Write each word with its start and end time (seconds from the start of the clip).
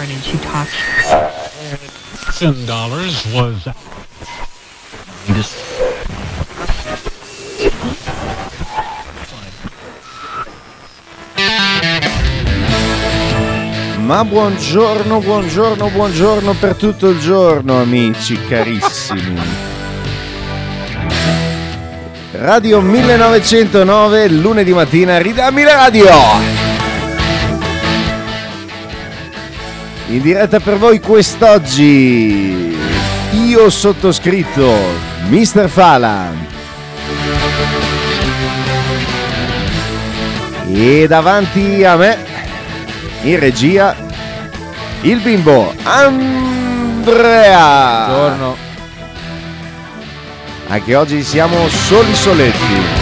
foreign 0.00 0.10
and 0.10 0.22
she 0.22 0.38
talks. 0.38 0.76
Ten 2.38 2.66
dollars 2.66 3.26
was. 3.34 3.68
Ma 13.98 14.24
buongiorno, 14.24 15.20
buongiorno, 15.20 15.88
buongiorno 15.90 16.54
per 16.54 16.74
tutto 16.74 17.08
il 17.08 17.20
giorno, 17.20 17.80
amici 17.80 18.36
carissimi. 18.48 19.38
Radio 22.32 22.80
1909, 22.80 24.28
lunedì 24.30 24.72
mattina, 24.72 25.18
ridammi 25.18 25.62
la 25.62 25.74
radio! 25.74 26.59
In 30.10 30.22
diretta 30.22 30.58
per 30.58 30.76
voi 30.76 30.98
quest'oggi, 30.98 32.76
io 33.30 33.70
sottoscritto, 33.70 34.74
Mr. 35.28 35.68
Falan. 35.68 36.48
E 40.66 41.06
davanti 41.06 41.84
a 41.84 41.94
me, 41.94 42.18
in 43.22 43.38
regia, 43.38 43.94
il 45.02 45.20
bimbo 45.20 45.72
Andrea. 45.84 46.16
Buongiorno. 48.06 48.56
Anche 50.66 50.94
oggi 50.96 51.22
siamo 51.22 51.68
soli 51.68 52.16
soletti. 52.16 52.99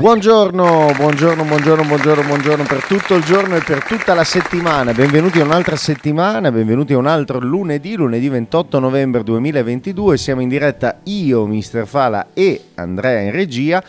Buongiorno, 0.00 0.92
buongiorno, 0.96 1.44
buongiorno, 1.44 1.84
buongiorno, 1.84 2.22
buongiorno 2.26 2.64
per 2.64 2.82
tutto 2.86 3.16
il 3.16 3.22
giorno 3.22 3.56
e 3.56 3.60
per 3.60 3.84
tutta 3.84 4.14
la 4.14 4.24
settimana. 4.24 4.94
Benvenuti 4.94 5.40
a 5.40 5.44
un'altra 5.44 5.76
settimana, 5.76 6.50
benvenuti 6.50 6.94
a 6.94 6.96
un 6.96 7.06
altro 7.06 7.38
lunedì, 7.38 7.96
lunedì 7.96 8.26
28 8.30 8.78
novembre 8.78 9.22
2022. 9.22 10.16
Siamo 10.16 10.40
in 10.40 10.48
diretta 10.48 11.00
io, 11.04 11.44
Mister 11.44 11.86
Fala 11.86 12.28
e 12.32 12.68
Andrea 12.76 13.20
in 13.20 13.32
regia. 13.32 13.84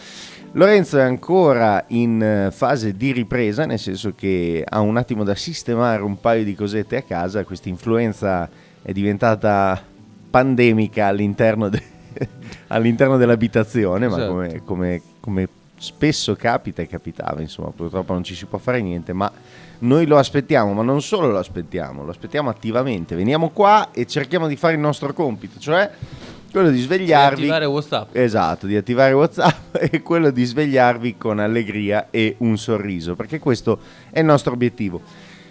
Lorenzo 0.51 0.97
è 0.97 1.01
ancora 1.01 1.85
in 1.87 2.21
eh, 2.21 2.51
fase 2.51 2.97
di 2.97 3.13
ripresa, 3.13 3.65
nel 3.65 3.79
senso 3.79 4.11
che 4.13 4.65
ha 4.67 4.81
un 4.81 4.97
attimo 4.97 5.23
da 5.23 5.33
sistemare 5.33 6.01
un 6.01 6.19
paio 6.19 6.43
di 6.43 6.55
cosette 6.55 6.97
a 6.97 7.03
casa. 7.03 7.45
Questa 7.45 7.69
influenza 7.69 8.49
è 8.81 8.91
diventata 8.91 9.81
pandemica 10.29 11.07
all'interno, 11.07 11.69
de- 11.69 11.81
all'interno 12.67 13.15
dell'abitazione, 13.15 14.09
ma 14.09 14.17
Esatto. 14.17 14.29
come, 14.29 14.61
come- 14.65 15.01
come 15.21 15.47
spesso 15.81 16.35
capita 16.35 16.83
e 16.83 16.87
capitava, 16.87 17.41
insomma, 17.41 17.71
purtroppo 17.71 18.13
non 18.13 18.23
ci 18.23 18.35
si 18.35 18.45
può 18.45 18.59
fare 18.59 18.81
niente, 18.81 19.13
ma 19.13 19.31
noi 19.79 20.05
lo 20.05 20.19
aspettiamo, 20.19 20.73
ma 20.73 20.83
non 20.83 21.01
solo 21.01 21.31
lo 21.31 21.39
aspettiamo, 21.39 22.03
lo 22.03 22.11
aspettiamo 22.11 22.51
attivamente. 22.51 23.15
Veniamo 23.15 23.49
qua 23.49 23.89
e 23.91 24.05
cerchiamo 24.05 24.47
di 24.47 24.55
fare 24.55 24.75
il 24.75 24.79
nostro 24.79 25.11
compito, 25.11 25.59
cioè 25.59 25.89
quello 26.51 26.69
di 26.69 26.79
svegliarvi. 26.79 27.41
Attivare 27.41 27.65
WhatsApp. 27.65 28.15
Esatto, 28.15 28.67
di 28.67 28.75
attivare 28.75 29.13
WhatsApp 29.13 29.75
e 29.91 30.03
quello 30.03 30.29
di 30.29 30.45
svegliarvi 30.45 31.17
con 31.17 31.39
allegria 31.39 32.09
e 32.11 32.35
un 32.39 32.59
sorriso, 32.59 33.15
perché 33.15 33.39
questo 33.39 33.79
è 34.11 34.19
il 34.19 34.25
nostro 34.25 34.53
obiettivo. 34.53 35.01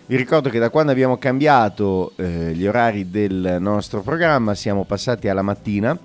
Vi 0.06 0.16
ricordo 0.16 0.48
che 0.48 0.60
da 0.60 0.70
quando 0.70 0.92
abbiamo 0.92 1.18
cambiato 1.18 2.12
eh, 2.14 2.52
gli 2.54 2.66
orari 2.68 3.10
del 3.10 3.56
nostro 3.58 4.00
programma 4.02 4.54
siamo 4.54 4.84
passati 4.84 5.28
alla 5.28 5.42
mattina 5.42 5.98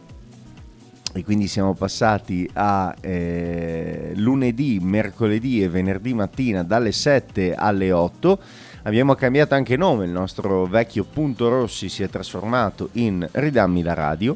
e 1.15 1.23
quindi 1.23 1.47
siamo 1.47 1.73
passati 1.73 2.47
a 2.53 2.93
eh, 2.99 4.11
lunedì, 4.15 4.79
mercoledì 4.81 5.63
e 5.63 5.69
venerdì 5.69 6.13
mattina 6.13 6.61
dalle 6.61 6.91
7 6.91 7.55
alle 7.55 7.93
8. 7.93 8.39
Abbiamo 8.83 9.15
cambiato 9.15 9.55
anche 9.55 9.77
nome, 9.77 10.03
il 10.03 10.11
nostro 10.11 10.65
vecchio 10.65 11.05
Punto 11.05 11.47
Rossi 11.47 11.87
si 11.87 12.03
è 12.03 12.09
trasformato 12.09 12.89
in 12.93 13.25
Ridammi 13.31 13.81
la 13.81 13.93
radio 13.93 14.35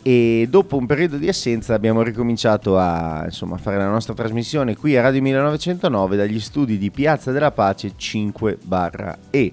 e 0.00 0.46
dopo 0.48 0.78
un 0.78 0.86
periodo 0.86 1.18
di 1.18 1.28
assenza 1.28 1.74
abbiamo 1.74 2.02
ricominciato 2.02 2.78
a 2.78 3.24
insomma, 3.26 3.58
fare 3.58 3.76
la 3.76 3.88
nostra 3.88 4.14
trasmissione 4.14 4.74
qui 4.74 4.96
a 4.96 5.02
Radio 5.02 5.20
1909 5.20 6.16
dagli 6.16 6.40
studi 6.40 6.78
di 6.78 6.90
Piazza 6.90 7.32
della 7.32 7.52
Pace 7.52 7.92
5 7.94 8.58
barra 8.64 9.16
E. 9.28 9.52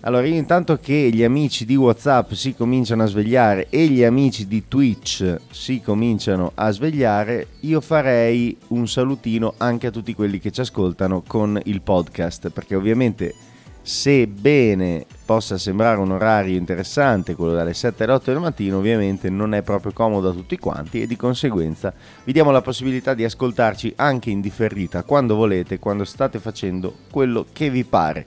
Allora 0.00 0.26
io 0.26 0.34
intanto 0.34 0.76
che 0.76 1.10
gli 1.12 1.24
amici 1.24 1.64
di 1.64 1.74
Whatsapp 1.74 2.32
si 2.32 2.54
cominciano 2.54 3.02
a 3.02 3.06
svegliare 3.06 3.66
e 3.70 3.86
gli 3.86 4.04
amici 4.04 4.46
di 4.46 4.68
Twitch 4.68 5.36
si 5.50 5.80
cominciano 5.80 6.52
a 6.54 6.70
svegliare, 6.70 7.48
io 7.60 7.80
farei 7.80 8.56
un 8.68 8.86
salutino 8.86 9.54
anche 9.56 9.88
a 9.88 9.90
tutti 9.90 10.14
quelli 10.14 10.38
che 10.38 10.52
ci 10.52 10.60
ascoltano 10.60 11.22
con 11.26 11.60
il 11.64 11.80
podcast, 11.80 12.50
perché 12.50 12.76
ovviamente 12.76 13.34
sebbene 13.82 15.06
possa 15.24 15.58
sembrare 15.58 16.00
un 16.00 16.10
orario 16.10 16.56
interessante, 16.56 17.36
quello 17.36 17.52
dalle 17.52 17.72
7 17.72 18.02
alle 18.02 18.14
8 18.14 18.32
del 18.32 18.40
mattino, 18.40 18.78
ovviamente 18.78 19.30
non 19.30 19.54
è 19.54 19.62
proprio 19.62 19.92
comodo 19.92 20.28
a 20.28 20.32
tutti 20.32 20.58
quanti 20.58 21.02
e 21.02 21.06
di 21.06 21.14
conseguenza 21.14 21.94
vi 22.24 22.32
diamo 22.32 22.50
la 22.50 22.62
possibilità 22.62 23.14
di 23.14 23.24
ascoltarci 23.24 23.94
anche 23.96 24.30
in 24.30 24.40
differita 24.40 25.04
quando 25.04 25.36
volete, 25.36 25.78
quando 25.78 26.04
state 26.04 26.40
facendo 26.40 26.94
quello 27.10 27.46
che 27.52 27.70
vi 27.70 27.84
pare. 27.84 28.26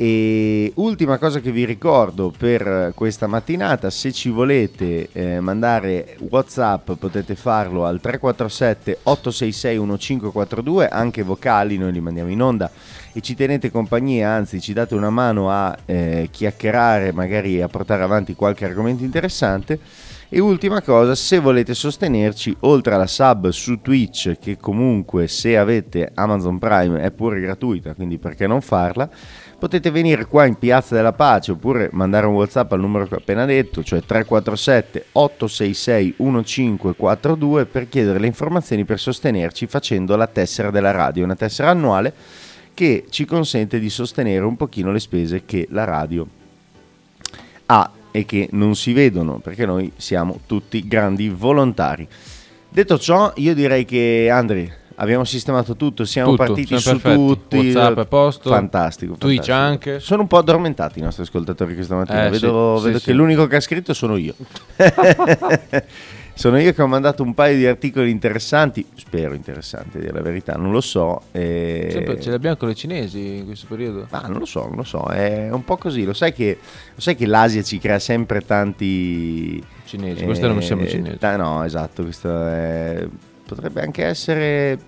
E 0.00 0.70
ultima 0.76 1.18
cosa 1.18 1.40
che 1.40 1.50
vi 1.50 1.64
ricordo 1.64 2.32
per 2.36 2.92
questa 2.94 3.26
mattinata, 3.26 3.90
se 3.90 4.12
ci 4.12 4.28
volete 4.28 5.08
eh, 5.10 5.40
mandare 5.40 6.16
WhatsApp 6.30 6.92
potete 6.92 7.34
farlo 7.34 7.84
al 7.84 8.00
347 8.00 9.00
866 9.02 9.76
1542, 9.76 10.88
anche 10.88 11.24
vocali 11.24 11.78
noi 11.78 11.90
li 11.90 12.00
mandiamo 12.00 12.30
in 12.30 12.40
onda 12.40 12.70
e 13.12 13.20
ci 13.20 13.34
tenete 13.34 13.72
compagnia, 13.72 14.30
anzi 14.30 14.60
ci 14.60 14.72
date 14.72 14.94
una 14.94 15.10
mano 15.10 15.50
a 15.50 15.76
eh, 15.84 16.28
chiacchierare, 16.30 17.12
magari 17.12 17.60
a 17.60 17.66
portare 17.66 18.04
avanti 18.04 18.36
qualche 18.36 18.66
argomento 18.66 19.02
interessante. 19.02 19.80
E 20.30 20.40
ultima 20.40 20.82
cosa, 20.82 21.14
se 21.14 21.38
volete 21.38 21.72
sostenerci, 21.72 22.54
oltre 22.60 22.94
alla 22.94 23.06
sub 23.06 23.48
su 23.48 23.80
Twitch, 23.80 24.36
che 24.38 24.58
comunque 24.58 25.26
se 25.26 25.56
avete 25.56 26.10
Amazon 26.12 26.58
Prime 26.58 27.00
è 27.00 27.10
pure 27.10 27.40
gratuita, 27.40 27.94
quindi 27.94 28.18
perché 28.18 28.46
non 28.46 28.60
farla, 28.60 29.08
potete 29.58 29.90
venire 29.90 30.26
qua 30.26 30.46
in 30.46 30.54
Piazza 30.54 30.94
della 30.94 31.12
Pace 31.12 31.52
oppure 31.52 31.88
mandare 31.92 32.26
un 32.26 32.34
WhatsApp 32.34 32.72
al 32.72 32.80
numero 32.80 33.06
che 33.06 33.14
ho 33.14 33.18
appena 33.18 33.44
detto, 33.44 33.82
cioè 33.82 34.00
347 34.00 35.06
866 35.12 36.14
1542 36.18 37.66
per 37.66 37.88
chiedere 37.88 38.20
le 38.20 38.26
informazioni 38.26 38.84
per 38.84 39.00
sostenerci 39.00 39.66
facendo 39.66 40.14
la 40.14 40.28
tessera 40.28 40.70
della 40.70 40.92
radio, 40.92 41.24
una 41.24 41.34
tessera 41.34 41.70
annuale 41.70 42.14
che 42.72 43.06
ci 43.10 43.24
consente 43.24 43.80
di 43.80 43.90
sostenere 43.90 44.44
un 44.44 44.56
pochino 44.56 44.92
le 44.92 45.00
spese 45.00 45.44
che 45.44 45.66
la 45.70 45.84
radio 45.84 46.26
ha 47.66 47.90
e 48.12 48.24
che 48.24 48.48
non 48.52 48.76
si 48.76 48.92
vedono 48.92 49.38
perché 49.38 49.66
noi 49.66 49.90
siamo 49.96 50.40
tutti 50.46 50.86
grandi 50.86 51.28
volontari. 51.28 52.06
Detto 52.68 52.98
ciò, 52.98 53.32
io 53.36 53.54
direi 53.54 53.84
che 53.84 54.28
Andri 54.30 54.70
abbiamo 55.00 55.24
sistemato 55.24 55.76
tutto, 55.76 56.04
siamo 56.04 56.30
Tutto, 56.30 56.44
partiti 56.44 56.78
siamo 56.78 56.98
su 56.98 57.02
perfetti. 57.02 57.26
tutti. 57.26 57.56
WhatsApp 57.56 57.96
è 57.96 58.00
a 58.00 58.04
posto. 58.06 58.50
Fantastico. 58.50 59.14
Twitch 59.14 59.46
fantastico. 59.46 59.90
anche. 59.90 60.00
Sono 60.00 60.22
un 60.22 60.28
po' 60.28 60.38
addormentati 60.38 60.98
i 60.98 61.02
nostri 61.02 61.22
ascoltatori 61.24 61.74
questa 61.74 61.96
mattina. 61.96 62.26
Eh, 62.26 62.30
vedo 62.30 62.76
sì, 62.78 62.84
vedo 62.84 62.98
sì, 62.98 63.04
che 63.04 63.10
sì. 63.10 63.16
l'unico 63.16 63.46
che 63.46 63.56
ha 63.56 63.60
scritto 63.60 63.94
sono 63.94 64.16
io. 64.16 64.34
sono 66.34 66.58
io 66.60 66.72
che 66.72 66.82
ho 66.82 66.86
mandato 66.86 67.22
un 67.22 67.34
paio 67.34 67.56
di 67.56 67.66
articoli 67.66 68.10
interessanti, 68.10 68.84
spero 68.94 69.34
interessanti, 69.34 69.96
a 69.96 70.00
dire 70.00 70.12
la 70.12 70.20
verità, 70.20 70.54
non 70.54 70.70
lo 70.70 70.80
so. 70.80 71.22
e- 71.32 71.88
Sempre 71.90 72.20
ce 72.20 72.30
l'abbiamo 72.30 72.56
con 72.56 72.70
i 72.70 72.74
cinesi 72.76 73.38
in 73.38 73.46
questo 73.46 73.66
periodo. 73.68 74.06
Ma 74.10 74.20
non 74.20 74.38
lo 74.38 74.44
so, 74.44 74.66
non 74.66 74.76
lo 74.76 74.84
so, 74.84 75.04
è 75.08 75.48
un 75.50 75.64
po' 75.64 75.76
così. 75.76 76.04
Lo 76.04 76.12
sai 76.12 76.32
che, 76.32 76.58
lo 76.94 77.00
sai 77.00 77.16
che 77.16 77.26
l'Asia 77.26 77.62
ci 77.62 77.78
crea 77.78 77.98
sempre 77.98 78.40
tanti... 78.44 79.62
Cinesi, 79.84 80.24
questo 80.24 80.46
non 80.48 80.62
siamo 80.62 80.82
eh, 80.82 80.88
cinesi. 80.88 81.18
ta- 81.18 81.36
no, 81.36 81.64
esatto, 81.64 82.02
questo 82.02 82.28
è- 82.46 83.08
potrebbe 83.54 83.82
anche 83.82 84.04
essere 84.04 84.78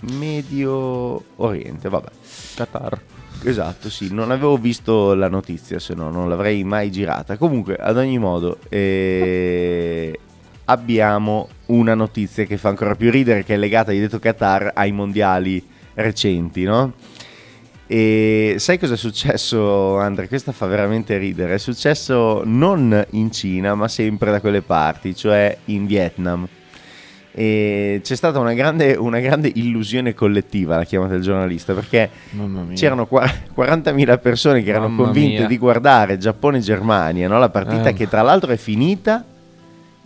Medio 0.00 1.22
Oriente, 1.36 1.88
vabbè. 1.88 2.08
Qatar. 2.54 3.00
Esatto, 3.42 3.88
sì, 3.88 4.12
non 4.12 4.30
avevo 4.30 4.56
visto 4.56 5.14
la 5.14 5.28
notizia, 5.28 5.78
se 5.78 5.94
no 5.94 6.10
non 6.10 6.28
l'avrei 6.28 6.64
mai 6.64 6.90
girata. 6.90 7.36
Comunque, 7.36 7.76
ad 7.76 7.96
ogni 7.96 8.18
modo, 8.18 8.58
eh, 8.68 10.18
abbiamo 10.64 11.48
una 11.66 11.94
notizia 11.94 12.44
che 12.44 12.56
fa 12.56 12.68
ancora 12.68 12.94
più 12.94 13.10
ridere, 13.10 13.44
che 13.44 13.54
è 13.54 13.56
legata, 13.56 13.90
hai 13.90 14.00
detto 14.00 14.18
Qatar, 14.18 14.72
ai 14.74 14.92
mondiali 14.92 15.64
recenti, 15.94 16.64
no? 16.64 16.92
E 17.86 18.54
sai 18.58 18.78
cosa 18.78 18.94
è 18.94 18.96
successo, 18.96 19.98
Andre? 19.98 20.28
Questa 20.28 20.52
fa 20.52 20.66
veramente 20.66 21.16
ridere. 21.16 21.54
È 21.54 21.58
successo 21.58 22.42
non 22.44 23.04
in 23.10 23.32
Cina, 23.32 23.74
ma 23.74 23.88
sempre 23.88 24.30
da 24.30 24.40
quelle 24.40 24.62
parti, 24.62 25.16
cioè 25.16 25.56
in 25.66 25.86
Vietnam. 25.86 26.46
E 27.32 28.00
c'è 28.02 28.16
stata 28.16 28.38
una 28.40 28.54
grande, 28.54 28.94
una 28.94 29.20
grande 29.20 29.50
illusione 29.54 30.14
collettiva, 30.14 30.76
la 30.76 30.84
chiamata 30.84 31.12
del 31.12 31.22
giornalista, 31.22 31.72
perché 31.74 32.10
c'erano 32.74 33.06
qua- 33.06 33.30
40.000 33.54 34.18
persone 34.18 34.62
che 34.62 34.70
erano 34.70 34.88
Mamma 34.88 35.04
convinte 35.04 35.38
mia. 35.38 35.46
di 35.46 35.56
guardare 35.58 36.18
Giappone-Germania, 36.18 37.28
no? 37.28 37.38
la 37.38 37.48
partita 37.50 37.90
Eh. 37.90 37.92
che 37.94 38.08
tra 38.08 38.22
l'altro 38.22 38.50
è 38.52 38.56
finita 38.56 39.24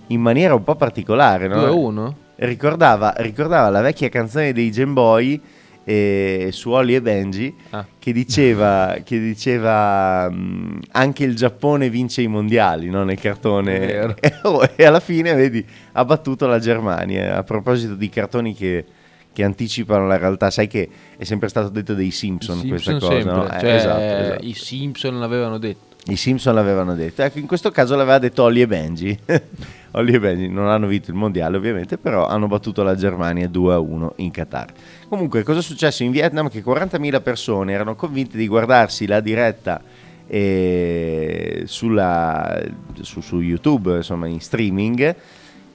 in 0.08 0.20
maniera 0.20 0.54
un 0.54 0.62
po' 0.64 0.74
particolare. 0.76 1.48
No? 1.48 1.62
2-1? 1.64 2.14
Ricordava, 2.36 3.14
ricordava 3.18 3.70
la 3.70 3.80
vecchia 3.80 4.08
canzone 4.10 4.52
dei 4.52 4.70
Gemboy 4.70 5.40
eh, 5.84 6.48
su 6.50 6.70
Oli 6.70 6.94
e 6.94 7.02
Benji 7.02 7.54
Ah. 7.70 7.86
che 7.98 8.12
diceva, 8.12 8.96
che 9.04 9.18
diceva 9.18 10.28
mh, 10.30 10.80
anche 10.92 11.24
il 11.24 11.36
Giappone 11.36 11.90
vince 11.90 12.22
i 12.22 12.26
mondiali 12.26 12.88
no? 12.88 13.04
nel 13.04 13.18
cartone 13.20 14.14
e, 14.20 14.34
oh, 14.42 14.68
e 14.74 14.84
alla 14.84 15.00
fine 15.00 15.34
vedi 15.34 15.64
ha 15.92 16.04
battuto 16.04 16.46
la 16.46 16.58
Germania 16.58 17.36
a 17.36 17.42
proposito 17.42 17.94
di 17.94 18.08
cartoni 18.08 18.54
che, 18.54 18.84
che 19.32 19.44
anticipano 19.44 20.06
la 20.06 20.16
realtà 20.16 20.50
sai 20.50 20.66
che 20.66 20.88
è 21.16 21.24
sempre 21.24 21.48
stato 21.48 21.68
detto 21.68 21.94
dei 21.94 22.10
Simpson, 22.10 22.60
I 22.64 22.68
questa 22.68 22.90
Simpson 22.92 23.10
cosa 23.10 23.32
no? 23.32 23.46
Eh, 23.46 23.60
cioè, 23.60 23.74
esatto, 23.74 24.00
esatto. 24.00 24.46
i 24.46 24.54
Simpson 24.54 25.18
l'avevano 25.18 25.58
detto. 25.58 25.93
I 26.06 26.16
Simpson 26.16 26.54
l'avevano 26.54 26.94
detto. 26.94 27.22
Ecco, 27.22 27.38
in 27.38 27.46
questo 27.46 27.70
caso 27.70 27.96
l'aveva 27.96 28.18
detto 28.18 28.42
Ollie 28.42 28.64
e 28.64 28.66
Benji. 28.66 29.18
Ollie 29.92 30.16
e 30.16 30.20
Benji 30.20 30.48
non 30.48 30.66
hanno 30.68 30.86
vinto 30.86 31.10
il 31.10 31.16
mondiale, 31.16 31.56
ovviamente, 31.56 31.96
però 31.96 32.26
hanno 32.26 32.46
battuto 32.46 32.82
la 32.82 32.94
Germania 32.94 33.48
2-1 33.48 34.10
in 34.16 34.30
Qatar. 34.30 34.72
Comunque, 35.08 35.42
cosa 35.42 35.60
è 35.60 35.62
successo 35.62 36.02
in 36.02 36.10
Vietnam? 36.10 36.50
Che 36.50 36.62
40.000 36.62 37.22
persone 37.22 37.72
erano 37.72 37.94
convinte 37.94 38.36
di 38.36 38.46
guardarsi 38.46 39.06
la 39.06 39.20
diretta 39.20 39.80
eh, 40.26 41.62
sulla- 41.64 42.62
su, 43.00 43.22
su 43.22 43.40
YouTube, 43.40 43.96
insomma, 43.96 44.26
in 44.26 44.40
streaming. 44.40 45.16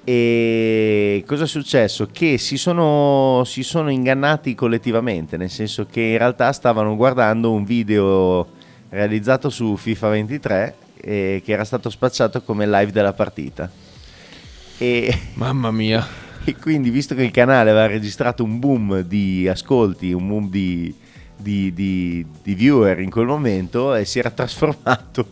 E 0.03 1.23
cosa 1.25 1.45
è 1.45 1.47
successo? 1.47 2.07
Che 2.11 2.37
si 2.37 2.57
sono, 2.57 3.43
si 3.45 3.63
sono 3.63 3.89
ingannati 3.89 4.53
collettivamente, 4.53 5.37
nel 5.37 5.49
senso 5.49 5.87
che 5.89 6.01
in 6.01 6.17
realtà 6.17 6.51
stavano 6.51 6.95
guardando 6.95 7.51
un 7.51 7.63
video 7.63 8.57
realizzato 8.89 9.49
su 9.49 9.75
FIFA 9.75 10.09
23 10.09 10.75
eh, 11.01 11.41
che 11.45 11.51
era 11.51 11.63
stato 11.63 11.89
spacciato 11.89 12.41
come 12.41 12.65
live 12.67 12.91
della 12.91 13.13
partita. 13.13 13.69
E, 14.77 15.19
Mamma 15.35 15.71
mia. 15.71 16.05
e 16.43 16.55
quindi, 16.55 16.89
visto 16.89 17.15
che 17.15 17.23
il 17.23 17.31
canale 17.31 17.69
aveva 17.69 17.85
registrato 17.87 18.43
un 18.43 18.59
boom 18.59 19.01
di 19.01 19.47
ascolti, 19.47 20.11
un 20.11 20.27
boom 20.27 20.49
di, 20.49 20.93
di- 21.37 21.73
di- 21.73 22.25
di 22.43 22.53
viewer 22.53 22.99
in 22.99 23.09
quel 23.09 23.25
momento, 23.27 23.93
e 23.95 24.05
si 24.05 24.19
era 24.19 24.29
trasformato 24.29 25.27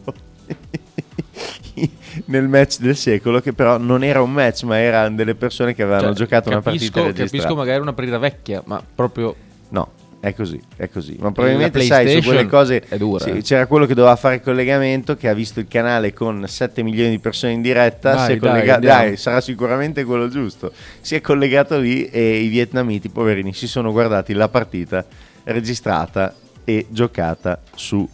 nel 2.26 2.48
match 2.48 2.80
del 2.80 2.96
secolo, 2.96 3.40
che 3.42 3.54
però 3.54 3.78
non 3.78 4.04
era 4.04 4.22
un 4.22 4.32
match, 4.32 4.64
ma 4.64 4.78
erano 4.80 5.16
delle 5.16 5.36
persone 5.36 5.74
che 5.76 5.84
avevano 5.84 6.08
Cioè, 6.08 6.16
giocato 6.16 6.50
una 6.50 6.62
partita 6.62 6.86
capisco, 6.92 7.04
registrata. 7.06 7.32
capisco 7.38 7.56
magari 7.56 7.82
una 7.82 7.94
partita 7.94 8.18
vecchia, 8.18 8.62
ma 8.66 8.82
proprio 8.96 9.36
No, 9.70 9.92
è 10.20 10.34
così, 10.34 10.60
è 10.76 10.90
così. 10.90 11.16
Ma 11.20 11.32
probabilmente 11.32 11.82
sai, 11.82 12.10
su 12.22 12.28
quelle 12.28 12.48
cose 12.48 12.84
sì, 13.20 13.30
eh. 13.30 13.42
c'era 13.42 13.68
quello 13.68 13.86
che 13.86 13.94
doveva 13.94 14.16
fare 14.16 14.36
il 14.36 14.42
collegamento, 14.42 15.16
che 15.16 15.30
ha 15.30 15.34
visto 15.34 15.60
il 15.60 15.68
canale 15.68 16.14
con 16.14 16.44
7 16.48 16.82
milioni 16.82 17.12
di 17.12 17.20
persone 17.20 17.54
in 17.54 17.62
diretta, 17.62 18.14
Dai, 18.14 18.26
si 18.26 18.32
è 18.32 18.38
dai, 18.38 18.40
collegato, 18.40 18.74
andiamo. 18.74 19.04
dai, 19.04 19.18
sarà 19.18 19.42
sicuramente 19.42 20.04
quello 20.04 20.28
giusto. 20.28 20.72
Si 21.02 21.16
è 21.16 21.22
collegato 21.22 21.78
lì 21.78 22.06
e 22.06 22.38
i 22.38 22.48
vietnamiti, 22.48 23.10
poverini, 23.10 23.54
si 23.54 23.68
sono 23.68 23.92
guardati 23.92 24.34
la 24.34 24.50
partita 24.50 25.06
registrata 25.44 26.34
e 26.64 26.88
giocata 26.90 27.62
su 27.76 28.08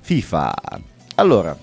FIFA. 0.00 0.54
Allora, 1.16 1.56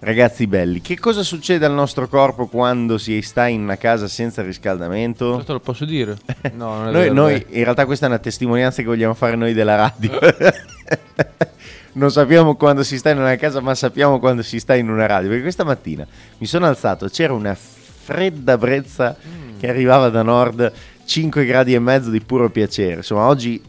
ragazzi 0.00 0.46
belli, 0.46 0.80
che 0.80 0.98
cosa 0.98 1.22
succede 1.22 1.64
al 1.66 1.72
nostro 1.72 2.08
corpo 2.08 2.46
quando 2.46 2.98
si 2.98 3.20
sta 3.22 3.46
in 3.46 3.62
una 3.62 3.76
casa 3.76 4.08
senza 4.08 4.42
riscaldamento? 4.42 5.32
questo 5.34 5.52
lo 5.54 5.60
posso 5.60 5.84
dire. 5.84 6.16
No, 6.54 6.76
non 6.76 6.88
è 6.88 6.92
Noi, 6.92 7.02
vero, 7.02 7.14
noi- 7.14 7.46
in 7.50 7.62
realtà 7.64 7.84
questa 7.86 8.06
è 8.06 8.08
una 8.08 8.18
testimonianza 8.18 8.82
che 8.82 8.88
vogliamo 8.88 9.14
fare 9.14 9.36
noi 9.36 9.52
della 9.52 9.74
radio. 9.76 10.18
non 11.92 12.10
sappiamo 12.10 12.56
quando 12.56 12.82
si 12.82 12.98
sta 12.98 13.10
in 13.10 13.18
una 13.18 13.36
casa, 13.36 13.60
ma 13.60 13.74
sappiamo 13.74 14.18
quando 14.18 14.42
si 14.42 14.58
sta 14.60 14.74
in 14.74 14.88
una 14.90 15.06
radio. 15.06 15.28
Perché 15.28 15.42
questa 15.42 15.64
mattina 15.64 16.06
mi 16.38 16.46
sono 16.46 16.66
alzato, 16.66 17.08
c'era 17.08 17.32
una 17.32 17.54
fredda 17.56 18.56
brezza 18.58 19.16
Mm. 19.26 19.58
che 19.58 19.68
arrivava 19.68 20.10
da 20.10 20.22
nord, 20.22 20.70
5 21.04 21.44
gradi 21.46 21.72
e 21.74 21.78
mezzo 21.78 22.10
di 22.10 22.20
puro 22.20 22.50
piacere. 22.50 22.96
Insomma, 22.96 23.26
oggi 23.26 23.60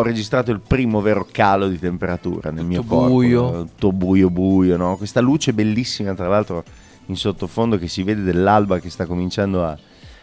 ho 0.00 0.02
registrato 0.04 0.52
il 0.52 0.60
primo 0.60 1.00
vero 1.00 1.26
calo 1.30 1.66
di 1.66 1.78
temperatura 1.78 2.50
nel 2.50 2.64
mio 2.64 2.84
corpo. 2.84 3.08
buio. 3.08 3.64
Tutto 3.64 3.92
buio 3.92 4.30
buio, 4.30 4.76
no? 4.76 4.96
Questa 4.96 5.20
luce 5.20 5.52
bellissima, 5.52 6.14
tra 6.14 6.28
l'altro, 6.28 6.62
in 7.06 7.16
sottofondo 7.16 7.78
che 7.78 7.88
si 7.88 8.04
vede 8.04 8.22
dell'alba 8.22 8.78
che 8.78 8.90
sta 8.90 9.06
cominciando 9.06 9.64
a, 9.64 9.76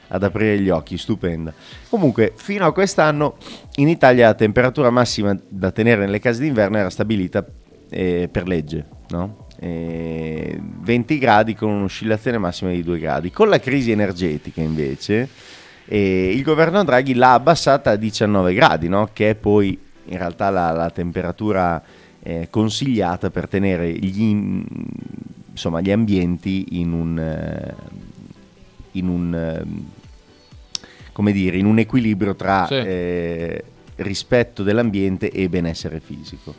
ad 0.08 0.24
aprire 0.24 0.60
gli 0.60 0.70
occhi, 0.70 0.98
stupenda. 0.98 1.54
Comunque, 1.90 2.32
fino 2.36 2.66
a 2.66 2.72
quest'anno 2.72 3.36
in 3.76 3.90
Italia 3.90 4.28
la 4.28 4.34
temperatura 4.34 4.90
massima 4.92 5.38
da 5.46 5.72
tenere 5.72 6.06
nelle 6.06 6.20
case 6.20 6.42
d'inverno 6.42 6.78
era 6.78 6.90
stabilita 6.90 7.46
eh, 7.90 8.30
per 8.32 8.48
legge, 8.48 8.86
no? 9.10 9.48
Eh, 9.60 10.58
20 10.84 11.18
gradi 11.18 11.54
con 11.54 11.70
un'oscillazione 11.70 12.38
massima 12.38 12.72
di 12.72 12.82
2 12.82 12.98
gradi. 12.98 13.30
Con 13.30 13.50
la 13.50 13.60
crisi 13.60 13.92
energetica 13.92 14.62
invece 14.62 15.28
eh, 15.88 16.32
il 16.34 16.42
governo 16.44 16.84
Draghi 16.84 17.14
l'ha 17.14 17.34
abbassata 17.34 17.92
a 17.92 17.96
19 17.96 18.54
gradi, 18.54 18.88
no? 18.88 19.10
che 19.14 19.32
è 19.32 19.36
poi 19.36 19.78
in 20.06 20.18
realtà 20.18 20.50
la, 20.50 20.72
la 20.72 20.90
temperatura 20.90 21.82
eh, 22.22 22.48
consigliata 22.50 23.30
per 23.30 23.48
tenere 23.48 23.92
gli, 23.92 24.22
insomma, 25.52 25.82
gli 25.82 25.92
ambienti 25.92 26.80
in 26.80 26.92
un, 26.92 27.20
eh, 27.20 27.74
in 28.94 29.08
un 29.08 29.34
ehm, 29.36 29.86
come 31.12 31.32
dire, 31.32 31.58
in 31.58 31.66
un 31.66 31.80
equilibrio 31.80 32.36
tra 32.36 32.66
Sì. 32.68 32.74
eh, 32.74 33.64
rispetto 33.98 34.64
dell'ambiente 34.64 35.32
e 35.32 35.48
benessere 35.48 36.00
fisico. 36.00 36.54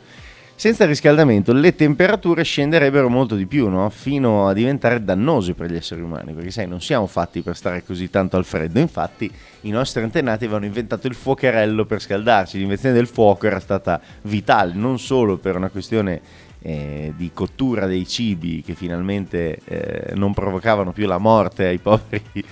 Senza 0.59 0.87
riscaldamento 0.87 1.53
le 1.53 1.75
temperature 1.75 2.41
scenderebbero 2.41 3.09
molto 3.09 3.35
di 3.35 3.45
più, 3.45 3.69
no? 3.69 3.87
fino 3.91 4.47
a 4.47 4.53
diventare 4.53 5.03
dannose 5.03 5.53
per 5.53 5.69
gli 5.69 5.75
esseri 5.75 6.01
umani, 6.01 6.33
perché 6.33 6.49
sai, 6.49 6.67
non 6.67 6.81
siamo 6.81 7.05
fatti 7.05 7.41
per 7.41 7.55
stare 7.55 7.83
così 7.85 8.09
tanto 8.09 8.37
al 8.37 8.43
freddo, 8.43 8.79
infatti 8.79 9.31
i 9.61 9.69
nostri 9.69 10.01
antenati 10.01 10.45
avevano 10.45 10.65
inventato 10.65 11.05
il 11.05 11.13
fuocherello 11.13 11.85
per 11.85 12.01
scaldarsi, 12.01 12.57
l'invenzione 12.57 12.95
del 12.95 13.05
fuoco 13.05 13.45
era 13.45 13.59
stata 13.59 14.01
vitale, 14.23 14.73
non 14.73 14.97
solo 14.97 15.37
per 15.37 15.57
una 15.57 15.69
questione 15.69 16.21
eh, 16.63 17.13
di 17.15 17.29
cottura 17.31 17.85
dei 17.85 18.07
cibi 18.07 18.63
che 18.63 18.73
finalmente 18.73 19.59
eh, 19.63 20.15
non 20.15 20.33
provocavano 20.33 20.91
più 20.91 21.05
la 21.05 21.19
morte 21.19 21.65
ai 21.67 21.77
poveri 21.77 22.43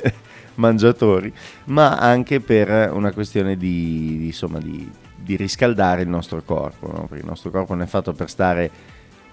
mangiatori, 0.56 1.30
ma 1.64 1.98
anche 1.98 2.40
per 2.40 2.90
una 2.90 3.12
questione 3.12 3.58
di, 3.58 4.16
di, 4.16 4.26
insomma, 4.28 4.58
di, 4.60 4.90
di 5.22 5.36
riscaldare 5.36 6.02
il 6.02 6.08
nostro 6.08 6.42
corpo, 6.42 6.86
no? 6.86 7.06
perché 7.06 7.22
il 7.22 7.28
nostro 7.28 7.50
corpo 7.50 7.74
non 7.74 7.82
è 7.82 7.88
fatto 7.88 8.12
per 8.12 8.28
stare 8.28 8.70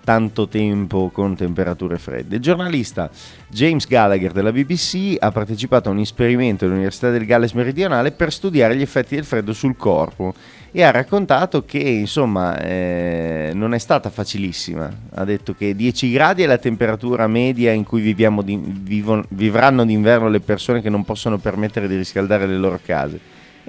tanto 0.07 0.47
tempo 0.47 1.09
con 1.09 1.35
temperature 1.35 1.97
fredde. 1.97 2.37
Il 2.37 2.41
giornalista 2.41 3.09
James 3.49 3.85
Gallagher 3.85 4.31
della 4.31 4.53
BBC 4.53 5.17
ha 5.19 5.33
partecipato 5.33 5.89
a 5.89 5.91
un 5.91 5.99
esperimento 5.99 6.63
all'Università 6.63 7.09
del 7.09 7.25
Galles 7.25 7.51
Meridionale 7.51 8.11
per 8.11 8.31
studiare 8.31 8.77
gli 8.77 8.81
effetti 8.81 9.15
del 9.15 9.25
freddo 9.25 9.51
sul 9.51 9.75
corpo 9.75 10.33
e 10.71 10.81
ha 10.81 10.91
raccontato 10.91 11.65
che 11.65 11.79
insomma 11.79 12.57
eh, 12.57 13.51
non 13.53 13.73
è 13.73 13.77
stata 13.79 14.09
facilissima. 14.09 14.89
Ha 15.13 15.25
detto 15.25 15.53
che 15.53 15.75
10 15.75 16.09
gradi 16.11 16.43
è 16.43 16.45
la 16.45 16.57
temperatura 16.57 17.27
media 17.27 17.73
in 17.73 17.83
cui 17.83 18.01
di- 18.01 18.61
vivo- 18.81 19.25
vivranno 19.27 19.83
d'inverno 19.83 20.29
le 20.29 20.39
persone 20.39 20.81
che 20.81 20.89
non 20.89 21.03
possono 21.03 21.37
permettere 21.37 21.89
di 21.89 21.97
riscaldare 21.97 22.47
le 22.47 22.57
loro 22.57 22.79
case. 22.81 23.19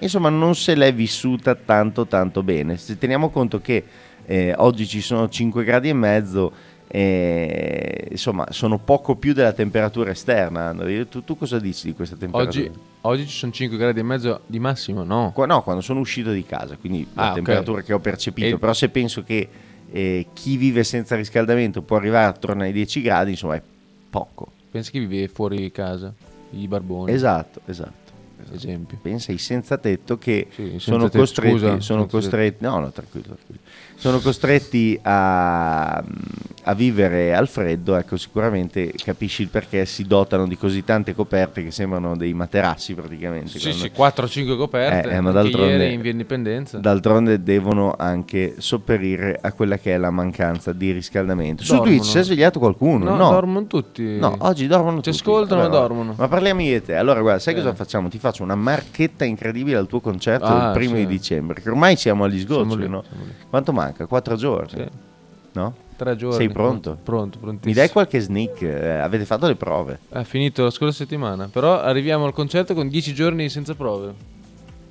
Insomma, 0.00 0.28
non 0.28 0.54
se 0.54 0.74
l'è 0.74 0.92
vissuta 0.94 1.54
tanto 1.54 2.06
tanto 2.06 2.42
bene. 2.42 2.76
Se 2.76 2.96
teniamo 2.98 3.30
conto 3.30 3.60
che 3.60 3.84
eh, 4.26 4.54
oggi 4.56 4.86
ci 4.86 5.00
sono 5.00 5.28
5 5.28 5.64
gradi 5.64 5.88
e 5.88 5.92
mezzo, 5.92 6.52
eh, 6.86 8.06
insomma, 8.10 8.46
sono 8.50 8.78
poco 8.78 9.16
più 9.16 9.32
della 9.32 9.52
temperatura 9.52 10.10
esterna. 10.10 10.74
Tu, 11.08 11.24
tu 11.24 11.36
cosa 11.36 11.58
dici 11.58 11.86
di 11.88 11.94
questa 11.94 12.16
temperatura? 12.16 12.64
Oggi, 12.66 12.78
oggi 13.02 13.26
ci 13.26 13.36
sono 13.36 13.52
5 13.52 13.76
gradi 13.76 14.00
e 14.00 14.02
mezzo 14.02 14.40
di 14.46 14.58
massimo, 14.58 15.02
no? 15.02 15.32
Qua- 15.34 15.46
no, 15.46 15.62
quando 15.62 15.82
sono 15.82 16.00
uscito 16.00 16.30
di 16.32 16.44
casa, 16.44 16.76
quindi 16.76 17.06
la 17.14 17.22
Ah, 17.22 17.28
ok. 17.28 17.34
temperatura 17.34 17.82
che 17.82 17.92
ho 17.92 17.98
percepito. 17.98 18.54
E- 18.54 18.58
Però 18.58 18.72
se 18.72 18.88
penso 18.90 19.22
che 19.24 19.48
eh, 19.90 20.26
chi 20.32 20.56
vive 20.56 20.84
senza 20.84 21.16
riscaldamento 21.16 21.82
può 21.82 21.96
arrivare 21.96 22.26
attorno 22.26 22.62
ai 22.62 22.72
10 22.72 23.00
gradi, 23.02 23.30
insomma, 23.32 23.56
è 23.56 23.62
poco. 24.10 24.52
Pensi 24.70 24.90
che 24.90 25.00
vive 25.00 25.28
fuori 25.28 25.70
casa? 25.72 26.12
I 26.50 26.68
barboni, 26.68 27.10
Esatto, 27.12 27.60
esatto. 27.66 28.07
Esempio. 28.54 28.98
Pensa 29.00 29.32
ai 29.32 29.38
senza 29.38 29.78
tetto 29.78 30.18
che 30.18 30.46
Sì, 30.50 30.62
senza 30.62 30.78
sono 30.78 31.04
tetto, 31.04 31.18
costretti, 31.18 31.58
scusa, 31.58 31.80
sono 31.80 32.06
costretti, 32.06 32.64
no, 32.64 32.78
no, 32.78 32.90
tranquillo, 32.90 33.26
tranquillo. 33.34 33.60
sono 33.96 34.18
costretti 34.20 34.98
a, 35.02 36.02
a 36.68 36.74
vivere 36.74 37.34
al 37.34 37.48
freddo, 37.48 37.96
ecco, 37.96 38.18
sicuramente 38.18 38.92
capisci 39.02 39.40
il 39.40 39.48
perché 39.48 39.86
si 39.86 40.04
dotano 40.04 40.46
di 40.46 40.54
così 40.58 40.84
tante 40.84 41.14
coperte 41.14 41.64
che 41.64 41.70
sembrano 41.70 42.14
dei 42.14 42.34
materassi 42.34 42.92
praticamente. 42.92 43.58
Sì, 43.58 43.72
sì, 43.72 43.90
4-5 43.94 44.54
coperte. 44.54 45.08
Eh, 45.08 45.14
eh, 45.14 45.20
ma 45.22 45.30
d'altronde- 45.30 45.88
in 45.88 46.02
via 46.02 46.10
Indipendenza. 46.10 46.76
D'altronde 46.76 47.42
devono 47.42 47.94
anche 47.96 48.56
sopperire 48.58 49.38
a 49.40 49.50
quella 49.52 49.78
che 49.78 49.94
è 49.94 49.96
la 49.96 50.10
mancanza 50.10 50.74
di 50.74 50.90
riscaldamento. 50.90 51.62
Su 51.62 51.72
Dormono. 51.76 51.90
Twitch 51.96 52.10
si 52.10 52.18
è 52.18 52.22
svegliato 52.22 52.58
qualcuno? 52.58 53.04
no, 53.06 53.16
No, 53.16 53.30
dormono 53.30 53.66
tutti. 53.66 54.18
No, 54.18 54.36
oggi 54.40 54.66
dormono 54.66 54.96
Ci 55.00 55.10
tutti. 55.10 55.16
ascoltano 55.22 55.62
Vabbè, 55.62 55.74
e 55.74 55.78
dormono. 55.78 56.14
Ma 56.18 56.28
parliamo 56.28 56.60
io 56.60 56.76
e 56.76 56.82
te. 56.82 56.96
Allora, 56.96 57.22
guarda, 57.22 57.40
sai 57.40 57.54
Bene. 57.54 57.64
cosa 57.66 57.76
facciamo? 57.76 58.08
Ti 58.10 58.18
faccio 58.18 58.42
una 58.42 58.54
marchetta 58.56 59.24
incredibile 59.24 59.78
al 59.78 59.86
tuo 59.86 60.00
concerto 60.00 60.44
Ah, 60.44 60.66
il 60.66 60.72
primo 60.74 60.96
sì. 60.96 61.00
di 61.00 61.06
dicembre, 61.06 61.62
che 61.62 61.70
ormai 61.70 61.96
siamo 61.96 62.24
agli 62.24 62.40
sgoccioli, 62.40 62.88
no? 62.88 63.02
Quanto 63.48 63.72
manca? 63.72 64.04
Quattro 64.04 64.36
giorni, 64.36 64.68
Sì, 64.68 64.84
no? 65.52 65.74
Tre 65.98 66.16
giorni. 66.16 66.36
Sei 66.36 66.48
pronto? 66.48 66.96
Pronto, 67.02 67.38
prontissimo. 67.38 67.70
Mi 67.70 67.74
dai 67.74 67.90
qualche 67.90 68.20
sneak? 68.20 68.62
Eh, 68.62 68.88
avete 68.98 69.24
fatto 69.26 69.46
le 69.46 69.56
prove? 69.56 69.98
Ha 70.12 70.24
finito 70.24 70.62
la 70.62 70.70
scorsa 70.70 70.96
settimana. 70.96 71.48
Però 71.52 71.78
arriviamo 71.80 72.24
al 72.24 72.32
concerto 72.32 72.72
con 72.74 72.88
10 72.88 73.12
giorni 73.12 73.48
senza 73.48 73.74
prove. 73.74 74.36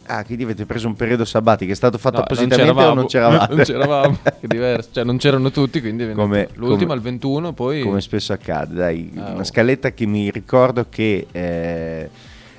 Ah, 0.09 0.23
quindi 0.23 0.43
avete 0.45 0.65
preso 0.65 0.87
un 0.87 0.95
periodo 0.95 1.25
sabbatico, 1.25 1.69
è 1.71 1.75
stato 1.75 1.97
fatto 1.97 2.17
No, 2.17 2.23
appositamente 2.23 2.71
o 2.81 2.93
non 2.93 3.07
c'eravate? 3.07 3.53
Non 3.55 3.63
c'eravamo, 3.65 4.17
è 4.23 4.33
diverso. 4.47 4.89
Cioè, 4.93 5.03
non 5.03 5.17
c'erano 5.17 5.51
tutti, 5.51 5.81
quindi 5.81 6.03
è 6.03 6.11
Come- 6.13 6.47
l'ultimo 6.53 6.77
come- 6.77 6.93
al 6.93 7.01
21, 7.01 7.51
poi... 7.51 7.81
Come 7.81 7.99
spesso 7.99 8.31
accade, 8.31 8.73
dai, 8.73 9.11
Ah, 9.17 9.31
una 9.31 9.39
oh. 9.41 9.43
scaletta 9.43 9.91
che 9.91 10.05
mi 10.05 10.31
ricordo 10.31 10.85
che 10.89 11.27
eh, 11.29 12.09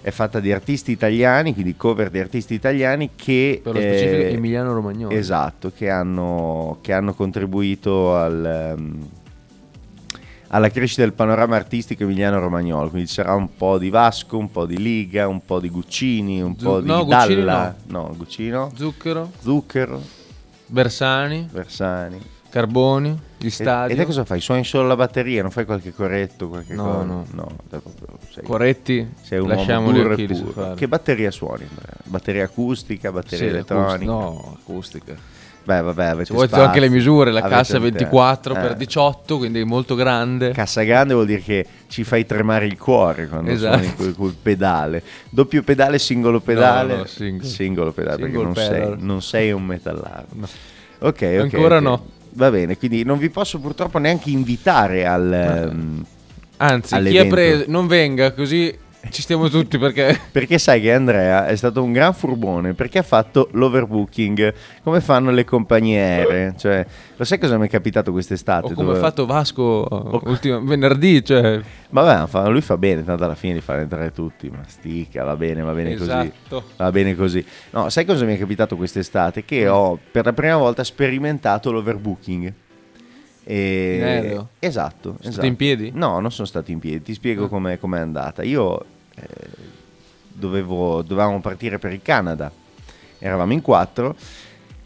è 0.08 0.10
fatta 0.10 0.40
di 0.40 0.52
artisti 0.52 0.90
italiani, 0.90 1.52
quindi 1.52 1.76
cover 1.76 2.10
di 2.10 2.18
artisti 2.18 2.54
italiani 2.54 3.10
che... 3.14 3.60
Per 3.62 3.74
lo 3.74 3.80
specifico 3.80 4.22
eh, 4.22 4.32
Emiliano 4.32 4.72
Romagnoli. 4.72 5.14
Esatto, 5.14 5.70
che 5.74 5.90
hanno, 5.90 6.78
che 6.80 6.92
hanno 6.92 7.14
contribuito 7.14 8.16
al, 8.16 8.44
ehm, 8.44 9.08
alla 10.48 10.70
crescita 10.70 11.02
del 11.02 11.12
panorama 11.12 11.56
artistico 11.56 12.04
emiliano 12.04 12.38
romagnolo. 12.38 12.88
Quindi 12.88 13.08
c'era 13.08 13.34
un 13.34 13.54
po' 13.54 13.78
di 13.78 13.90
Vasco, 13.90 14.38
un 14.38 14.50
po' 14.50 14.64
di 14.64 14.78
Liga, 14.78 15.28
un 15.28 15.44
po' 15.44 15.60
di 15.60 15.68
Guccini, 15.68 16.40
un 16.40 16.56
Zu- 16.56 16.64
po' 16.64 16.80
di 16.80 16.88
no, 16.88 17.04
Guccini 17.04 17.34
Dalla. 17.34 17.76
No, 17.86 18.14
Guccino, 18.16 18.70
Zucchero, 18.74 19.30
Zucchero, 19.40 20.02
Bersani, 20.66 21.48
Versani. 21.52 22.18
Carboni, 22.50 23.18
gli 23.36 23.50
stadi. 23.50 23.92
e 23.92 23.96
te 23.96 24.04
cosa 24.06 24.24
fai? 24.24 24.40
Suoni 24.40 24.64
solo 24.64 24.86
la 24.88 24.96
batteria? 24.96 25.42
Non 25.42 25.50
fai 25.50 25.64
qualche 25.66 25.92
corretto? 25.92 26.48
Qualche 26.48 26.74
No, 26.74 26.82
cosa? 26.84 27.02
no. 27.32 27.46
te 27.68 27.78
proprio 27.78 28.18
sei, 28.30 28.42
Corretti, 28.44 29.12
sei 29.22 29.38
un 29.40 29.48
lasciamoli 29.48 30.00
uomo 30.00 30.14
puro. 30.54 30.74
Che 30.74 30.88
batteria 30.88 31.30
suoni? 31.30 31.68
Batteria 32.04 32.44
acustica, 32.44 33.12
batteria 33.12 33.38
Sì, 33.48 33.52
elettronica? 33.52 34.10
No, 34.10 34.56
acustica. 34.60 35.36
Beh, 35.62 35.82
vabbè, 35.82 36.04
avete 36.06 36.32
Ci 36.32 36.38
spazio, 36.46 36.62
anche 36.64 36.80
le 36.80 36.88
misure, 36.88 37.30
la 37.30 37.42
cassa 37.42 37.76
il 37.76 37.82
24 37.82 38.54
tempo. 38.54 38.68
per 38.68 38.76
Eh. 38.76 38.78
18, 38.78 39.36
quindi 39.36 39.62
molto 39.64 39.94
grande. 39.94 40.52
Cassa 40.52 40.82
grande 40.82 41.12
vuol 41.12 41.26
dire 41.26 41.42
che 41.42 41.66
ci 41.88 42.04
fai 42.04 42.24
tremare 42.24 42.64
il 42.64 42.78
cuore 42.78 43.28
quando 43.28 43.50
Esatto. 43.50 43.76
suoni 43.82 43.94
col, 43.94 44.14
col 44.16 44.34
pedale. 44.40 45.02
Doppio 45.28 45.62
pedale, 45.62 45.98
singolo 45.98 46.40
pedale. 46.40 46.92
No, 46.94 46.98
no, 47.00 47.04
single. 47.42 47.92
pedale, 47.92 48.16
perché 48.16 48.32
Single 48.32 48.42
non 48.44 48.54
sei, 48.54 48.94
non 48.96 49.20
sei 49.22 49.52
un 49.52 49.66
metallaro. 49.66 50.26
No. 50.30 50.48
Ok, 51.00 51.20
ok. 51.22 51.22
Ancora 51.54 51.76
ok. 51.76 51.82
no. 51.82 52.06
Va 52.38 52.52
bene, 52.52 52.78
quindi 52.78 53.02
non 53.02 53.18
vi 53.18 53.30
posso 53.30 53.58
purtroppo 53.58 53.98
neanche 53.98 54.30
invitare 54.30 55.04
al... 55.04 55.32
ehm, 55.32 56.04
Anzi, 56.58 56.88
chi 56.88 56.94
ha 56.94 56.98
all'evento. 56.98 57.34
preso 57.34 57.64
non 57.66 57.88
venga 57.88 58.32
così 58.32 58.72
ci 59.10 59.22
stiamo 59.22 59.48
tutti 59.48 59.78
perché 59.78 60.18
Perché 60.30 60.58
sai 60.58 60.80
che 60.80 60.92
Andrea 60.92 61.46
è 61.46 61.56
stato 61.56 61.82
un 61.82 61.92
gran 61.92 62.12
furbone 62.12 62.74
perché 62.74 62.98
ha 62.98 63.02
fatto 63.02 63.48
l'overbooking 63.52 64.52
come 64.82 65.00
fanno 65.00 65.30
le 65.30 65.44
compagnie 65.44 66.00
aeree. 66.00 66.54
Cioè, 66.56 66.86
lo 67.16 67.24
sai 67.24 67.38
cosa 67.38 67.58
mi 67.58 67.66
è 67.66 67.70
capitato 67.70 68.12
quest'estate? 68.12 68.66
o 68.66 68.72
come 68.72 68.86
Dove- 68.88 68.98
ha 68.98 69.00
fatto 69.02 69.26
Vasco 69.26 69.86
uh, 69.88 70.28
ultimo- 70.28 70.62
venerdì, 70.62 71.24
cioè 71.24 71.60
Vabbè, 71.90 72.50
lui 72.50 72.60
fa 72.60 72.76
bene, 72.76 73.02
tanto 73.02 73.24
alla 73.24 73.34
fine 73.34 73.54
li 73.54 73.60
fa 73.60 73.78
entrare 73.78 74.12
tutti, 74.12 74.50
ma 74.50 74.60
stica, 74.66 75.24
va 75.24 75.36
bene, 75.36 75.62
va 75.62 75.72
bene 75.72 75.96
così. 75.96 76.10
Esatto. 76.10 76.64
Va 76.76 76.90
bene 76.90 77.14
così. 77.14 77.44
No, 77.70 77.88
sai 77.88 78.04
cosa 78.04 78.24
mi 78.26 78.34
è 78.34 78.38
capitato 78.38 78.76
quest'estate? 78.76 79.44
Che 79.44 79.68
ho 79.68 79.98
per 80.10 80.26
la 80.26 80.32
prima 80.34 80.56
volta 80.56 80.84
sperimentato 80.84 81.72
l'overbooking. 81.72 82.52
E... 83.50 83.94
In 83.96 84.02
aereo? 84.02 84.48
Esatto. 84.58 85.12
Siete 85.14 85.28
esatto. 85.28 85.46
in 85.46 85.56
piedi? 85.56 85.90
No, 85.94 86.20
non 86.20 86.30
sono 86.30 86.46
stato 86.46 86.70
in 86.70 86.80
piedi, 86.80 87.00
ti 87.02 87.14
spiego 87.14 87.44
Ah. 87.44 87.48
com'è, 87.48 87.78
com'è 87.78 87.98
andata. 87.98 88.42
Io 88.42 88.78
eh, 89.14 89.26
dovevo, 90.30 91.00
dovevamo 91.00 91.40
partire 91.40 91.78
per 91.78 91.92
il 91.92 92.02
Canada, 92.02 92.52
eravamo 93.18 93.54
in 93.54 93.62
quattro 93.62 94.14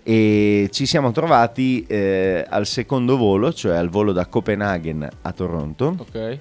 e 0.05 0.69
ci 0.73 0.87
siamo 0.87 1.11
trovati 1.11 1.85
eh, 1.89 2.47
al 2.49 2.67
secondo 2.67 3.17
volo, 3.17 3.53
cioè 3.53 3.75
al 3.77 3.89
volo 3.89 4.13
da 4.13 4.27
Copenaghen 4.27 5.09
a 5.23 5.33
Toronto 5.33 5.97
Ok. 5.99 6.39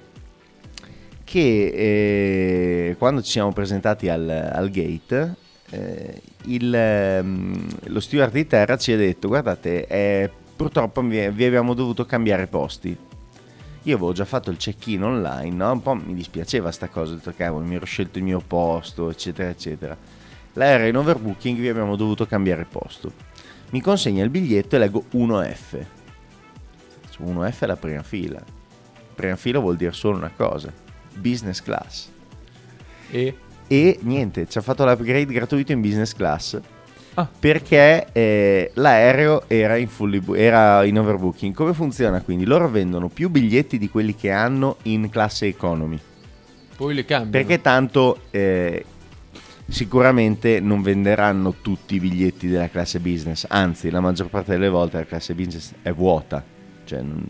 che 1.24 1.66
eh, 2.88 2.96
quando 2.98 3.20
ci 3.22 3.30
siamo 3.32 3.52
presentati 3.52 4.08
al, 4.08 4.28
al 4.28 4.70
gate, 4.70 5.34
eh, 5.70 6.20
il, 6.46 6.72
ehm, 6.74 7.66
lo 7.84 8.00
steward 8.00 8.32
di 8.32 8.46
terra 8.46 8.76
ci 8.76 8.92
ha 8.92 8.96
detto: 8.96 9.28
Guardate, 9.28 9.86
eh, 9.86 10.30
purtroppo 10.54 11.02
vi, 11.02 11.20
abbiamo 11.20 11.74
dovuto 11.74 12.04
cambiare 12.04 12.46
posti. 12.46 12.96
Io 13.84 13.96
avevo 13.96 14.12
già 14.12 14.24
fatto 14.24 14.50
il 14.50 14.56
check-in 14.58 15.02
online, 15.02 15.54
no? 15.56 15.72
un 15.72 15.82
po' 15.82 15.94
mi 15.94 16.14
dispiaceva 16.14 16.70
sta 16.70 16.88
cosa, 16.88 17.12
ho 17.12 17.16
detto 17.16 17.32
cavolo, 17.36 17.64
mi 17.64 17.74
ero 17.74 17.84
scelto 17.84 18.18
il 18.18 18.24
mio 18.24 18.40
posto, 18.40 19.10
eccetera, 19.10 19.48
eccetera. 19.48 19.96
L'aereo 20.54 20.88
in 20.88 20.96
overbooking 20.96 21.58
vi 21.58 21.68
abbiamo 21.68 21.96
dovuto 21.96 22.26
cambiare 22.26 22.64
posto. 22.64 23.12
Mi 23.70 23.80
consegna 23.80 24.22
il 24.22 24.30
biglietto 24.30 24.76
e 24.76 24.78
leggo 24.78 25.04
1F. 25.14 25.84
Su 27.10 27.22
1F 27.24 27.58
è 27.58 27.66
la 27.66 27.76
prima 27.76 28.02
fila. 28.02 28.42
Prima 29.14 29.36
fila 29.36 29.58
vuol 29.58 29.76
dire 29.76 29.92
solo 29.92 30.16
una 30.16 30.30
cosa, 30.34 30.72
business 31.14 31.60
class. 31.60 32.08
E 33.10 33.36
E 33.66 33.98
niente, 34.02 34.46
ci 34.48 34.58
ha 34.58 34.60
fatto 34.60 34.84
l'upgrade 34.84 35.32
gratuito 35.32 35.72
in 35.72 35.80
business 35.80 36.12
class 36.12 36.60
Ah. 37.14 37.28
perché 37.38 38.06
eh, 38.12 38.70
l'aereo 38.74 39.42
era 39.46 39.76
in, 39.76 39.88
bo- 40.24 40.34
era 40.34 40.82
in 40.84 40.98
overbooking. 40.98 41.52
Come 41.54 41.74
funziona 41.74 42.22
quindi? 42.22 42.44
Loro 42.46 42.68
vendono 42.70 43.08
più 43.08 43.28
biglietti 43.28 43.76
di 43.78 43.90
quelli 43.90 44.14
che 44.14 44.30
hanno 44.30 44.76
in 44.84 45.10
classe 45.10 45.46
economy. 45.46 45.98
poi 46.76 46.94
le 46.94 47.04
cambiano. 47.04 47.30
Perché 47.30 47.60
tanto 47.60 48.20
eh, 48.30 48.84
sicuramente 49.68 50.60
non 50.60 50.80
venderanno 50.82 51.54
tutti 51.60 51.96
i 51.96 52.00
biglietti 52.00 52.48
della 52.48 52.68
classe 52.68 52.98
business, 53.00 53.44
anzi 53.48 53.90
la 53.90 54.00
maggior 54.00 54.28
parte 54.28 54.52
delle 54.52 54.68
volte 54.68 54.98
la 54.98 55.04
classe 55.06 55.34
business 55.34 55.72
è 55.82 55.92
vuota, 55.92 56.42
cioè 56.84 57.00
non- 57.02 57.26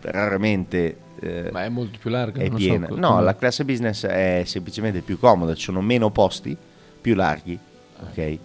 raramente 0.00 0.96
eh, 1.20 1.48
Ma 1.50 1.64
è 1.64 1.68
molto 1.68 1.98
più 2.00 2.10
larga, 2.10 2.40
è 2.40 2.46
so 2.48 2.54
piena. 2.54 2.86
co- 2.86 2.94
no, 2.96 3.08
come- 3.10 3.22
la 3.24 3.34
classe 3.34 3.64
business 3.64 4.06
è 4.06 4.42
semplicemente 4.46 5.00
più 5.00 5.18
comoda, 5.18 5.54
ci 5.54 5.62
sono 5.64 5.80
meno 5.80 6.10
posti, 6.10 6.56
più 7.00 7.14
larghi, 7.16 7.58
ok? 8.00 8.38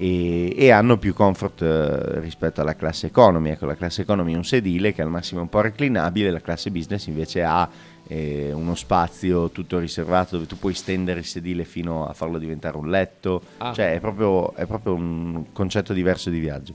E, 0.00 0.54
e 0.56 0.70
hanno 0.70 0.96
più 0.96 1.12
comfort 1.12 1.60
eh, 1.60 2.20
rispetto 2.20 2.60
alla 2.60 2.76
classe 2.76 3.08
economy. 3.08 3.50
Ecco, 3.50 3.66
la 3.66 3.74
classe 3.74 4.02
economy 4.02 4.32
è 4.34 4.36
un 4.36 4.44
sedile 4.44 4.92
che 4.92 5.02
al 5.02 5.10
massimo 5.10 5.40
è 5.40 5.42
un 5.42 5.48
po' 5.48 5.60
reclinabile, 5.60 6.30
la 6.30 6.40
classe 6.40 6.70
business 6.70 7.06
invece 7.06 7.42
ha 7.42 7.68
eh, 8.06 8.52
uno 8.52 8.76
spazio 8.76 9.50
tutto 9.50 9.80
riservato 9.80 10.36
dove 10.36 10.46
tu 10.46 10.56
puoi 10.56 10.72
stendere 10.74 11.18
il 11.18 11.26
sedile 11.26 11.64
fino 11.64 12.06
a 12.06 12.12
farlo 12.12 12.38
diventare 12.38 12.76
un 12.76 12.88
letto, 12.88 13.42
Ah. 13.58 13.72
cioè 13.72 13.94
è 13.94 13.98
proprio, 13.98 14.54
è 14.54 14.66
proprio 14.66 14.94
un 14.94 15.46
concetto 15.52 15.92
diverso 15.92 16.30
di 16.30 16.38
viaggio. 16.38 16.74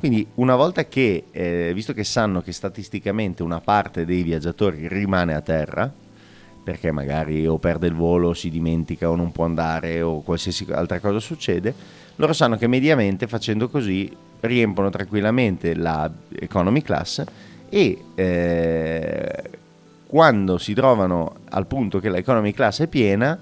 Quindi 0.00 0.26
una 0.34 0.56
volta 0.56 0.86
che, 0.86 1.26
eh, 1.30 1.70
visto 1.72 1.92
che 1.92 2.02
sanno 2.02 2.42
che 2.42 2.50
statisticamente 2.50 3.44
una 3.44 3.60
parte 3.60 4.04
dei 4.04 4.24
viaggiatori 4.24 4.88
rimane 4.88 5.34
a 5.34 5.40
terra, 5.40 5.90
perché 6.64 6.90
magari 6.90 7.46
o 7.46 7.58
perde 7.58 7.86
il 7.86 7.94
volo, 7.94 8.30
o 8.30 8.34
si 8.34 8.50
dimentica 8.50 9.08
o 9.08 9.14
non 9.14 9.30
può 9.30 9.44
andare 9.44 10.02
o 10.02 10.20
qualsiasi 10.22 10.66
altra 10.72 10.98
cosa 10.98 11.20
succede, 11.20 11.72
loro 12.16 12.32
sanno 12.32 12.56
che 12.56 12.66
mediamente 12.66 13.26
facendo 13.26 13.68
così 13.68 14.14
riempono 14.40 14.90
tranquillamente 14.90 15.74
la 15.74 16.10
economy 16.38 16.82
class 16.82 17.24
e 17.68 18.04
eh, 18.14 19.42
quando 20.06 20.58
si 20.58 20.72
trovano 20.72 21.36
al 21.50 21.66
punto 21.66 21.98
che 21.98 22.08
la 22.08 22.18
economy 22.18 22.52
class 22.52 22.82
è 22.82 22.86
piena, 22.86 23.38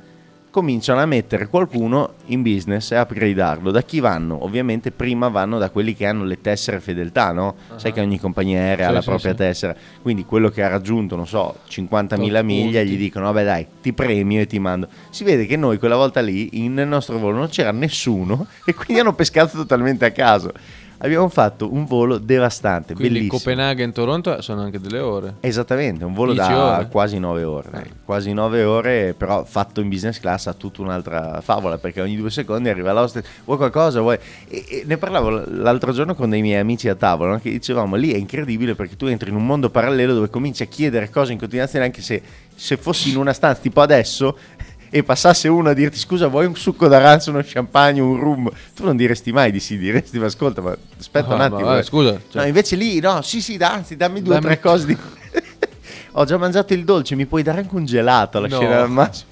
cominciano 0.55 1.01
a 1.01 1.07
mettere 1.07 1.49
qualcuno 1.49 2.13
in 2.27 2.43
business 2.43 2.93
e 2.93 2.95
a 2.95 3.01
upgradarlo. 3.03 3.73
Da 3.73 3.83
chi 3.83 3.99
vanno? 3.99 4.45
Ovviamente 4.45 4.93
prima 4.93 5.27
vanno 5.27 5.59
da 5.59 5.69
quelli 5.71 5.97
che 5.97 6.07
hanno 6.07 6.23
le 6.23 6.41
tessere 6.41 6.79
fedeltà, 6.79 7.33
no? 7.33 7.57
Sai 7.75 7.93
che 7.93 8.01
ogni 8.01 8.21
compagnia 8.21 8.61
aerea 8.61 8.87
ha 8.87 8.89
Sì, 8.91 8.95
la 8.95 9.01
sì, 9.01 9.09
propria 9.09 9.31
sì. 9.33 9.37
tessera, 9.37 9.75
quindi 10.01 10.25
quello 10.25 10.51
che 10.51 10.63
ha 10.63 10.69
raggiunto, 10.69 11.17
non 11.17 11.27
so, 11.27 11.57
50.000 11.69 12.07
Tot 12.35 12.43
miglia, 12.45 12.83
gli 12.85 12.97
dicono, 12.97 13.25
vabbè 13.33 13.45
dai, 13.45 13.67
ti 13.83 13.93
premio 13.93 14.43
e 14.43 14.47
ti 14.47 14.61
mando. 14.61 14.87
Si 15.11 15.25
vede 15.25 15.45
che 15.47 15.57
noi 15.57 15.77
quella 15.79 15.97
volta 15.97 16.21
lì, 16.21 16.51
in- 16.53 16.75
nel 16.75 16.87
nostro 16.87 17.19
volo, 17.19 17.37
non 17.37 17.49
c'era 17.49 17.73
nessuno 17.73 18.47
e 18.65 18.75
quindi 18.75 19.01
hanno 19.03 19.13
pescato 19.15 19.57
totalmente 19.57 20.05
a 20.05 20.13
caso. 20.13 20.53
Abbiamo 21.05 21.29
fatto 21.29 21.71
un 21.71 21.85
volo 21.85 22.17
devastante, 22.17 22.95
Quindi 22.95 23.13
bellissimo. 23.13 23.37
Copenaghen 23.37 23.93
Toronto 23.93 24.41
sono 24.41 24.63
anche 24.63 24.81
delle 24.81 25.01
ore. 25.01 25.35
Esattamente, 25.41 26.03
un 26.03 26.15
volo 26.15 26.33
10 26.33 26.49
da 26.49 26.77
ore? 26.77 26.89
quasi 26.89 27.19
9 27.19 27.45
ore, 27.45 27.69
dai. 27.71 27.91
quasi 28.07 28.33
9 28.33 28.65
ore, 28.65 29.15
però 29.15 29.45
fatto 29.45 29.83
in 29.83 29.91
business 29.91 30.19
class 30.19 30.47
ha 30.47 30.55
tutta 30.55 30.81
un'altra 30.81 31.43
favola 31.43 31.77
perché 31.77 32.01
ogni 32.01 32.17
due 32.17 32.31
secondi 32.31 32.71
arriva 32.71 32.95
l'hostess, 32.95 33.23
vuoi 33.45 33.59
qualcosa? 33.59 34.01
Vuoi? 34.01 34.17
E, 34.49 34.65
e 34.67 34.83
ne 34.87 34.97
parlavo 34.97 35.29
l'altro 35.47 35.93
giorno 35.93 36.15
con 36.15 36.31
dei 36.31 36.41
miei 36.41 36.59
amici 36.59 36.89
a 36.89 36.95
tavola, 36.95 37.33
no? 37.33 37.39
che 37.39 37.51
dicevamo 37.51 37.97
lì 37.97 38.13
è 38.13 38.17
incredibile 38.17 38.75
perché 38.75 38.97
tu 38.97 39.05
entri 39.05 39.29
in 39.29 39.37
un 39.37 39.45
mondo 39.45 39.69
parallelo 39.69 40.15
dove 40.15 40.31
cominci 40.31 40.63
a 40.63 40.67
chiedere 40.67 41.11
cose 41.11 41.33
in 41.33 41.39
continuazione 41.39 41.85
anche 41.85 42.01
se, 42.01 42.23
se 42.55 42.79
fossi 42.79 43.11
in 43.11 43.19
una 43.19 43.35
stanza 43.35 43.61
tipo 43.61 43.83
adesso 43.83 44.39
e 44.97 45.03
passasse 45.03 45.49
uno 45.49 45.71
a 45.71 45.73
dirti 45.73 45.99
scusa 45.99 46.29
vuoi 46.29 46.47
un 46.47 46.55
succo 46.55 46.87
d'arancio, 46.87 47.31
uno 47.31 47.43
champagne, 47.45 48.01
un 48.01 48.17
rum, 48.17 48.49
tu 48.77 48.85
non 48.85 48.97
diresti 48.97 49.33
mai 49.33 49.51
di 49.51 49.59
sì, 49.59 49.77
diresti 49.77 50.21
ma 50.21 50.27
ascolta 50.27 50.61
ma 50.61 50.77
aspetta 50.97 51.35
un 51.35 51.41
Ah, 51.41 51.45
attimo. 51.47 51.61
ma 51.63 51.67
vai, 51.67 51.81
eh." 51.81 51.83
scusa, 51.83 52.21
cioè- 52.31 52.43
No, 52.43 52.47
invece 52.47 52.77
lì 52.77 53.01
no, 53.01 53.21
sì 53.21 53.41
sì, 53.43 53.57
anzi 53.61 53.97
dammi 53.97 54.23
due 54.23 54.37
o 54.37 54.39
tre 54.39 54.61
cose 54.61 54.87
di... 54.87 54.97
Ho 56.17 56.25
già 56.25 56.37
mangiato 56.37 56.75
il 56.75 56.85
dolce, 56.85 57.17
mi 57.17 57.27
puoi 57.27 57.43
dare 57.43 57.63
anche 57.63 57.75
un 57.75 57.85
gelato 57.85 58.39
alla 58.39 58.47
No. 58.47 58.55
scena 58.57 58.83
al 58.83 58.91
massimo. 58.91 59.31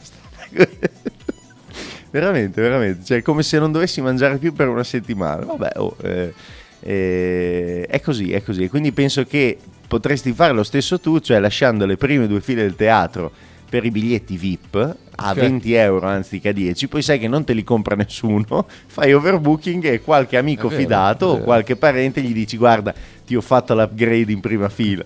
veramente, 2.10 2.60
veramente. 2.60 3.04
Cioè, 3.04 3.22
come 3.22 3.44
se 3.44 3.60
non 3.60 3.70
dovessi 3.70 4.00
mangiare 4.00 4.38
più 4.38 4.52
per 4.52 4.66
una 4.68 4.82
settimana. 4.82 5.44
Vabbè, 5.44 5.70
oh, 5.76 5.94
eh, 6.02 6.34
eh, 6.80 7.86
è 7.88 8.00
così, 8.00 8.32
è 8.32 8.42
così. 8.42 8.68
Quindi 8.68 8.90
penso 8.90 9.24
che 9.24 9.56
potresti 9.86 10.32
fare 10.32 10.52
lo 10.52 10.64
stesso 10.64 10.98
tu, 10.98 11.20
cioè 11.20 11.38
lasciando 11.38 11.86
le 11.86 11.96
prime 11.96 12.26
due 12.26 12.40
file 12.40 12.62
del 12.62 12.74
teatro 12.74 13.30
per 13.72 13.86
i 13.86 13.90
biglietti 13.90 14.36
VIP 14.36 14.74
a 15.16 15.30
Ok. 15.30 15.34
20 15.38 15.72
euro 15.72 16.06
anziché 16.06 16.50
a 16.50 16.52
10, 16.52 16.88
poi 16.88 17.00
sai 17.00 17.18
che 17.18 17.26
non 17.26 17.42
te 17.42 17.54
li 17.54 17.64
compra 17.64 17.94
nessuno, 17.94 18.66
fai 18.86 19.14
overbooking 19.14 19.82
e 19.86 20.02
qualche 20.02 20.36
amico 20.36 20.68
vero, 20.68 20.80
fidato 20.82 21.24
o 21.26 21.38
qualche 21.38 21.76
parente 21.76 22.20
gli 22.20 22.34
dici 22.34 22.58
guarda 22.58 22.92
ti 23.24 23.34
ho 23.34 23.40
fatto 23.40 23.74
l'upgrade 23.74 24.30
in 24.30 24.40
prima 24.40 24.68
fila. 24.68 25.02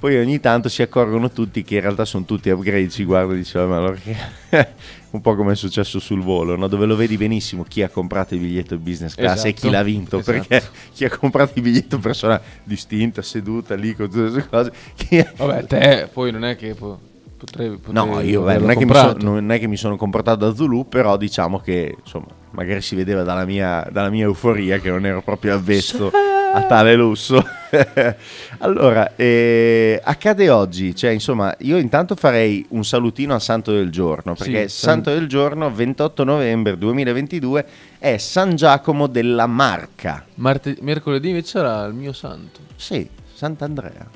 Poi 0.00 0.16
ogni 0.18 0.40
tanto 0.40 0.68
si 0.68 0.82
accorgono 0.82 1.30
tutti 1.30 1.62
che 1.62 1.76
in 1.76 1.82
realtà 1.82 2.04
sono 2.04 2.24
tutti 2.24 2.50
upgrade, 2.50 2.90
si 2.90 3.04
guardano 3.04 3.38
e 3.38 3.42
dicono 3.44 3.66
ma 3.68 3.76
allora 3.76 3.94
che... 3.94 4.16
un 5.12 5.20
po' 5.20 5.36
come 5.36 5.52
è 5.52 5.54
successo 5.54 6.00
sul 6.00 6.22
volo, 6.22 6.56
no? 6.56 6.66
dove 6.66 6.86
lo 6.86 6.96
vedi 6.96 7.16
benissimo 7.16 7.62
chi 7.62 7.82
ha 7.82 7.88
comprato 7.88 8.34
il 8.34 8.40
biglietto 8.40 8.76
business 8.78 9.14
class 9.14 9.44
e 9.44 9.50
Esatto, 9.50 9.60
chi 9.68 9.70
l'ha 9.70 9.82
vinto, 9.84 10.18
esatto. 10.18 10.38
perché 10.38 10.62
chi 10.92 11.04
ha 11.04 11.10
comprato 11.16 11.52
il 11.54 11.62
biglietto 11.62 12.00
persona 12.00 12.40
distinta, 12.64 13.22
seduta 13.22 13.76
lì 13.76 13.94
con 13.94 14.10
tutte 14.10 14.22
queste 14.30 14.48
cose. 14.48 14.72
chi- 14.96 15.24
Vabbè, 15.36 15.64
te 15.66 16.08
poi 16.12 16.32
non 16.32 16.44
è 16.46 16.56
che 16.56 16.74
po- 16.74 16.98
potrei, 17.44 17.70
potrei 17.76 17.92
No, 17.92 18.20
io 18.20 18.42
beh, 18.42 18.58
non, 18.58 18.70
è 18.70 18.76
che 18.76 18.84
mi 18.84 18.94
sono, 18.94 19.06
comprato. 19.08 19.24
non 19.30 19.50
è 19.50 19.58
che 19.58 19.66
mi 19.66 19.76
sono 19.76 19.96
comportato 19.96 20.46
da 20.46 20.54
Zulu, 20.54 20.88
però 20.88 21.16
diciamo 21.16 21.58
che 21.58 21.96
insomma, 21.98 22.26
magari 22.50 22.80
si 22.80 22.94
vedeva 22.94 23.22
dalla 23.22 23.44
mia, 23.44 23.86
dalla 23.90 24.10
mia 24.10 24.24
euforia 24.24 24.78
che 24.78 24.90
non 24.90 25.04
ero 25.04 25.22
proprio 25.22 25.54
avvezzo 25.54 26.10
a 26.54 26.62
tale 26.64 26.94
lusso. 26.94 27.42
allora, 28.58 29.16
eh, 29.16 30.00
accade 30.02 30.50
oggi, 30.50 30.94
cioè 30.94 31.10
insomma, 31.10 31.54
io 31.60 31.78
intanto 31.78 32.14
farei 32.14 32.64
un 32.70 32.84
salutino 32.84 33.34
al 33.34 33.40
Santo 33.42 33.72
del 33.72 33.90
Giorno, 33.90 34.34
perché 34.34 34.68
Sì, 34.68 34.76
Santo 34.80 35.10
del 35.10 35.26
Giorno, 35.28 35.72
28 35.72 36.24
novembre 36.24 36.76
2022, 36.78 37.66
è 37.98 38.16
San 38.18 38.54
Giacomo 38.54 39.06
della 39.06 39.46
Marca. 39.46 40.24
Marte- 40.36 40.76
mercoledì 40.80 41.28
invece 41.30 41.48
sarà 41.58 41.86
il 41.86 41.94
mio 41.94 42.12
santo. 42.12 42.60
Sì, 42.76 43.08
Sant'Andrea. 43.34 44.06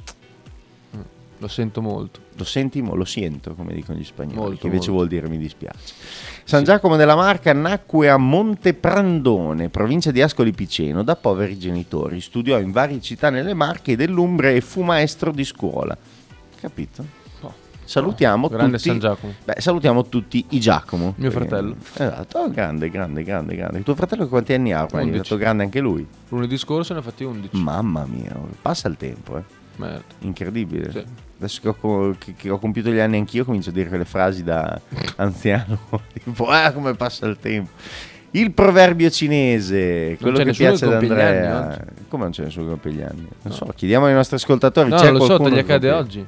Lo 1.39 1.49
sento 1.49 1.83
molto. 1.83 2.21
Lo 2.37 2.45
senti, 2.45 2.81
mo- 2.81 2.95
lo 2.95 3.05
siento, 3.05 3.55
come 3.55 3.75
dicono 3.75 3.99
gli 3.99 4.05
spagnoli, 4.05 4.37
Molto, 4.39 4.57
che 4.61 4.67
invece 4.67 4.91
molto. 4.91 4.93
vuol 4.93 5.09
dire 5.09 5.29
mi 5.29 5.37
dispiace. 5.39 5.95
San 6.45 6.65
Giacomo 6.65 6.97
della 6.97 7.15
Marca 7.15 7.53
nacque 7.53 8.09
a 8.09 8.17
Monteprandone, 8.17 9.69
provincia 9.69 10.11
di 10.11 10.23
Ascoli 10.23 10.53
Piceno, 10.53 11.03
da 11.03 11.15
poveri 11.17 11.59
genitori. 11.59 12.21
Studiò 12.21 12.59
in 12.59 12.71
varie 12.73 13.01
città 13.01 13.31
nelle 13.31 13.53
Marche 13.55 13.93
e 13.93 13.97
dell'Umbria 13.97 14.51
e 14.51 14.61
fu 14.61 14.83
maestro 14.83 15.31
di 15.31 15.45
scuola. 15.45 15.97
Capito? 16.61 17.05
Oh, 17.43 17.53
Salutiamo 17.85 18.49
Grande 18.49 18.77
tutti. 18.79 18.89
San 18.89 18.99
Giacomo. 18.99 19.35
Beh, 19.45 19.61
salutiamo 19.61 20.09
tutti 20.09 20.45
i 20.51 20.61
Giacomo. 20.61 21.13
Mio 21.17 21.31
Perché- 21.31 21.47
fratello. 21.49 21.77
Esatto, 21.93 22.39
oh, 22.39 22.51
grande, 22.51 22.89
grande, 22.91 23.23
grande, 23.23 23.55
grande. 23.57 23.83
Tuo 23.83 23.95
fratello 23.95 24.27
quanti 24.29 24.53
anni 24.55 24.73
ha? 24.73 24.83
ormai? 24.85 25.03
È 25.03 25.05
11. 25.05 25.11
diventato 25.11 25.37
grande 25.37 25.63
anche 25.65 25.81
lui. 25.81 26.07
Lunedì 26.31 26.57
scorso 26.57 26.93
ne 26.95 27.01
ha 27.01 27.03
fatti 27.03 27.25
11. 27.25 27.57
Mamma 27.63 28.07
mia, 28.07 28.35
passa 28.63 28.89
il 28.89 28.97
tempo, 28.97 29.37
eh. 29.37 29.56
Merda. 29.77 30.03
Incredibile. 30.21 30.91
Sì. 30.91 31.05
Adesso 31.39 31.61
che 31.61 31.69
ho, 31.81 32.15
che- 32.19 32.35
che 32.37 32.51
ho 32.51 32.59
compiuto 32.59 32.91
gli 32.91 32.99
anni 32.99 33.19
anch'io 33.19 33.45
comincio 33.45 33.71
a 33.71 33.73
dire 33.73 33.89
quelle 33.89 34.05
frasi 34.07 34.43
da 34.43 34.81
anziano, 35.17 35.79
tipo 36.13 36.47
ah 36.47 36.73
come 36.73 36.95
passa 36.95 37.27
il 37.27 37.37
tempo. 37.41 37.71
Il 38.33 38.53
proverbio 38.53 39.09
cinese, 39.09 40.17
quello 40.21 40.39
che 40.39 40.53
piace 40.53 40.85
ad 40.85 40.91
che 40.91 40.97
Andrea. 41.07 41.65
anni 41.65 41.77
Come 42.09 42.25
non 42.25 42.33
c'è 42.33 42.43
nessuno 42.45 42.65
che 42.65 42.71
compie 42.73 42.93
gli 42.93 43.01
anni? 43.03 43.21
Non 43.23 43.29
No. 43.43 43.53
so, 43.53 43.73
chiediamo 43.75 44.07
ai 44.07 44.13
nostri 44.15 44.37
ascoltatori. 44.37 44.91
No, 44.91 44.97
c'è 44.97 45.11
lo 45.11 45.25
so, 45.25 45.39
te 45.39 45.49
gli 45.51 45.55
che 45.55 45.61
accade 45.61 45.91
oggi. 45.91 46.25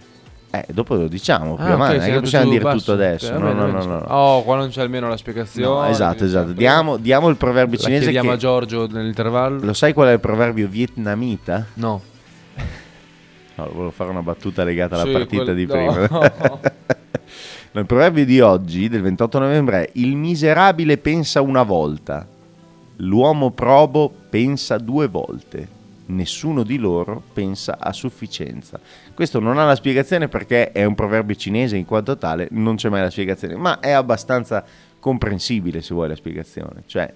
Eh, 0.50 0.64
dopo 0.72 0.94
lo 0.94 1.08
diciamo 1.08 1.56
più 1.56 1.64
Ah, 1.64 1.72
avanti, 1.72 1.96
ok, 1.96 2.00
non 2.00 2.08
è 2.10 2.12
che 2.14 2.20
possiamo 2.20 2.50
dire 2.50 2.62
basso. 2.62 2.78
tutto 2.78 2.92
adesso. 2.92 3.32
Ok, 3.34 3.38
No, 3.38 3.52
no, 3.52 3.66
no, 3.66 3.84
no, 3.84 3.84
no. 3.84 4.04
Oh, 4.08 4.42
qua 4.44 4.56
non 4.56 4.70
c'è 4.70 4.80
almeno 4.80 5.06
la 5.08 5.16
spiegazione. 5.18 5.86
No, 5.86 5.92
esatto, 5.92 6.24
esatto. 6.24 6.52
Diamo, 6.52 6.96
diamo 6.96 7.28
il 7.28 7.36
proverbio 7.36 7.76
La 7.76 7.82
cinese 7.84 8.04
chiediamo 8.04 8.28
che... 8.28 8.34
a 8.34 8.38
Giorgio 8.38 8.86
nell'intervallo. 8.90 9.62
Lo 9.62 9.74
sai 9.74 9.92
qual 9.92 10.08
è 10.08 10.12
il 10.12 10.20
proverbio 10.20 10.66
vietnamita? 10.68 11.66
No. 11.74 12.00
No, 13.58 13.68
volevo 13.72 13.90
fare 13.90 14.10
una 14.10 14.22
battuta 14.22 14.62
legata 14.62 14.94
alla 14.94 15.04
Sì, 15.04 15.10
partita 15.12 15.42
quel- 15.42 15.56
di 15.56 15.66
prima. 15.66 16.08
No, 17.70 17.80
il 17.80 17.86
proverbio 17.86 18.24
di 18.24 18.40
oggi, 18.40 18.88
del 18.88 19.02
28 19.02 19.38
novembre, 19.40 19.84
è 19.84 19.90
Il 19.94 20.16
miserabile 20.16 20.96
pensa 20.96 21.42
una 21.42 21.62
volta, 21.62 22.26
l'uomo 22.96 23.50
probo 23.50 24.10
pensa 24.30 24.78
due 24.78 25.06
volte, 25.06 25.68
nessuno 26.06 26.62
di 26.62 26.78
loro 26.78 27.22
pensa 27.34 27.76
a 27.78 27.92
sufficienza. 27.92 28.80
Questo 29.12 29.38
non 29.38 29.58
ha 29.58 29.66
la 29.66 29.74
spiegazione 29.74 30.28
perché 30.28 30.72
è 30.72 30.84
un 30.84 30.94
proverbio 30.94 31.34
cinese, 31.36 31.76
in 31.76 31.84
quanto 31.84 32.16
tale 32.16 32.48
non 32.52 32.76
c'è 32.76 32.88
mai 32.88 33.02
la 33.02 33.10
spiegazione, 33.10 33.54
ma 33.56 33.80
è 33.80 33.90
abbastanza 33.90 34.64
comprensibile 34.98 35.82
se 35.82 35.92
vuoi 35.92 36.08
la 36.08 36.16
spiegazione. 36.16 36.84
Cioè, 36.86 37.12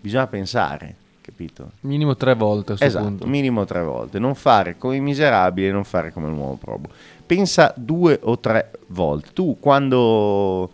bisogna 0.00 0.28
pensare, 0.28 0.94
capito? 1.22 1.70
Minimo 1.80 2.14
tre 2.16 2.34
volte 2.34 2.72
a 2.72 2.76
questo 2.76 2.84
Esatto, 2.84 3.04
punto. 3.04 3.26
minimo 3.26 3.64
tre 3.64 3.82
volte. 3.82 4.18
Non 4.18 4.34
fare 4.34 4.76
come 4.76 4.96
i 4.96 5.00
miserabili 5.00 5.68
e 5.68 5.72
non 5.72 5.84
fare 5.84 6.12
come 6.12 6.28
l'uomo 6.28 6.56
probo. 6.60 6.88
Pensa 7.24 7.72
due 7.76 8.18
o 8.22 8.38
tre 8.38 8.70
volte. 8.88 9.30
Tu 9.32 9.56
quando, 9.58 10.70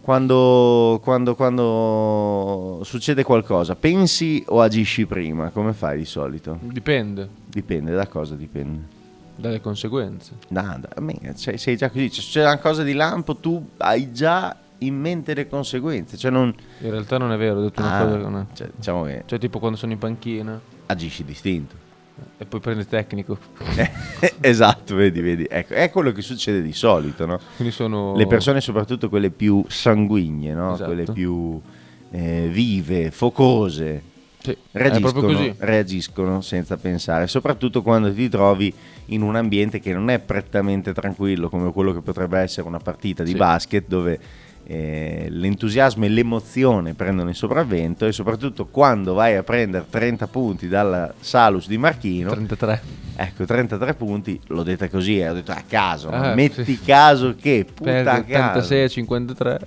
quando, 0.00 1.00
quando, 1.04 1.34
quando 1.36 2.80
succede 2.82 3.22
qualcosa, 3.22 3.76
pensi 3.76 4.42
o 4.48 4.60
agisci 4.60 5.06
prima? 5.06 5.50
Come 5.50 5.72
fai 5.72 5.98
di 5.98 6.04
solito? 6.04 6.58
Dipende 6.60 7.28
Dipende, 7.46 7.92
da 7.92 8.08
cosa 8.08 8.34
dipende? 8.34 8.92
dalle 9.36 9.60
conseguenze. 9.60 10.34
Da, 10.48 10.78
da, 10.80 11.34
sei, 11.34 11.58
sei 11.58 11.76
già 11.76 11.90
così. 11.90 12.08
Se 12.08 12.20
succede 12.20 12.46
una 12.46 12.58
cosa 12.58 12.82
di 12.82 12.92
lampo, 12.92 13.36
tu 13.36 13.70
hai 13.78 14.12
già 14.12 14.56
in 14.86 14.98
mente 14.98 15.34
le 15.34 15.46
conseguenze. 15.48 16.16
Cioè, 16.16 16.30
non... 16.30 16.54
In 16.80 16.90
realtà 16.90 17.18
non 17.18 17.32
è 17.32 17.36
vero, 17.36 17.58
ho 17.58 17.62
detto 17.62 17.80
una 17.80 17.96
Ah, 17.98 18.04
cosa 18.04 18.16
che 18.16 18.22
non 18.22 18.36
è. 18.38 18.54
cioè, 18.54 18.68
diciamo 18.74 19.04
che 19.04 19.22
Cioè 19.26 19.38
tipo 19.38 19.58
quando 19.58 19.76
sono 19.76 19.92
in 19.92 19.98
panchina 19.98 20.60
agisci 20.86 21.24
distinto. 21.24 21.74
e 22.38 22.44
poi 22.44 22.60
prende 22.60 22.82
il 22.82 22.86
tecnico. 22.88 23.36
esatto, 24.40 24.94
vedi, 24.94 25.20
vedi. 25.20 25.46
Ecco, 25.48 25.74
è 25.74 25.90
quello 25.90 26.12
che 26.12 26.22
succede 26.22 26.62
di 26.62 26.72
solito, 26.72 27.26
no? 27.26 27.40
Sono... 27.70 28.14
Le 28.16 28.26
persone, 28.26 28.60
soprattutto 28.60 29.08
quelle 29.08 29.30
più 29.30 29.64
sanguigne, 29.68 30.52
no? 30.54 30.74
Esatto. 30.74 30.92
quelle 30.92 31.10
più 31.12 31.60
eh, 32.10 32.48
vive, 32.50 33.10
focose, 33.10 34.02
Sì, 34.38 34.56
reagiscono, 34.72 35.54
reagiscono 35.58 36.40
senza 36.40 36.76
pensare, 36.76 37.26
soprattutto 37.26 37.82
quando 37.82 38.12
ti 38.12 38.28
trovi 38.28 38.72
in 39.06 39.22
un 39.22 39.36
ambiente 39.36 39.80
che 39.80 39.92
non 39.92 40.08
è 40.10 40.18
prettamente 40.18 40.92
tranquillo 40.94 41.48
come 41.48 41.72
quello 41.72 41.92
che 41.92 42.00
potrebbe 42.00 42.38
essere 42.38 42.66
una 42.66 42.78
partita 42.78 43.22
di 43.22 43.30
Sì. 43.32 43.36
basket 43.36 43.84
dove 43.86 44.18
eh, 44.66 45.26
l'entusiasmo 45.30 46.04
e 46.04 46.08
l'emozione 46.08 46.94
prendono 46.94 47.28
il 47.28 47.34
sopravvento 47.34 48.06
e 48.06 48.12
soprattutto 48.12 48.66
quando 48.66 49.12
vai 49.14 49.36
a 49.36 49.42
prendere 49.42 49.84
30 49.88 50.26
punti 50.28 50.68
dalla 50.68 51.12
Salus 51.20 51.66
di 51.68 51.76
Marchino 51.78 52.30
33. 52.30 52.82
Ecco, 53.16 53.44
33 53.44 53.94
punti, 53.94 54.40
l'ho 54.48 54.62
detta 54.62 54.88
così, 54.88 55.18
eh, 55.20 55.28
ho 55.28 55.34
detto 55.34 55.52
a 55.52 55.62
caso, 55.68 56.10
ma 56.10 56.32
Eh, 56.32 56.34
metti 56.34 56.64
sì. 56.64 56.80
caso 56.80 57.34
che, 57.40 57.64
puta 57.72 57.90
Perde 57.90 58.24
caso. 58.24 58.58
86 58.58 58.82
a 58.82 58.88
53. 58.88 59.58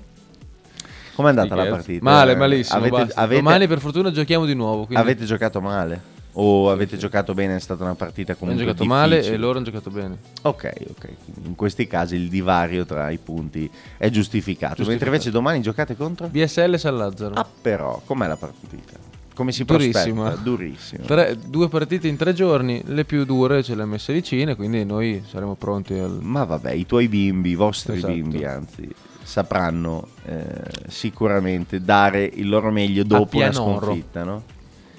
Com'è 1.16 1.30
andata 1.30 1.48
Sì, 1.50 1.56
la 1.56 1.64
che- 1.64 1.70
partita? 1.70 2.04
Male, 2.04 2.32
Eh, 2.34 2.36
malissimo. 2.36 2.78
Avete, 2.80 3.12
avete- 3.16 3.42
Domani 3.42 3.68
per 3.68 3.80
fortuna 3.80 4.12
giochiamo 4.12 4.46
di 4.46 4.54
nuovo. 4.54 4.86
Quindi 4.86 5.02
avete 5.04 5.26
giocato 5.26 5.62
male? 5.62 6.16
O 6.40 6.70
avete 6.70 6.98
giocato 6.98 7.34
bene? 7.34 7.56
È 7.56 7.60
stata 7.60 7.84
una 7.84 7.96
partita 7.96 8.34
hanno 8.34 8.40
comunque 8.42 8.66
giocato 8.66 8.86
male 8.86 9.16
difficile? 9.16 9.36
e 9.36 9.40
loro 9.40 9.58
hanno 9.58 9.66
giocato 9.66 9.90
bene. 9.90 10.18
Ok, 10.44 10.72
ok. 10.92 11.10
In 11.46 11.56
questi 11.56 11.88
casi 11.88 12.16
il 12.16 12.30
divario 12.30 12.86
tra 12.86 13.10
i 13.10 13.18
punti 13.18 13.70
è 13.98 14.10
giustificato. 14.10 14.76
Giustificato. 14.76 14.90
Mentre 14.90 15.08
invece 15.08 15.32
domani 15.32 15.62
giocate 15.62 15.96
contro? 15.96 16.28
BSL 16.28 16.76
San 16.76 16.96
Lazzaro. 16.98 17.34
Ah, 17.34 17.48
però, 17.62 18.02
com'è 18.06 18.28
la 18.28 18.36
partita? 18.38 19.00
Come 19.34 19.52
si 19.52 19.64
Durissima. 19.66 20.22
prospetta? 20.30 20.42
Durissimo. 20.44 21.06
Tre- 21.06 21.38
due 21.48 21.70
partite 21.70 22.08
in 22.08 22.18
tre 22.18 22.34
giorni, 22.34 22.84
le 22.86 23.04
più 23.06 23.24
dure 23.26 23.64
ce 23.64 23.74
le 23.74 23.82
ha 23.84 23.86
messe 23.86 24.14
vicine, 24.14 24.56
quindi 24.56 24.84
noi 24.86 25.24
saremo 25.28 25.56
pronti 25.56 25.94
al... 25.94 26.20
Ma 26.22 26.44
vabbè, 26.44 26.72
i 26.72 26.86
tuoi 26.86 27.08
bimbi, 27.08 27.50
i 27.52 27.56
vostri 27.56 27.98
Esatto. 27.98 28.14
bimbi, 28.14 28.44
anzi, 28.46 28.88
sapranno 29.24 30.08
eh, 30.26 30.46
sicuramente 30.88 31.82
dare 31.82 32.24
il 32.32 32.48
loro 32.48 32.70
meglio 32.72 33.04
dopo 33.04 33.38
una 33.38 33.50
Pianoro. 33.50 33.86
sconfitta, 33.86 34.24
no? 34.24 34.44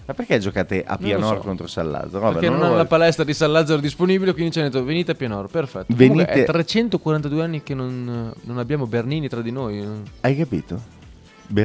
Ma 0.08 0.14
perché 0.14 0.38
giocate 0.38 0.84
a 0.84 0.92
Non 0.92 1.00
lo 1.00 1.06
Pianoro 1.06 1.36
so. 1.36 1.46
contro 1.46 1.66
San 1.66 1.90
Lazzaro? 1.90 2.20
Vabbè, 2.20 2.32
Perché 2.38 2.48
non 2.48 2.62
hanno 2.62 2.76
la 2.76 2.86
palestra 2.86 3.24
di 3.24 3.34
San 3.34 3.52
Lazzaro 3.52 3.78
disponibile, 3.78 4.32
quindi 4.32 4.52
ci 4.52 4.58
hanno 4.58 4.70
detto 4.70 4.82
venite 4.82 5.10
a 5.10 5.14
Pianoro, 5.14 5.48
perfetto. 5.48 5.84
Venite- 5.94 6.24
Comunque 6.24 6.42
è 6.44 6.46
342 6.46 7.42
anni 7.42 7.62
che 7.62 7.74
non, 7.74 8.32
non 8.40 8.58
abbiamo 8.58 8.86
Bernini 8.86 9.28
tra 9.28 9.42
di 9.42 9.50
noi, 9.50 9.86
Hai 10.20 10.34
capito? 10.34 10.80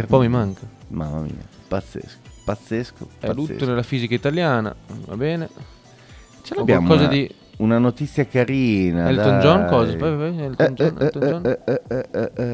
po' 0.07 0.19
mi 0.19 0.27
manca. 0.27 0.61
Mamma 0.89 1.21
mia, 1.21 1.31
pazzesco, 1.69 2.17
pazzesco, 2.43 3.07
È 3.19 3.27
pazzesco. 3.27 3.33
lutto 3.53 3.65
nella 3.65 3.81
fisica 3.83 4.13
italiana, 4.13 4.75
va 5.05 5.15
bene. 5.15 5.47
Ce 6.41 6.53
l'abbiamo 6.53 6.85
qualcosa 6.85 7.07
una, 7.09 7.17
di 7.17 7.33
una 7.63 7.77
notizia 7.77 8.25
carina. 8.25 9.07
Elton 9.07 9.31
dai. 9.31 9.41
John 9.41 9.65
cosa? 9.67 9.97
Vai, 9.97 10.15
vai, 10.15 10.43
Elton 10.43 10.73
John, 10.73 10.97
Elton 10.99 11.21
John? 11.21 11.57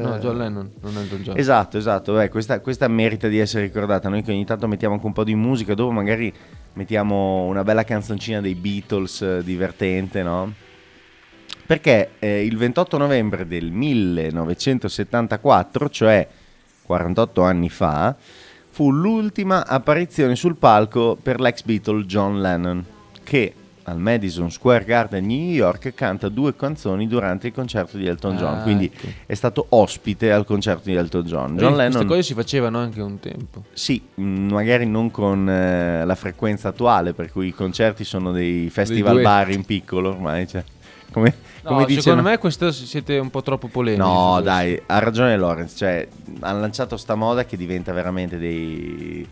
No, 0.00 0.18
John 0.18 0.38
Lennon, 0.38 0.70
non 0.80 0.96
Elton 0.96 1.22
John. 1.22 1.36
Esatto, 1.36 1.76
esatto. 1.76 2.12
Beh, 2.14 2.28
questa, 2.28 2.60
questa 2.60 2.86
merita 2.88 3.26
di 3.28 3.38
essere 3.38 3.64
ricordata. 3.64 4.08
Noi 4.08 4.22
che 4.22 4.30
ogni 4.30 4.44
tanto 4.44 4.68
mettiamo 4.68 4.94
anche 4.94 5.06
un 5.06 5.12
po' 5.12 5.24
di 5.24 5.34
musica, 5.34 5.74
dopo 5.74 5.90
magari 5.90 6.32
mettiamo 6.74 7.46
una 7.46 7.64
bella 7.64 7.82
canzoncina 7.84 8.40
dei 8.40 8.54
Beatles 8.54 9.22
eh, 9.22 9.42
divertente, 9.42 10.22
no? 10.22 10.52
Perché 11.66 12.12
eh, 12.18 12.44
il 12.44 12.56
28 12.56 12.96
novembre 12.98 13.46
del 13.46 13.70
1974, 13.70 15.90
cioè 15.90 16.26
48 16.84 17.42
anni 17.42 17.68
fa, 17.68 18.16
fu 18.70 18.90
l'ultima 18.90 19.66
apparizione 19.66 20.34
sul 20.36 20.56
palco 20.56 21.18
per 21.20 21.40
l'ex 21.40 21.62
Beatle 21.62 22.06
John 22.06 22.40
Lennon, 22.40 22.82
che 23.22 23.54
al 23.90 23.98
Madison 23.98 24.50
Square 24.50 24.84
Garden 24.84 25.26
di 25.26 25.36
New 25.36 25.52
York 25.52 25.92
canta 25.94 26.28
due 26.28 26.54
canzoni 26.54 27.06
durante 27.06 27.48
il 27.48 27.52
concerto 27.52 27.96
di 27.96 28.06
Elton 28.06 28.36
John. 28.36 28.58
Ah, 28.58 28.62
Quindi 28.62 28.86
ecco. 28.92 29.06
è 29.26 29.34
stato 29.34 29.66
ospite 29.70 30.32
al 30.32 30.44
concerto 30.44 30.88
di 30.88 30.94
Elton 30.94 31.22
John. 31.22 31.56
John 31.56 31.74
Queste 31.74 31.76
Lennon, 31.76 32.06
cose 32.06 32.22
si 32.22 32.34
facevano 32.34 32.78
anche 32.78 33.00
un 33.00 33.18
tempo. 33.20 33.64
sì, 33.72 34.00
mh, 34.14 34.22
magari 34.22 34.86
non 34.86 35.10
con 35.10 35.48
eh, 35.48 36.04
la 36.04 36.14
frequenza 36.14 36.68
attuale, 36.68 37.12
per 37.12 37.30
cui 37.30 37.48
i 37.48 37.52
concerti 37.54 38.04
sono 38.04 38.32
dei 38.32 38.70
festival 38.70 39.12
duetti. 39.14 39.28
bar 39.28 39.50
in 39.50 39.64
piccolo 39.64 40.10
ormai. 40.10 40.46
Cioè, 40.46 40.62
come, 41.12 41.34
No, 41.62 41.70
come 41.70 41.84
dice 41.86 42.00
secondo 42.02 42.22
me 42.22 42.38
questo 42.38 42.70
siete 42.70 43.18
un 43.18 43.30
po' 43.30 43.42
troppo 43.42 43.66
polemici. 43.68 44.00
No, 44.02 44.34
questo. 44.34 44.42
dai, 44.44 44.82
ha 44.86 44.98
ragione 45.00 45.36
Lorenz, 45.36 45.74
cioè 45.76 46.06
hanno 46.40 46.60
lanciato 46.60 46.96
sta 46.96 47.16
moda 47.16 47.44
che 47.44 47.56
diventa 47.56 47.92
veramente 47.92 48.38
dei 48.38 49.26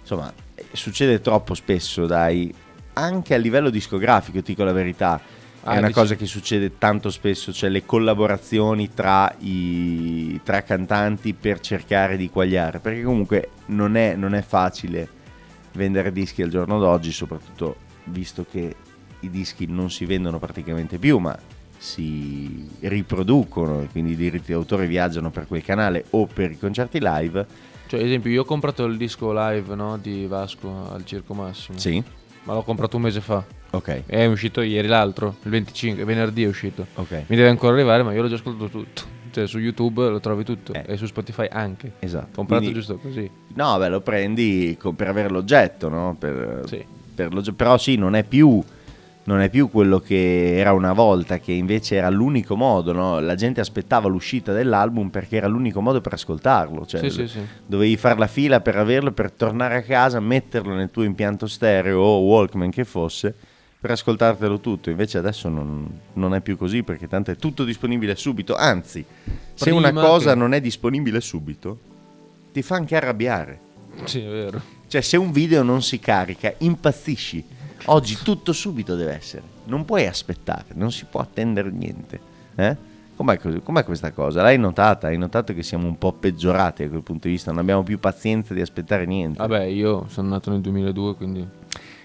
insomma, 0.00 0.32
eh, 0.54 0.64
succede 0.72 1.20
troppo 1.20 1.52
spesso, 1.54 2.06
dai, 2.06 2.52
anche 2.98 3.34
a 3.34 3.38
livello 3.38 3.70
discografico, 3.70 4.38
ti 4.42 4.52
dico 4.52 4.64
la 4.64 4.72
verità. 4.72 5.16
È 5.60 5.70
Ah, 5.70 5.72
una 5.78 5.88
dici- 5.88 5.92
cosa 5.92 6.14
che 6.14 6.26
succede 6.26 6.78
tanto 6.78 7.10
spesso, 7.10 7.52
cioè 7.52 7.68
le 7.68 7.84
collaborazioni 7.84 8.92
tra 8.94 9.34
i 9.40 10.40
tra 10.44 10.62
cantanti 10.62 11.34
per 11.34 11.60
cercare 11.60 12.16
di 12.16 12.30
quagliare, 12.30 12.78
perché 12.78 13.02
comunque 13.02 13.50
non 13.66 13.96
è, 13.96 14.14
non 14.14 14.34
è 14.34 14.42
facile 14.42 15.08
vendere 15.72 16.12
dischi 16.12 16.42
al 16.42 16.48
giorno 16.48 16.78
d'oggi, 16.78 17.12
soprattutto 17.12 17.76
visto 18.04 18.46
che 18.50 18.74
i 19.20 19.30
dischi 19.30 19.66
non 19.66 19.90
si 19.90 20.04
vendono 20.06 20.38
praticamente 20.38 20.98
più, 20.98 21.18
ma 21.18 21.36
si 21.76 22.66
riproducono 22.80 23.82
e 23.82 23.86
quindi 23.88 24.12
i 24.12 24.16
diritti 24.16 24.52
d'autore 24.52 24.86
viaggiano 24.86 25.30
per 25.30 25.46
quel 25.46 25.62
canale 25.62 26.04
o 26.10 26.26
per 26.26 26.52
i 26.52 26.58
concerti 26.58 26.98
live. 27.00 27.46
Cioè, 27.86 28.00
ad 28.00 28.06
esempio, 28.06 28.30
io 28.30 28.42
ho 28.42 28.44
comprato 28.44 28.84
il 28.84 28.96
disco 28.96 29.32
live 29.32 29.74
no, 29.74 29.96
di 29.98 30.26
Vasco 30.26 30.90
al 30.92 31.04
Circo 31.04 31.34
Massimo. 31.34 31.78
Sì, 31.78 32.02
Ma 32.48 32.54
l'ho 32.54 32.62
comprato 32.62 32.96
un 32.96 33.02
mese 33.02 33.20
fa. 33.20 33.44
ok, 33.70 34.04
È 34.06 34.24
uscito 34.24 34.62
ieri 34.62 34.88
l'altro, 34.88 35.36
il 35.42 35.50
25, 35.50 36.02
venerdì 36.04 36.44
è 36.44 36.46
uscito. 36.48 36.86
ok. 36.94 37.24
Mi 37.26 37.36
deve 37.36 37.50
ancora 37.50 37.74
arrivare, 37.74 38.02
ma 38.02 38.14
io 38.14 38.22
l'ho 38.22 38.28
già 38.28 38.36
ascoltato 38.36 38.68
tutto. 38.70 39.02
Cioè, 39.30 39.46
su 39.46 39.58
YouTube 39.58 40.08
lo 40.08 40.18
trovi 40.20 40.42
tutto. 40.44 40.72
Eh. 40.72 40.82
E 40.86 40.96
su 40.96 41.04
Spotify 41.04 41.46
anche. 41.50 41.92
Esatto. 41.98 42.28
Comprato 42.36 42.62
Quindi- 42.62 42.80
giusto 42.80 42.96
così. 42.96 43.30
No, 43.54 43.76
beh, 43.76 43.88
lo 43.90 44.00
prendi 44.00 44.78
per 44.96 45.08
avere 45.08 45.28
l'oggetto, 45.28 45.90
no? 45.90 46.16
Per- 46.18 46.62
Sì. 46.66 46.82
per 47.14 47.34
l'ogge- 47.34 47.52
però 47.52 47.76
sì, 47.76 47.96
non 47.96 48.14
è 48.14 48.24
più 48.24 48.64
non 49.28 49.40
è 49.40 49.50
più 49.50 49.68
quello 49.68 50.00
che 50.00 50.56
era 50.56 50.72
una 50.72 50.94
volta, 50.94 51.38
che 51.38 51.52
invece 51.52 51.96
era 51.96 52.08
l'unico 52.08 52.56
modo, 52.56 52.92
no? 52.94 53.20
La 53.20 53.34
gente 53.34 53.60
aspettava 53.60 54.08
l'uscita 54.08 54.54
dell'album 54.54 55.10
perché 55.10 55.36
era 55.36 55.46
l'unico 55.46 55.82
modo 55.82 56.00
per 56.00 56.14
ascoltarlo. 56.14 56.86
Cioè, 56.86 57.00
Sì, 57.02 57.10
sì, 57.10 57.28
sì. 57.28 57.40
Dovevi 57.66 57.98
fare 57.98 58.18
la 58.18 58.26
fila 58.26 58.60
per 58.60 58.76
averlo, 58.76 59.12
per 59.12 59.30
tornare 59.30 59.76
a 59.76 59.82
casa, 59.82 60.18
metterlo 60.18 60.72
nel 60.74 60.90
tuo 60.90 61.02
impianto 61.02 61.46
stereo 61.46 62.00
o 62.00 62.20
Walkman 62.22 62.70
che 62.70 62.86
fosse, 62.86 63.34
per 63.78 63.90
ascoltartelo 63.90 64.60
tutto. 64.60 64.88
Invece 64.88 65.18
adesso 65.18 65.50
non, 65.50 65.86
non 66.14 66.34
è 66.34 66.40
più 66.40 66.56
così 66.56 66.82
perché 66.82 67.06
tanto 67.06 67.30
è 67.30 67.36
tutto 67.36 67.64
disponibile 67.64 68.16
subito. 68.16 68.54
Anzi, 68.54 69.04
se 69.52 69.64
Prima 69.70 69.76
una 69.90 69.92
cosa 69.92 70.32
che- 70.32 70.38
non 70.38 70.54
è 70.54 70.60
disponibile 70.62 71.20
subito, 71.20 71.78
ti 72.50 72.62
fa 72.62 72.76
anche 72.76 72.96
arrabbiare. 72.96 73.60
Sì, 74.04 74.20
è 74.22 74.30
vero. 74.30 74.58
Cioè, 74.86 75.02
se 75.02 75.18
un 75.18 75.32
video 75.32 75.62
non 75.62 75.82
si 75.82 75.98
carica, 75.98 76.50
impazzisci. 76.56 77.56
Oggi 77.86 78.18
tutto 78.22 78.52
subito 78.52 78.94
deve 78.96 79.14
essere. 79.14 79.42
Non 79.64 79.84
puoi 79.84 80.06
aspettare, 80.06 80.66
non 80.74 80.92
si 80.92 81.06
può 81.08 81.20
attendere 81.20 81.70
niente. 81.70 82.20
Eh? 82.54 82.76
Com'è? 83.16 83.38
Com'è 83.62 83.84
questa 83.84 84.12
cosa? 84.12 84.42
L'hai 84.42 84.58
notata? 84.58 85.08
Hai 85.08 85.18
notato 85.18 85.52
che 85.52 85.62
siamo 85.64 85.86
un 85.86 85.98
po' 85.98 86.12
peggiorati 86.12 86.84
da 86.84 86.88
quel 86.90 87.02
punto 87.02 87.26
di 87.26 87.34
vista? 87.34 87.50
Non 87.50 87.60
abbiamo 87.60 87.82
più 87.82 87.98
pazienza 87.98 88.54
di 88.54 88.60
aspettare 88.60 89.06
niente. 89.06 89.38
Vabbè, 89.38 89.64
io 89.64 90.06
sono 90.08 90.28
nato 90.28 90.50
nel 90.50 90.60
2002, 90.60 91.14
quindi... 91.16 91.46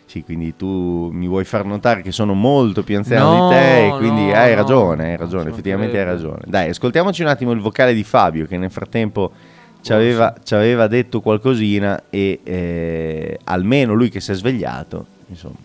Sì, 0.05 0.23
quindi 0.23 0.55
tu 0.55 1.09
mi 1.11 1.27
vuoi 1.27 1.43
far 1.43 1.65
notare 1.65 2.01
che 2.01 2.11
sono 2.11 2.33
molto 2.33 2.83
più 2.83 2.97
anziano 2.97 3.35
No, 3.35 3.47
di 3.47 3.55
te 3.55 3.87
e 3.87 3.97
quindi 3.97 4.25
no, 4.25 4.33
hai 4.33 4.53
ragione, 4.53 5.05
hai 5.05 5.17
ragione, 5.17 5.49
effettivamente 5.49 5.97
hai 5.97 6.05
ragione. 6.05 6.41
Dai, 6.45 6.69
ascoltiamoci 6.69 7.21
un 7.23 7.29
attimo 7.29 7.51
il 7.51 7.59
vocale 7.59 7.93
di 7.93 8.03
Fabio 8.03 8.45
che 8.45 8.57
nel 8.57 8.69
frattempo 8.69 9.31
ci 9.81 9.91
aveva, 9.91 10.35
ci 10.43 10.55
aveva 10.55 10.87
detto 10.87 11.19
qualcosina 11.21 12.03
e 12.09 12.39
eh, 12.43 13.39
almeno 13.45 13.93
lui 13.93 14.09
che 14.09 14.19
si 14.19 14.31
è 14.31 14.33
svegliato, 14.33 15.05
insomma, 15.33 15.55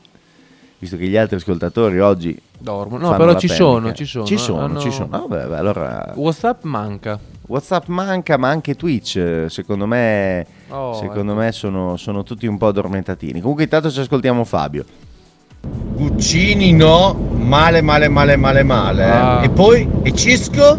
visto 0.78 0.96
che 0.96 1.06
gli 1.06 1.16
altri 1.16 1.36
ascoltatori 1.36 2.00
oggi... 2.00 2.38
Dormo. 2.60 2.98
No, 2.98 3.14
però 3.16 3.38
ci 3.38 3.46
sono, 3.48 3.92
ci 3.92 4.04
sono. 4.04 4.24
Ci 4.24 4.36
sono, 4.36 4.60
hanno- 4.64 4.80
ci 4.80 4.90
sono. 4.90 5.08
Ah, 5.10 5.18
vabbè, 5.26 5.42
vabbè, 5.46 5.56
allora 5.58 6.12
WhatsApp 6.16 6.64
manca. 6.64 7.18
WhatsApp 7.46 7.86
manca, 7.86 8.36
ma 8.36 8.48
anche 8.48 8.74
Twitch, 8.74 9.46
secondo 9.48 9.86
me, 9.86 10.44
Oh, 10.70 10.92
secondo 10.94 11.32
ecco. 11.32 11.40
me 11.40 11.52
sono, 11.52 11.96
sono 11.96 12.22
tutti 12.24 12.46
un 12.46 12.58
po' 12.58 12.66
addormentatini. 12.66 13.40
Comunque 13.40 13.62
intanto 13.64 13.90
ci 13.90 14.00
ascoltiamo 14.00 14.44
Fabio. 14.44 14.84
Guccini 15.60 16.72
no, 16.72 17.14
male 17.14 17.80
male 17.80 18.08
male 18.08 18.36
male 18.36 18.62
male. 18.64 19.04
eh. 19.04 19.10
Ah. 19.10 19.40
E 19.44 19.50
poi, 19.50 19.88
e 20.02 20.12
Cisco? 20.12 20.78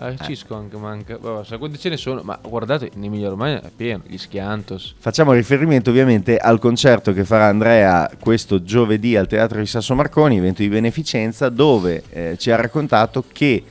Eh, 0.00 0.16
Cisco 0.22 0.54
anche 0.54 0.76
manca. 0.76 1.18
Vabbè, 1.18 1.44
sai 1.44 1.58
quanti 1.58 1.78
ce 1.78 1.88
ne 1.88 1.96
sono? 1.96 2.22
Ma 2.22 2.38
guardate, 2.42 2.90
in 2.94 3.04
Emilia 3.04 3.28
Romagna 3.28 3.60
è 3.60 3.70
pieno. 3.74 4.02
Gli 4.06 4.18
Schiantos. 4.18 4.94
Facciamo 4.98 5.32
riferimento 5.32 5.90
ovviamente 5.90 6.36
al 6.36 6.58
concerto 6.58 7.12
che 7.12 7.24
farà 7.24 7.46
Andrea 7.46 8.10
questo 8.20 8.62
giovedì 8.62 9.16
al 9.16 9.26
Teatro 9.26 9.58
di 9.58 9.66
Sasso 9.66 9.94
Marconi, 9.94 10.38
evento 10.38 10.62
di 10.62 10.68
beneficenza, 10.68 11.48
dove 11.48 12.04
eh, 12.10 12.36
ci 12.38 12.50
ha 12.50 12.56
raccontato 12.56 13.24
che 13.30 13.62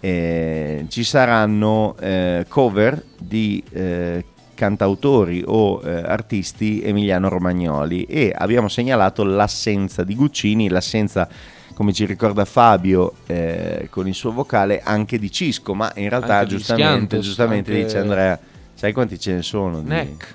eh, 0.00 0.84
ci 0.88 1.04
saranno 1.04 1.96
eh, 1.98 2.44
cover 2.48 3.02
di 3.18 3.62
eh, 3.70 4.24
cantautori 4.54 5.42
o 5.44 5.80
eh, 5.82 5.90
artisti 5.90 6.82
emiliano-romagnoli 6.82 8.04
e 8.04 8.32
abbiamo 8.34 8.68
segnalato 8.68 9.24
l'assenza 9.24 10.04
di 10.04 10.14
Guccini, 10.14 10.68
l'assenza, 10.68 11.28
come 11.74 11.92
ci 11.92 12.04
ricorda 12.06 12.44
Fabio 12.44 13.14
eh, 13.26 13.88
con 13.90 14.06
il 14.08 14.14
suo 14.14 14.32
vocale, 14.32 14.80
anche 14.82 15.18
di 15.18 15.30
Cisco, 15.30 15.74
ma 15.74 15.92
in 15.96 16.08
realtà 16.08 16.36
Anche 16.38 16.46
di 16.46 16.56
giustamente, 16.56 16.84
Schiantos, 16.94 17.24
giustamente 17.24 17.70
anche- 17.72 17.84
dice 17.84 17.98
Andrea, 17.98 18.38
sai 18.74 18.92
quanti 18.92 19.18
ce 19.18 19.34
ne 19.34 19.42
sono? 19.42 19.80
di- 19.80 19.88
Neck. 19.88 20.34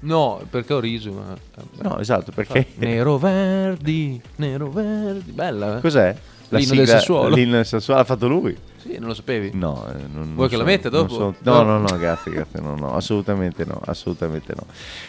No, 0.00 0.42
perché 0.50 0.74
ho 0.74 0.80
riso. 0.80 1.12
Ma... 1.12 1.34
No, 1.82 1.98
esatto, 1.98 2.30
perché... 2.32 2.66
Nero 2.76 3.16
verdi, 3.16 4.20
nero 4.36 4.70
verdi. 4.70 5.30
Bella, 5.32 5.78
eh? 5.78 5.80
Cos'è? 5.80 6.14
La 6.50 6.58
L'inno 6.58 6.74
del 6.74 6.84
sigla- 6.84 6.98
Sassuolo. 6.98 7.34
L'inno 7.34 7.54
del 7.56 7.66
Sassuolo 7.66 8.00
l'ha 8.00 8.06
fatto 8.06 8.28
lui? 8.28 8.54
Sì, 8.86 8.98
non 8.98 9.08
lo 9.08 9.14
sapevi? 9.14 9.50
No, 9.54 9.84
eh, 9.88 9.92
non, 10.12 10.24
non 10.26 10.34
Vuoi 10.34 10.48
che 10.48 10.56
la 10.56 10.62
so- 10.64 10.68
metta 10.68 10.90
non 10.90 11.00
dopo? 11.06 11.14
so- 11.14 11.34
no, 11.38 11.62
No. 11.62 11.62
no, 11.62 11.78
no, 11.78 11.98
grazie, 11.98 12.30
grazie, 12.32 12.60
no, 12.60 12.74
no, 12.76 12.94
assolutamente 12.94 13.64
no, 13.64 13.80
assolutamente 13.86 14.52
no. 14.54 14.66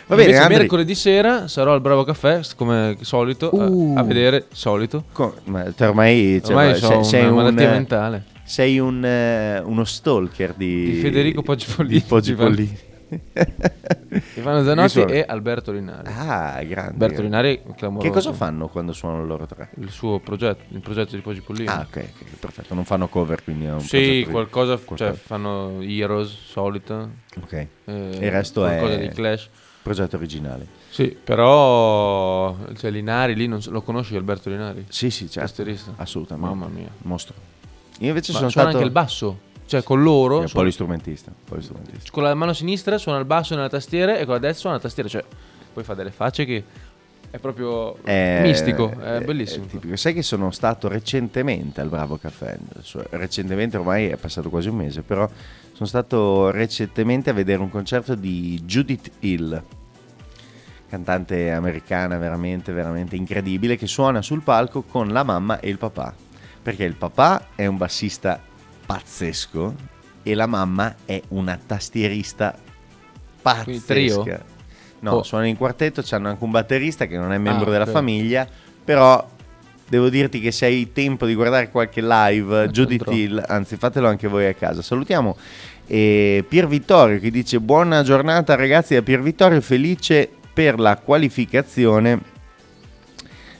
Va 0.07 0.15
bene, 0.15 0.38
Andri, 0.38 0.57
mercoledì 0.59 0.95
sera 0.95 1.47
sarò 1.49 1.73
al 1.73 1.81
Bravo 1.81 2.03
Caffè, 2.05 2.39
come 2.55 2.97
solito, 3.01 3.49
a- 3.49 3.65
Uh. 3.69 3.95
a, 3.97 4.03
vedere, 4.03 4.45
solito. 4.53 5.03
co- 5.11 5.35
ma 5.45 5.65
ormai, 5.79 6.41
cioè, 6.43 6.55
Ormai 6.55 6.75
sei, 6.79 7.03
sei 7.03 7.21
una 7.23 7.29
un, 7.29 7.35
malattia 7.35 7.67
eh, 7.67 7.71
mentale. 7.71 8.23
sei 8.45 8.79
un, 8.79 9.03
eh, 9.03 9.59
uno 9.59 9.83
stalker 9.83 10.53
di, 10.53 10.91
Di 10.91 10.99
Federico 11.01 11.41
Poggi 11.41 11.65
Pollini. 11.75 11.93
di 11.99 12.03
Poggi 12.07 12.33
Pollini. 12.33 12.77
Ivano 14.36 14.63
Zanotti 14.63 15.01
e 15.01 15.25
Alberto 15.28 15.71
Linari. 15.71 16.08
ah, 16.12 16.62
grande. 16.63 16.91
Alberto 16.91 17.21
Linari, 17.21 17.62
clamoroso. 17.75 18.08
Che 18.08 18.13
cosa 18.13 18.34
fanno 18.34 18.67
quando 18.67 18.93
suonano 18.93 19.25
loro 19.25 19.45
tre? 19.45 19.69
Il 19.80 19.89
suo 19.89 20.19
progetto, 20.19 20.63
il 20.73 20.80
progetto 20.80 21.15
di 21.15 21.21
Poggi 21.21 21.41
Pollini. 21.41 21.67
Ah, 21.67 21.86
ok, 21.88 22.10
perfetto, 22.39 22.73
non 22.73 22.86
fanno 22.86 23.08
cover, 23.08 23.43
quindi 23.43 23.65
è 23.65 23.71
un 23.73 23.80
sì, 23.82 23.88
progetto 23.97 24.13
di- 24.25 24.32
qualcosa, 24.32 24.75
cioè 24.78 24.86
qualcosa. 24.86 25.13
fanno 25.13 25.82
Heroes, 25.82 26.36
solita. 26.45 27.10
Ok, 27.41 27.54
eh, 27.54 27.67
il 27.86 28.32
resto 28.32 28.62
qualcosa 28.62 28.93
è 28.93 28.99
di 28.99 29.10
Clash. 29.10 29.49
progetto 29.82 30.15
originale. 30.15 30.67
Sì, 30.89 31.17
però 31.21 32.56
cioè, 32.78 32.89
Linari 32.91 33.36
lì 33.36 33.47
non 33.47 33.62
so- 33.62 33.71
lo 33.71 33.82
conosci 33.82 34.15
Alberto 34.15 34.49
Linari? 34.49 34.86
Sì, 34.89 35.10
sì, 35.10 35.25
certo. 35.30 35.39
Tastierista. 35.41 35.93
Assolutamente. 35.97 36.56
Mamma 36.56 36.67
mia. 36.73 36.89
Mostro. 37.04 37.36
Io 37.99 38.08
invece 38.10 38.32
Ma 38.32 38.38
sono 38.39 38.49
stato 38.49 38.67
anche 38.69 38.84
il 38.84 38.91
basso, 38.91 39.39
cioè 39.67 39.84
con 39.84 40.04
loro 40.04 40.39
È 40.39 40.41
un 40.43 40.49
polistrumentista, 40.51 41.32
polistrumentista. 41.45 42.10
con 42.12 42.23
la 42.23 42.34
mano 42.36 42.54
sinistra 42.54 42.97
suona 42.97 43.17
il 43.19 43.25
basso 43.25 43.56
nella 43.56 43.69
tastiera 43.69 44.17
e 44.17 44.25
con 44.25 44.34
la 44.36 44.39
destra 44.39 44.60
suona 44.60 44.75
la 44.75 44.82
tastiera, 44.82 45.10
cioè 45.10 45.23
poi 45.73 45.84
fa 45.84 45.93
delle 45.93 46.12
facce 46.12 46.45
che 46.45 46.63
è 47.32 47.38
proprio 47.39 48.01
È- 48.04 48.39
mistico, 48.43 48.91
è 48.91 49.17
è- 49.17 49.23
bellissimo. 49.25 49.65
è 49.65 49.67
tipico. 49.67 49.95
Sai 49.97 50.13
che 50.13 50.21
sono 50.21 50.51
stato 50.51 50.88
recentemente 50.88 51.82
al 51.82 51.89
Bravo 51.89 52.17
Caffè, 52.17 52.58
recentemente 53.10 53.75
ormai 53.78 54.08
è 54.08 54.15
passato 54.15 54.49
quasi 54.49 54.69
un 54.69 54.75
mese, 54.78 55.01
però 55.01 55.28
sono 55.73 55.88
stato 55.88 56.51
recentemente 56.51 57.30
a 57.32 57.34
vedere 57.34 57.62
un 57.62 57.69
concerto 57.69 58.15
di 58.15 58.62
Judith 58.63 59.12
Hill, 59.19 59.62
cantante 60.88 61.51
americana 61.51 62.17
veramente, 62.17 62.71
veramente 62.71 63.15
incredibile, 63.15 63.75
che 63.75 63.88
suona 63.88 64.21
sul 64.21 64.41
palco 64.43 64.84
con 64.84 65.10
la 65.10 65.23
mamma 65.23 65.60
e 65.60 65.69
il 65.69 65.78
papà, 65.78 66.13
perché 66.62 66.84
il 66.84 66.95
papà 66.95 67.47
è 67.56 67.65
un 67.65 67.75
bassista 67.78 68.39
pazzesco 68.86 69.76
e 70.24 70.34
la 70.36 70.45
mamma 70.48 70.95
è 71.06 71.21
una 71.30 71.60
tastierista 71.63 72.56
pazzesca. 73.41 73.84
trio? 73.93 74.26
No, 75.00 75.12
Oh. 75.17 75.24
suonano 75.24 75.50
in 75.50 75.58
quartetto, 75.58 76.02
c'hanno 76.04 76.30
anche 76.30 76.43
un 76.43 76.52
batterista 76.52 77.06
che 77.06 77.17
non 77.17 77.32
è 77.32 77.38
membro 77.38 77.67
Ah, 77.67 77.71
della 77.71 77.84
ok. 77.84 77.91
famiglia, 77.91 78.48
però 78.84 79.28
devo 79.88 80.10
dirti 80.10 80.39
che 80.39 80.52
se 80.52 80.65
hai 80.65 80.91
tempo 80.93 81.26
di 81.28 81.36
guardare 81.36 81.69
qualche 81.69 82.02
live, 82.02 82.69
Judith 82.69 83.02
andrò. 83.08 83.13
Hill, 83.15 83.43
anzi 83.48 83.76
fatelo 83.76 84.08
anche 84.08 84.28
voi 84.28 84.48
a 84.48 84.54
casa. 84.56 84.82
Salutiamo 84.82 85.38
eh, 85.88 86.43
Pier 86.48 86.67
Vittorio 86.67 87.19
che 87.19 87.30
dice 87.30 87.60
buona 87.60 88.02
giornata 88.02 88.56
ragazzi 88.56 88.95
da 88.95 89.04
Pier 89.04 89.21
Vittorio, 89.21 89.62
felice 89.62 90.28
per 90.54 90.80
la 90.80 90.98
qualificazione 90.98 92.13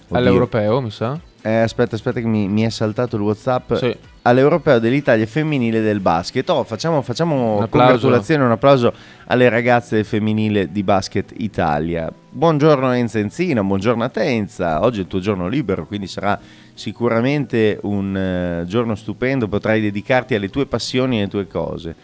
Oddio. 0.08 0.18
All'europeo, 0.18 0.82
mi 0.82 0.92
sa. 0.92 1.20
Eh, 1.42 1.58
aspetta, 1.58 1.96
aspetta 1.96 2.20
che 2.20 2.26
mi, 2.28 2.48
mi 2.48 2.62
è 2.64 2.70
saltato 2.70 3.16
il 3.18 3.22
WhatsApp. 3.24 3.74
Sì. 3.76 3.96
All'Europeo 4.28 4.80
dell'Italia 4.80 5.28
femminile 5.28 5.82
del 5.82 6.00
basket. 6.00 6.50
Oh, 6.50 6.64
facciamo, 6.64 7.04
facciamo 7.04 7.58
Un 7.58 7.64
applauso. 7.64 7.70
congratulazioni, 7.70 8.44
un 8.44 8.50
applauso 8.50 8.92
alle 9.28 9.50
ragazze 9.50 10.04
femminile 10.04 10.72
di 10.72 10.82
basket 10.82 11.32
Italia. 11.38 12.12
Buongiorno 12.32 12.92
Enza 12.94 13.20
Enzina, 13.20 13.64
buongiorno 13.64 14.04
a 14.04 14.10
te 14.10 14.24
Enza. 14.24 14.82
Oggi 14.82 14.98
è 14.98 15.02
il 15.02 15.08
tuo 15.08 15.20
giorno 15.20 15.48
libero, 15.48 15.86
quindi 15.86 16.08
sarà 16.08 16.40
sicuramente 16.74 17.78
un 17.84 18.18
eh, 18.18 18.64
giorno 18.66 18.96
stupendo. 18.96 19.48
Potrai 19.48 19.80
dedicarti 19.80 20.34
alle 20.34 20.50
tue 20.50 20.66
passioni 20.66 21.18
e 21.18 21.20
alle 21.20 21.30
tue 21.30 21.46
cose. 21.46 21.96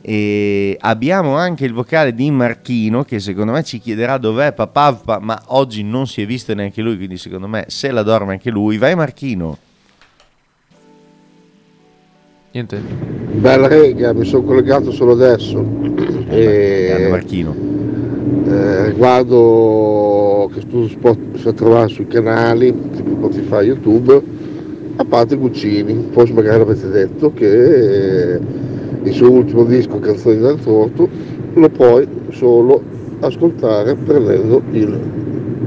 E 0.00 0.76
abbiamo 0.80 1.36
anche 1.36 1.66
il 1.66 1.72
vocale 1.72 2.12
di 2.12 2.28
Marchino 2.32 3.04
che 3.04 3.20
secondo 3.20 3.52
me 3.52 3.62
ci 3.62 3.78
chiederà 3.78 4.18
dov'è 4.18 4.52
papà, 4.54 5.20
ma 5.20 5.40
oggi 5.46 5.84
non 5.84 6.08
si 6.08 6.20
è 6.20 6.26
visto 6.26 6.52
neanche 6.52 6.82
lui, 6.82 6.96
quindi 6.96 7.16
secondo 7.16 7.46
me 7.46 7.66
se 7.68 7.92
la 7.92 8.02
dorme 8.02 8.32
anche 8.32 8.50
lui. 8.50 8.76
Vai 8.76 8.96
Marchino. 8.96 9.56
Niente. 12.52 12.80
Bella 13.32 13.68
rega, 13.68 14.12
mi 14.12 14.24
sono 14.24 14.42
collegato 14.42 14.90
solo 14.90 15.12
adesso. 15.12 15.64
Grande 15.80 17.06
E, 17.06 17.08
Marchino. 17.08 17.54
eh, 18.46 18.86
riguardo 18.86 20.50
che 20.52 20.66
tu 20.66 20.88
si 20.88 20.96
può 20.96 21.16
si 21.36 21.54
trovare 21.54 21.88
sui 21.88 22.08
canali, 22.08 22.74
tipo 22.90 23.10
Spotify, 23.30 23.66
YouTube, 23.66 24.20
a 24.96 25.04
parte 25.04 25.36
Guccini, 25.36 26.08
forse 26.10 26.32
magari 26.32 26.58
l'avete 26.58 26.88
detto 26.88 27.32
che 27.32 28.34
eh, 28.34 28.40
il 29.04 29.12
suo 29.12 29.30
ultimo 29.30 29.64
disco, 29.64 30.00
Canzoni 30.00 30.40
dal 30.40 30.58
torto, 30.60 31.08
lo 31.54 31.68
puoi 31.68 32.06
solo 32.30 32.82
ascoltare 33.20 33.94
prendendo 33.94 34.60
il 34.72 34.98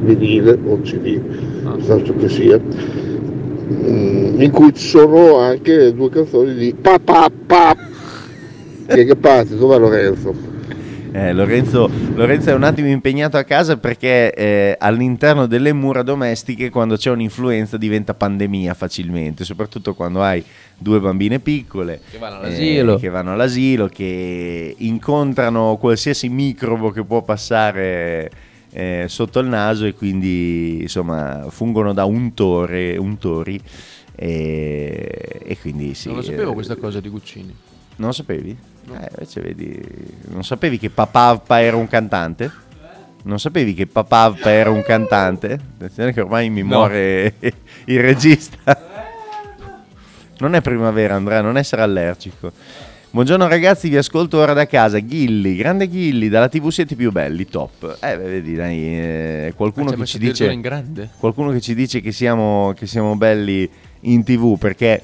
vinile 0.02 0.60
o 0.66 0.76
il 0.76 0.82
CD, 0.82 1.20
Ah. 1.64 1.78
che 2.20 2.28
sia, 2.30 2.60
in 4.44 4.50
cui 4.52 4.74
ci 4.74 4.88
sono 4.88 5.38
anche 5.40 5.94
due 5.94 6.10
canzoni 6.10 6.54
di 6.54 6.74
pa 6.74 7.00
pa 7.00 7.30
pa. 7.46 7.76
Chi 8.88 9.00
è 9.00 9.06
che 9.06 9.16
parte? 9.16 9.56
Dov'è 9.56 9.78
Lorenzo? 9.78 10.52
Eh, 11.16 11.32
Lorenzo, 11.32 11.88
Lorenzo 12.16 12.50
è 12.50 12.54
un 12.54 12.64
attimo 12.64 12.88
impegnato 12.88 13.38
a 13.38 13.44
casa 13.44 13.78
perché 13.78 14.34
eh, 14.34 14.76
all'interno 14.80 15.46
delle 15.46 15.72
mura 15.72 16.02
domestiche 16.02 16.72
quando 16.72 16.96
c'è 16.98 17.12
un'influenza 17.12 17.78
diventa 17.78 18.16
pandemia 18.16 18.74
facilmente, 18.74 19.44
soprattutto 19.44 19.94
quando 19.94 20.24
hai 20.24 20.44
due 20.76 21.00
bambine 21.00 21.38
piccole 21.38 22.00
Che 22.10 22.18
vanno 22.18 22.38
all'asilo. 22.38 22.96
eh, 22.96 23.00
che, 23.00 23.10
vanno 23.10 23.32
all'asilo, 23.34 23.88
che 23.88 24.74
incontrano 24.80 25.78
qualsiasi 25.80 26.30
microbo 26.30 26.90
che 26.90 27.04
può 27.04 27.22
passare 27.22 28.32
eh, 28.74 29.06
sotto 29.08 29.40
il 29.40 29.48
naso 29.48 29.86
e 29.86 29.94
quindi 29.94 30.82
insomma 30.82 31.46
fungono 31.50 31.94
da 31.94 32.06
untore, 32.06 32.98
untori 32.98 33.60
e, 34.16 35.42
e 35.44 35.58
quindi 35.60 35.94
sì. 35.94 36.08
non 36.08 36.18
lo 36.18 36.24
sapevo 36.24 36.52
eh, 36.52 36.54
questa 36.56 36.76
cosa 36.76 37.00
di 37.00 37.10
Guccini. 37.10 37.56
non 37.98 38.08
lo 38.08 38.14
sapevi? 38.14 38.50
Eh, 38.50 39.10
invece 39.12 39.42
vedi, 39.42 39.82
non 40.30 40.44
sapevi 40.44 40.78
che 40.78 40.90
Papavpa 40.90 41.62
era 41.62 41.78
un 41.78 41.88
cantante? 41.88 42.52
Non 43.24 43.40
sapevi 43.40 43.74
che 43.74 43.88
Papavpa 43.88 44.50
era 44.50 44.70
un 44.70 44.82
cantante? 44.84 45.54
Attenzione 45.54 46.12
che 46.12 46.20
ormai 46.22 46.50
mi 46.50 46.62
No. 46.62 46.68
muore 46.80 47.36
il 47.86 48.00
regista. 48.02 48.92
Non 50.40 50.56
è 50.56 50.62
primavera 50.62 51.16
Andrea, 51.16 51.40
non 51.42 51.58
essere 51.58 51.84
allergico. 51.84 52.52
Buongiorno 53.14 53.48
ragazzi, 53.48 53.90
vi 53.90 53.98
ascolto 53.98 54.40
ora 54.40 54.54
da 54.54 54.66
casa. 54.66 54.98
Ghilli, 54.98 55.56
grande 55.56 55.88
Ghilli, 55.88 56.30
dalla 56.30 56.50
TV 56.50 56.70
siete 56.70 56.96
più 56.96 57.12
belli, 57.12 57.46
top. 57.46 58.00
Eh, 58.02 58.18
vedi, 58.18 58.56
dai, 58.56 58.80
eh, 58.80 59.54
qualcuno 59.56 59.92
che 59.92 60.04
ci 60.06 60.18
dice 60.18 60.52
in 60.52 60.64
qualcuno 61.20 61.52
che 61.52 61.62
ci 61.62 61.76
dice 61.76 62.02
che 62.02 62.12
siamo, 62.12 62.74
che 62.76 62.88
siamo 62.88 63.16
belli 63.16 63.70
in 64.00 64.24
tv 64.24 64.58
perché 64.58 65.00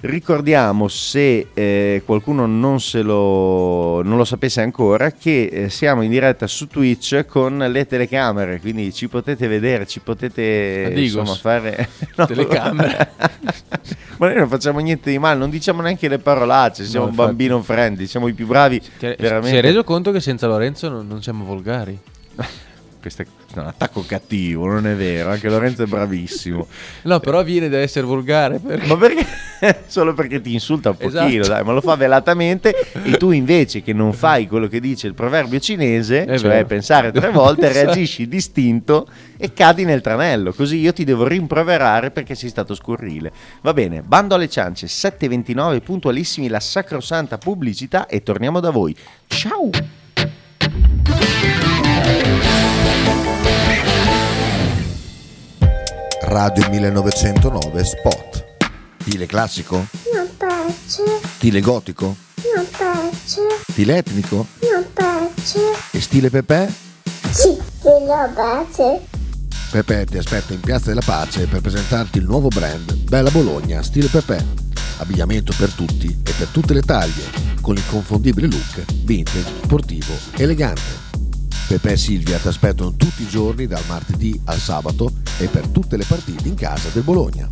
ricordiamo 0.00 0.88
se 0.88 1.48
eh, 1.54 2.02
qualcuno 2.04 2.46
non, 2.46 2.80
se 2.80 3.02
lo, 3.02 4.02
non 4.02 4.16
lo 4.16 4.24
sapesse 4.24 4.60
ancora 4.60 5.10
che 5.10 5.44
eh, 5.46 5.70
siamo 5.70 6.02
in 6.02 6.10
diretta 6.10 6.46
su 6.46 6.66
Twitch 6.68 7.24
con 7.26 7.58
le 7.58 7.86
telecamere 7.86 8.60
quindi 8.60 8.92
ci 8.92 9.08
potete 9.08 9.48
vedere 9.48 9.86
ci 9.86 10.00
potete 10.00 10.92
insomma 10.94 11.34
fare 11.34 11.88
No. 12.16 12.26
Telecamere. 12.26 13.10
ma 14.18 14.26
noi 14.28 14.36
non 14.36 14.48
facciamo 14.48 14.78
niente 14.80 15.10
di 15.10 15.18
male 15.18 15.38
non 15.38 15.50
diciamo 15.50 15.82
neanche 15.82 16.08
le 16.08 16.18
parolacce 16.18 16.84
siamo 16.84 17.06
No, 17.06 17.12
bambino 17.12 17.60
friendly 17.62 18.06
siamo 18.06 18.28
i 18.28 18.32
più 18.32 18.46
bravi 18.46 18.80
Ti 18.80 19.14
veramente 19.18 19.48
Si 19.48 19.56
è 19.56 19.60
reso 19.60 19.84
conto 19.84 20.12
che 20.12 20.20
senza 20.20 20.46
Lorenzo 20.46 20.88
non, 20.88 21.06
non 21.06 21.22
siamo 21.22 21.44
volgari? 21.44 21.98
Questo 23.10 23.22
è 23.22 23.58
un 23.60 23.66
attacco 23.66 24.04
cattivo 24.06 24.66
non 24.66 24.86
è 24.86 24.94
vero 24.94 25.30
anche 25.30 25.48
Lorenzo 25.48 25.82
è 25.84 25.86
bravissimo 25.86 26.66
No, 27.02 27.20
però 27.20 27.42
viene 27.44 27.68
da 27.68 27.78
essere 27.78 28.04
volgare. 28.04 28.58
perché- 28.58 28.86
Ma 28.86 28.96
perché? 28.96 29.26
Solo 29.86 30.12
perché 30.12 30.40
ti 30.40 30.52
insulta 30.52 30.90
un 30.90 30.96
pochino, 30.96 31.20
Esatto. 31.42 31.48
dai, 31.48 31.62
ma 31.64 31.72
lo 31.72 31.80
fa 31.80 31.94
velatamente 31.94 32.74
e 33.04 33.16
tu 33.16 33.30
invece 33.30 33.82
che 33.82 33.92
non 33.92 34.12
fai 34.12 34.46
quello 34.48 34.66
che 34.66 34.80
dice 34.80 35.06
il 35.06 35.14
proverbio 35.14 35.58
cinese, 35.60 36.24
È 36.24 36.38
cioè 36.38 36.48
vero. 36.50 36.66
pensare 36.66 37.12
tre 37.12 37.30
volte, 37.30 37.68
Esatto. 37.70 37.86
reagisci 37.86 38.26
distinto 38.28 39.06
e 39.38 39.52
cadi 39.52 39.84
nel 39.84 40.00
tranello, 40.00 40.52
così 40.52 40.78
io 40.78 40.92
ti 40.92 41.04
devo 41.04 41.26
rimproverare 41.26 42.10
perché 42.10 42.34
sei 42.34 42.48
stato 42.50 42.74
scurrile. 42.74 43.32
Va 43.62 43.72
bene, 43.72 44.02
bando 44.02 44.34
alle 44.34 44.48
ciance, 44.48 44.86
7.29, 44.86 45.80
puntualissimi, 45.80 46.48
la 46.48 46.60
sacrosanta 46.60 47.38
pubblicità 47.38 48.06
e 48.06 48.22
torniamo 48.22 48.60
da 48.60 48.70
voi. 48.70 48.94
Ciao! 49.28 49.70
Radio 56.26 56.68
1909 56.70 57.84
Spot. 57.84 58.44
Stile 59.00 59.26
classico? 59.26 59.86
Non 60.12 60.28
piace, 60.36 61.02
Stile 61.36 61.60
gotico? 61.60 62.16
non 62.54 62.66
piace, 62.68 63.40
Stile 63.70 63.96
etnico? 63.98 64.46
non 64.72 64.84
piace. 64.92 65.60
E 65.92 66.00
stile 66.00 66.30
Pepe? 66.30 66.72
Sì, 67.30 67.56
lo 67.82 68.30
piace. 68.34 69.06
Pepe 69.70 70.06
ti 70.06 70.18
aspetta 70.18 70.52
in 70.52 70.60
Piazza 70.60 70.86
della 70.88 71.02
Pace 71.04 71.46
per 71.46 71.60
presentarti 71.60 72.18
il 72.18 72.24
nuovo 72.24 72.48
brand 72.48 72.94
Bella 72.94 73.30
Bologna 73.30 73.82
Stile 73.82 74.08
Pepe. 74.08 74.64
Abbigliamento 74.98 75.52
per 75.56 75.70
tutti 75.72 76.06
e 76.08 76.32
per 76.32 76.48
tutte 76.48 76.72
le 76.72 76.82
taglie, 76.82 77.24
con 77.60 77.74
l'inconfondibile 77.74 78.46
look 78.46 78.84
vintage, 79.04 79.44
sportivo, 79.62 80.12
elegante. 80.36 81.05
Pepe 81.66 81.92
e 81.92 81.96
Silvia 81.96 82.38
ti 82.38 82.48
aspettano 82.48 82.94
tutti 82.94 83.22
i 83.22 83.28
giorni 83.28 83.66
dal 83.66 83.82
martedì 83.88 84.40
al 84.44 84.58
sabato 84.58 85.12
e 85.38 85.48
per 85.48 85.66
tutte 85.66 85.96
le 85.96 86.04
partite 86.04 86.46
in 86.46 86.54
casa 86.54 86.88
del 86.92 87.02
Bologna. 87.02 87.46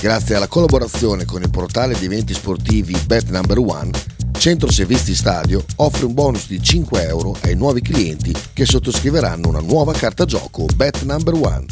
Grazie 0.00 0.34
alla 0.34 0.48
collaborazione 0.48 1.24
con 1.24 1.42
il 1.42 1.50
portale 1.50 1.98
di 1.98 2.04
eventi 2.04 2.34
sportivi 2.34 2.94
Bet 3.06 3.30
Number 3.30 3.58
One, 3.58 3.90
Centro 4.38 4.70
Servizi 4.70 5.14
Stadio 5.14 5.64
offre 5.76 6.04
un 6.04 6.12
bonus 6.12 6.46
di 6.46 6.62
5 6.62 7.02
euro 7.04 7.36
ai 7.40 7.56
nuovi 7.56 7.80
clienti 7.80 8.32
che 8.52 8.66
sottoscriveranno 8.66 9.48
una 9.48 9.60
nuova 9.60 9.92
carta 9.92 10.24
gioco 10.26 10.66
Bet 10.76 11.02
Number 11.02 11.34
One. 11.34 11.64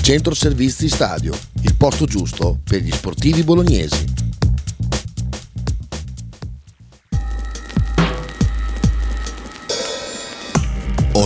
Centro 0.00 0.32
Servizi 0.32 0.88
Stadio, 0.88 1.36
il 1.62 1.74
posto 1.74 2.06
giusto 2.06 2.60
per 2.62 2.80
gli 2.80 2.92
sportivi 2.92 3.42
bolognesi. 3.42 4.13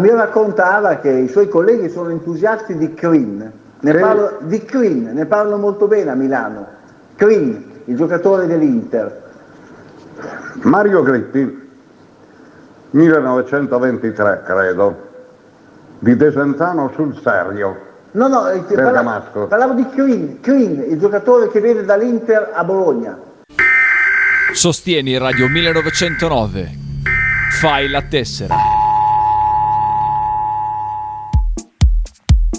Mi 0.00 0.08
raccontava 0.08 0.96
che 0.96 1.10
i 1.10 1.28
suoi 1.28 1.48
colleghi 1.48 1.90
sono 1.90 2.08
entusiasti 2.08 2.74
di 2.76 2.94
Crin. 2.94 3.52
Ne 3.80 3.94
parlo, 3.94 4.38
di 4.40 4.64
Crin, 4.64 5.10
ne 5.12 5.26
parlo 5.26 5.58
molto 5.58 5.86
bene 5.86 6.10
a 6.10 6.14
Milano. 6.14 6.66
Crin, 7.16 7.82
il 7.84 7.96
giocatore 7.96 8.46
dell'Inter. 8.46 9.28
Mario 10.62 11.02
Grippi, 11.02 11.68
1923 12.90 14.42
credo, 14.44 15.08
di 15.98 16.16
Desenzano 16.16 16.90
sul 16.94 17.18
Serio. 17.22 17.88
No, 18.12 18.26
no, 18.26 18.48
eh, 18.48 18.60
Bergamasco. 18.60 19.48
parlavo 19.48 19.74
di 19.74 19.86
Crin, 19.90 20.40
Crin, 20.40 20.82
il 20.88 20.98
giocatore 20.98 21.48
che 21.50 21.60
viene 21.60 21.84
dall'Inter 21.84 22.52
a 22.54 22.64
Bologna. 22.64 23.18
Sostieni 24.52 25.18
Radio 25.18 25.46
1909. 25.46 26.78
Fai 27.60 27.88
la 27.88 28.02
tessera. 28.02 28.79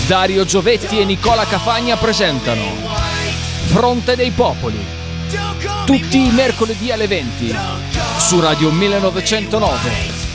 Dario 0.06 0.44
Giovetti 0.44 1.00
e 1.00 1.06
Nicola 1.06 1.46
Cafagna 1.46 1.96
presentano 1.96 2.64
Fronte 3.64 4.14
dei 4.14 4.30
Popoli. 4.30 4.97
Tutti 5.84 6.26
i 6.26 6.30
mercoledì 6.30 6.90
alle 6.90 7.06
20 7.06 7.54
su 8.18 8.40
Radio 8.40 8.70
1909. 8.70 10.27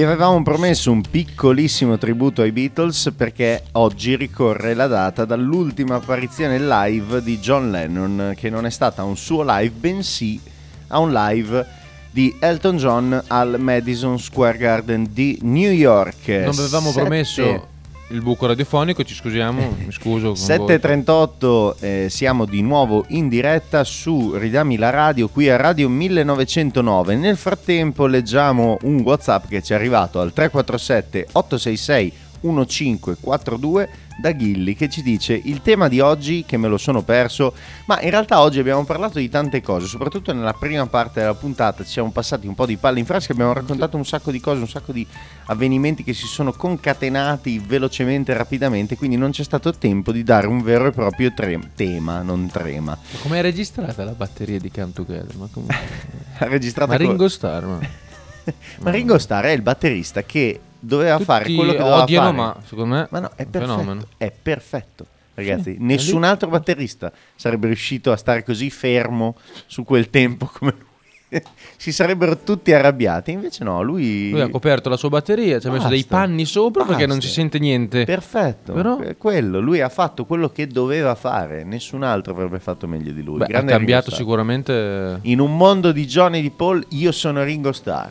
Vi 0.00 0.06
avevamo 0.06 0.42
promesso 0.42 0.90
un 0.90 1.02
piccolissimo 1.02 1.98
tributo 1.98 2.40
ai 2.40 2.52
Beatles 2.52 3.12
perché 3.14 3.64
oggi 3.72 4.16
ricorre 4.16 4.72
la 4.72 4.86
data 4.86 5.26
dall'ultima 5.26 5.96
apparizione 5.96 6.58
live 6.58 7.22
di 7.22 7.38
John 7.38 7.70
Lennon, 7.70 8.32
che 8.34 8.48
non 8.48 8.64
è 8.64 8.70
stata 8.70 9.04
un 9.04 9.18
suo 9.18 9.44
live, 9.44 9.74
bensì 9.76 10.40
a 10.86 11.00
un 11.00 11.12
live 11.12 11.66
di 12.10 12.34
Elton 12.40 12.78
John 12.78 13.24
al 13.26 13.56
Madison 13.58 14.18
Square 14.18 14.56
Garden 14.56 15.06
di 15.10 15.38
New 15.42 15.70
York. 15.70 16.28
Non 16.28 16.58
avevamo 16.58 16.86
Sette- 16.88 17.00
promesso 17.00 17.68
il 18.10 18.22
buco 18.22 18.46
radiofonico, 18.46 19.04
ci 19.04 19.14
scusiamo, 19.14 19.76
mi 19.84 19.92
scuso. 19.92 20.32
con 20.32 20.66
voi. 20.66 20.76
7.38 20.78 21.74
eh, 21.80 22.06
siamo 22.08 22.44
di 22.44 22.62
nuovo 22.62 23.04
in 23.08 23.28
diretta 23.28 23.84
su 23.84 24.34
Ridami 24.34 24.76
la 24.76 24.90
radio 24.90 25.28
qui 25.28 25.48
a 25.48 25.56
Radio 25.56 25.88
1909. 25.88 27.16
Nel 27.16 27.36
frattempo 27.36 28.06
leggiamo 28.06 28.78
un 28.82 29.00
WhatsApp 29.00 29.46
che 29.48 29.62
ci 29.62 29.72
è 29.72 29.76
arrivato 29.76 30.20
al 30.20 30.32
347 30.32 31.28
866 31.32 32.12
1542 32.40 33.88
da 34.20 34.32
Ghilli 34.32 34.74
che 34.74 34.88
ci 34.88 35.02
dice 35.02 35.40
il 35.42 35.62
tema 35.62 35.88
di 35.88 36.00
oggi 36.00 36.44
che 36.46 36.56
me 36.56 36.68
lo 36.68 36.76
sono 36.76 37.02
perso, 37.02 37.54
ma 37.86 38.00
in 38.02 38.10
realtà 38.10 38.40
oggi 38.40 38.58
abbiamo 38.58 38.84
parlato 38.84 39.18
di 39.18 39.28
tante 39.28 39.60
cose, 39.62 39.86
soprattutto 39.86 40.32
nella 40.32 40.52
prima 40.52 40.86
parte 40.86 41.20
della 41.20 41.34
puntata 41.34 41.82
ci 41.82 41.90
siamo 41.90 42.10
passati 42.10 42.46
un 42.46 42.54
po' 42.54 42.66
di 42.66 42.76
palle 42.76 42.98
in 43.00 43.06
frasca, 43.06 43.32
abbiamo 43.32 43.52
raccontato 43.52 43.96
un 43.96 44.04
sacco 44.04 44.30
di 44.30 44.40
cose, 44.40 44.60
un 44.60 44.68
sacco 44.68 44.92
di 44.92 45.06
avvenimenti 45.46 46.04
che 46.04 46.12
si 46.12 46.26
sono 46.26 46.52
concatenati 46.52 47.58
velocemente 47.58 48.32
e 48.32 48.36
rapidamente, 48.36 48.96
quindi 48.96 49.16
non 49.16 49.30
c'è 49.30 49.42
stato 49.42 49.72
tempo 49.72 50.12
di 50.12 50.22
dare 50.22 50.46
un 50.46 50.62
vero 50.62 50.86
e 50.86 50.90
proprio 50.90 51.32
tre- 51.32 51.58
tema, 51.74 52.22
non 52.22 52.48
trema. 52.48 52.96
Ma 53.00 53.18
Com'è 53.22 53.40
registrata 53.40 54.04
la 54.04 54.12
batteria 54.12 54.58
di 54.58 54.70
Come 54.70 54.92
Together? 54.92 55.36
Ma, 55.36 55.48
come... 55.50 55.66
Ha 56.38 56.46
registrato 56.46 56.90
ma 56.90 56.96
Ringo 56.96 57.28
Starr, 57.28 57.64
ma... 57.64 57.78
Ma 58.80 58.90
Ringo 58.90 59.18
Starr 59.18 59.44
è 59.44 59.50
il 59.50 59.60
batterista 59.60 60.22
che 60.22 60.58
doveva 60.80 61.12
Tutti 61.14 61.24
fare 61.24 61.44
quello 61.54 61.72
che 61.72 61.78
doveva 61.78 62.02
odiano, 62.02 62.24
fare. 62.26 62.36
ma 62.36 62.56
secondo 62.66 62.94
me 62.94 63.06
Ma 63.10 63.18
no, 63.20 63.30
è 63.36 63.46
perfetto. 63.46 63.58
fenomeno. 63.60 64.06
È 64.16 64.30
perfetto. 64.42 65.06
Ragazzi, 65.34 65.72
Sì, 65.74 65.76
nessun 65.80 66.24
altro 66.24 66.48
batterista 66.48 67.12
sarebbe 67.36 67.66
riuscito 67.68 68.12
a 68.12 68.16
stare 68.16 68.42
così 68.44 68.68
fermo 68.70 69.36
su 69.66 69.84
quel 69.84 70.10
tempo 70.10 70.50
come 70.52 70.74
lui. 70.76 70.88
si 71.76 71.92
sarebbero 71.92 72.38
tutti 72.38 72.72
arrabbiati. 72.72 73.30
Invece 73.30 73.62
no, 73.62 73.80
lui. 73.82 74.30
Lui 74.30 74.40
ha 74.40 74.48
coperto 74.48 74.88
la 74.88 74.96
sua 74.96 75.08
batteria, 75.10 75.60
ci 75.60 75.68
ha 75.68 75.70
messo 75.70 75.86
dei 75.88 76.00
Basta. 76.00 76.16
panni 76.16 76.44
sopra 76.44 76.84
perché 76.84 77.06
non 77.06 77.16
Basta. 77.16 77.28
si 77.30 77.34
sente 77.36 77.58
niente. 77.60 78.04
Perfetto, 78.04 78.72
Però- 78.72 78.96
que- 78.96 79.16
quello, 79.16 79.60
lui 79.60 79.80
ha 79.80 79.88
fatto 79.88 80.24
quello 80.26 80.50
che 80.50 80.66
doveva 80.66 81.14
fare, 81.14 81.62
nessun 81.62 82.02
altro 82.02 82.32
avrebbe 82.32 82.58
fatto 82.58 82.88
meglio 82.88 83.12
di 83.12 83.22
lui. 83.22 83.38
Beh, 83.38 83.46
ha 83.56 83.62
cambiato 83.64 84.10
sicuramente. 84.10 85.20
In 85.22 85.38
un 85.40 85.56
mondo 85.56 85.92
di 85.92 86.04
Johnny 86.06 86.40
e 86.40 86.42
di 86.42 86.50
Paul, 86.50 86.84
io 86.88 87.12
sono 87.12 87.44
Ringo 87.44 87.70
Starr. 87.72 88.10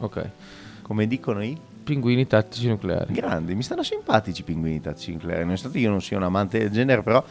Ok. 0.00 0.28
Come 0.82 1.06
dicono 1.08 1.42
i 1.42 1.56
Pinguini 1.86 2.26
tattici 2.26 2.66
nucleari. 2.66 3.12
grandi, 3.12 3.54
mi 3.54 3.62
stanno 3.62 3.84
simpatici 3.84 4.40
i 4.40 4.44
pinguini 4.44 4.80
tattici 4.80 5.12
nucleari. 5.12 5.44
Nonostante 5.44 5.78
io 5.78 5.88
non 5.88 6.02
sia 6.02 6.16
un 6.16 6.24
amante 6.24 6.58
del 6.58 6.70
genere, 6.70 7.04
però 7.04 7.22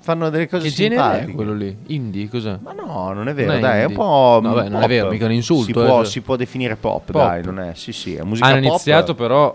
fanno 0.00 0.30
delle 0.30 0.48
cose 0.48 0.68
Che 0.68 0.74
genere 0.74 1.26
è 1.26 1.30
quello 1.30 1.52
lì? 1.52 1.76
Indie, 1.88 2.26
cos'è? 2.30 2.56
Ma 2.62 2.72
no, 2.72 3.12
non 3.12 3.28
è 3.28 3.34
vero, 3.34 3.48
Non 3.48 3.58
è 3.58 3.60
dai, 3.60 3.80
è 3.80 3.84
un 3.84 3.90
indie. 3.90 3.96
po'. 3.96 4.40
No, 4.42 4.54
beh, 4.54 4.68
non 4.70 4.82
è 4.82 4.88
vero, 4.88 5.10
mica 5.10 5.26
un 5.26 5.32
insulto, 5.32 5.64
Si 5.64 5.70
eh, 5.72 5.74
può, 5.74 5.96
cioè. 6.02 6.06
si 6.06 6.20
può 6.22 6.36
definire 6.36 6.76
pop, 6.76 7.10
Pop. 7.10 7.22
dai, 7.22 7.44
non 7.44 7.60
è. 7.60 7.72
Sì, 7.74 7.92
sì, 7.92 8.14
è 8.14 8.22
musica 8.22 8.46
Hanno 8.46 8.60
pop. 8.62 8.70
iniziato 8.70 9.14
però 9.14 9.54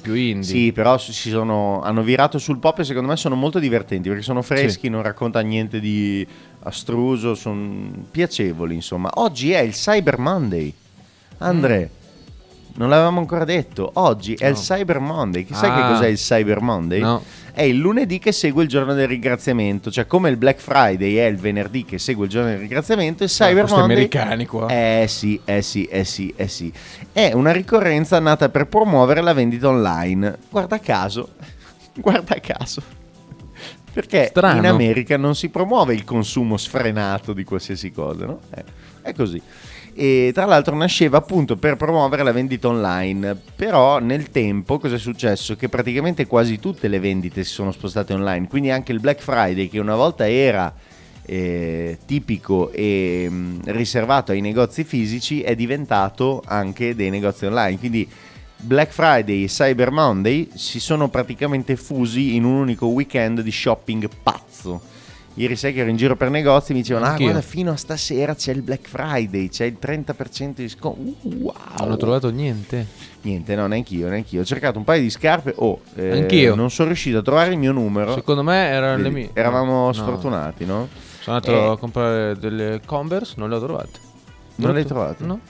più 0.00 0.14
indie. 0.14 0.44
Sì, 0.44 0.70
però 0.72 0.96
sono, 0.96 1.80
hanno 1.82 2.02
virato 2.02 2.38
sul 2.38 2.58
pop 2.58 2.78
e 2.78 2.84
secondo 2.84 3.08
me 3.08 3.16
sono 3.16 3.34
molto 3.34 3.58
divertenti 3.58 4.08
perché 4.08 4.22
sono 4.22 4.42
freschi, 4.42 4.88
non 4.88 5.02
racconta 5.02 5.40
niente 5.40 5.80
di 5.80 6.24
astruso, 6.60 7.34
sono 7.34 7.90
piacevoli 8.08 8.76
insomma. 8.76 9.10
Oggi 9.14 9.50
è 9.50 9.58
il 9.60 9.72
Cyber 9.72 10.18
Monday. 10.18 10.72
Andre, 11.38 11.90
non 12.76 12.88
l'avevamo 12.88 13.20
ancora 13.20 13.44
detto, 13.44 13.90
oggi 13.94 14.34
è 14.34 14.46
il 14.46 14.54
No. 14.54 14.58
Cyber 14.60 14.98
Monday. 14.98 15.46
Sai 15.50 15.70
Ah. 15.70 15.74
che 15.74 15.92
cos'è 15.92 16.06
il 16.08 16.16
Cyber 16.16 16.60
Monday? 16.60 17.00
No. 17.00 17.22
È 17.52 17.62
il 17.62 17.76
lunedì 17.76 18.18
che 18.18 18.32
segue 18.32 18.64
il 18.64 18.68
giorno 18.68 18.94
del 18.94 19.06
ringraziamento, 19.06 19.88
cioè 19.90 20.08
come 20.08 20.28
il 20.28 20.36
Black 20.36 20.58
Friday 20.60 21.14
è 21.14 21.26
il 21.26 21.36
venerdì 21.36 21.84
che 21.84 21.98
segue 22.00 22.24
il 22.24 22.30
giorno 22.30 22.48
del 22.48 22.58
ringraziamento, 22.58 23.22
il 23.22 23.28
Cyber 23.30 23.60
questi 23.62 23.78
Monday 23.78 23.96
americani 23.96 24.46
qua. 24.46 24.66
eh 24.68 25.04
sì, 25.08 25.40
eh 25.44 25.62
sì, 25.62 25.84
eh 25.84 26.02
sì, 26.04 26.32
eh 26.36 26.48
sì. 26.48 26.72
È 27.12 27.32
una 27.32 27.52
ricorrenza 27.52 28.18
nata 28.18 28.48
per 28.48 28.66
promuovere 28.66 29.20
la 29.20 29.32
vendita 29.34 29.68
online. 29.68 30.36
Guarda 30.50 30.80
caso, 30.80 31.28
guarda 31.94 32.40
caso. 32.40 32.82
Perché 33.92 34.26
Strano. 34.26 34.58
in 34.58 34.66
America 34.66 35.16
non 35.16 35.36
si 35.36 35.48
promuove 35.50 35.94
il 35.94 36.02
consumo 36.02 36.56
sfrenato 36.56 37.32
di 37.32 37.44
qualsiasi 37.44 37.92
cosa, 37.92 38.26
no? 38.26 38.40
Eh, 38.52 38.64
è 39.02 39.12
così. 39.14 39.40
E 39.96 40.32
tra 40.34 40.44
l'altro 40.44 40.74
nasceva 40.74 41.18
appunto 41.18 41.56
per 41.56 41.76
promuovere 41.76 42.24
la 42.24 42.32
vendita 42.32 42.66
online, 42.66 43.40
però 43.54 44.00
nel 44.00 44.30
tempo 44.30 44.78
cosa 44.78 44.96
è 44.96 44.98
successo? 44.98 45.54
Che 45.54 45.68
praticamente 45.68 46.26
quasi 46.26 46.58
tutte 46.58 46.88
le 46.88 46.98
vendite 46.98 47.44
si 47.44 47.52
sono 47.52 47.70
spostate 47.70 48.12
online, 48.12 48.48
quindi 48.48 48.70
anche 48.70 48.90
il 48.90 48.98
Black 48.98 49.20
Friday 49.20 49.68
che 49.68 49.78
una 49.78 49.94
volta 49.94 50.28
era 50.28 50.74
eh, 51.26 51.98
tipico 52.04 52.72
e 52.72 53.28
mh, 53.30 53.60
riservato 53.66 54.32
ai 54.32 54.40
negozi 54.40 54.82
fisici 54.82 55.42
è 55.42 55.54
diventato 55.54 56.42
anche 56.44 56.96
dei 56.96 57.10
negozi 57.10 57.46
online. 57.46 57.78
Quindi 57.78 58.08
Black 58.56 58.92
Friday 58.92 59.44
e 59.44 59.46
Cyber 59.46 59.90
Monday 59.90 60.48
si 60.54 60.80
sono 60.80 61.08
praticamente 61.08 61.76
fusi 61.76 62.34
in 62.34 62.44
un 62.44 62.54
unico 62.54 62.86
weekend 62.86 63.42
di 63.42 63.52
shopping 63.52 64.08
pazzo. 64.22 64.92
Ieri 65.36 65.56
sai 65.56 65.72
che 65.72 65.80
ero 65.80 65.90
in 65.90 65.96
giro 65.96 66.14
per 66.14 66.30
negozi 66.30 66.70
e 66.70 66.74
mi 66.74 66.80
dicevano: 66.82 67.06
Ah, 67.06 67.10
Anch'io. 67.10 67.24
guarda, 67.30 67.42
fino 67.42 67.72
a 67.72 67.76
stasera 67.76 68.34
c'è 68.36 68.52
il 68.52 68.62
Black 68.62 68.86
Friday, 68.86 69.48
c'è 69.48 69.64
il 69.64 69.76
30% 69.80 70.52
di 70.54 70.68
sconto. 70.68 71.00
Uh, 71.00 71.16
wow! 71.42 71.54
Non 71.80 71.90
ho 71.92 71.96
trovato 71.96 72.30
niente. 72.30 72.86
Niente, 73.22 73.54
no, 73.56 73.66
neanch'io, 73.66 74.08
neanch'io. 74.08 74.42
Ho 74.42 74.44
cercato 74.44 74.78
un 74.78 74.84
paio 74.84 75.00
di 75.02 75.10
scarpe. 75.10 75.52
Oh, 75.56 75.80
eh, 75.96 76.18
Anch'io. 76.20 76.54
Non 76.54 76.70
sono 76.70 76.88
riuscito 76.88 77.18
a 77.18 77.22
trovare 77.22 77.50
il 77.52 77.58
mio 77.58 77.72
numero. 77.72 78.14
Secondo 78.14 78.42
me 78.44 78.66
erano 78.68 79.02
le 79.02 79.10
mie. 79.10 79.30
Eravamo 79.32 79.86
No. 79.86 79.92
sfortunati, 79.92 80.64
no? 80.64 80.88
Sono 81.20 81.36
andato 81.36 81.52
Eh. 81.56 81.70
a 81.72 81.76
comprare 81.78 82.38
delle 82.38 82.80
Converse, 82.84 83.34
non 83.38 83.48
le 83.48 83.56
ho 83.56 83.60
trovate. 83.60 83.98
Non 84.56 84.72
le 84.72 84.80
hai 84.80 84.86
Trovate? 84.86 85.24
No. 85.24 85.40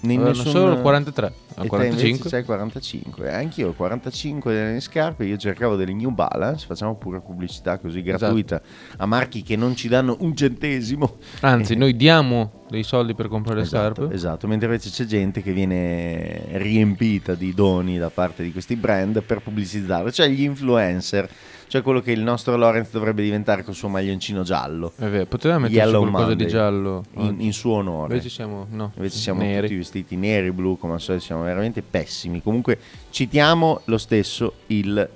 In 0.00 0.10
Avevano 0.20 0.28
nessun- 0.36 0.52
solo 0.52 0.72
il 0.72 0.80
43. 0.80 1.32
Te 1.54 1.68
45. 1.68 2.08
invece 2.08 2.28
c'hai 2.30 2.44
45. 2.44 3.28
Eh, 3.28 3.32
Anch'io 3.34 3.68
ho 3.68 3.72
45 3.72 4.52
delle 4.52 4.80
scarpe. 4.80 5.24
Io 5.24 5.36
cercavo 5.36 5.76
delle 5.76 5.92
New 5.92 6.10
Balance. 6.10 6.66
Facciamo 6.66 6.96
pure 6.96 7.20
pubblicità 7.20 7.78
così 7.78 8.02
gratuita 8.02 8.60
a 8.96 9.06
marchi 9.06 9.42
che 9.42 9.56
non 9.56 9.76
ci 9.76 9.88
danno 9.88 10.16
un 10.20 10.34
centesimo. 10.36 11.16
Anzi, 11.40 11.76
noi 11.76 11.96
diamo 11.96 12.62
dei 12.68 12.82
soldi 12.82 13.14
per 13.14 13.28
comprare 13.28 13.58
le 13.60 13.64
Esatto, 13.66 13.94
scarpe. 14.00 14.14
esatto, 14.14 14.46
mentre 14.48 14.66
invece 14.66 14.90
c'è 14.90 15.04
gente 15.04 15.42
che 15.42 15.52
viene 15.52 16.44
riempita 16.52 17.34
di 17.34 17.54
doni 17.54 17.98
da 17.98 18.10
parte 18.10 18.42
di 18.42 18.50
questi 18.50 18.74
brand 18.74 19.22
per 19.22 19.40
pubblicizzare, 19.42 20.10
cioè 20.10 20.26
gli 20.28 20.42
influencer, 20.42 21.28
cioè 21.68 21.82
quello 21.82 22.00
che 22.00 22.10
il 22.10 22.22
nostro 22.22 22.56
Lorenz 22.56 22.90
dovrebbe 22.90 23.22
diventare 23.22 23.62
col 23.62 23.74
suo 23.74 23.88
maglioncino 23.88 24.42
giallo. 24.42 24.92
È 24.96 25.06
vero, 25.06 25.26
poteva 25.26 25.58
metterci 25.58 25.76
Yellow 25.78 26.00
qualcosa 26.00 26.26
Monday, 26.26 26.44
di 26.46 26.50
giallo. 26.50 27.04
in, 27.18 27.36
in 27.40 27.52
suo 27.52 27.74
onore. 27.74 28.14
Invece 28.14 28.28
siamo, 28.30 28.66
no, 28.70 28.90
Invece 28.96 29.18
siamo 29.18 29.60
tutti 29.60 29.76
vestiti 29.76 30.16
neri, 30.16 30.50
blu, 30.50 30.76
come 30.76 30.94
al 30.94 31.00
solito 31.00 31.24
siamo 31.24 31.43
veramente 31.44 31.82
pessimi. 31.82 32.42
Comunque 32.42 32.78
citiamo 33.10 33.82
lo 33.84 33.98
stesso 33.98 34.54
il 34.66 35.08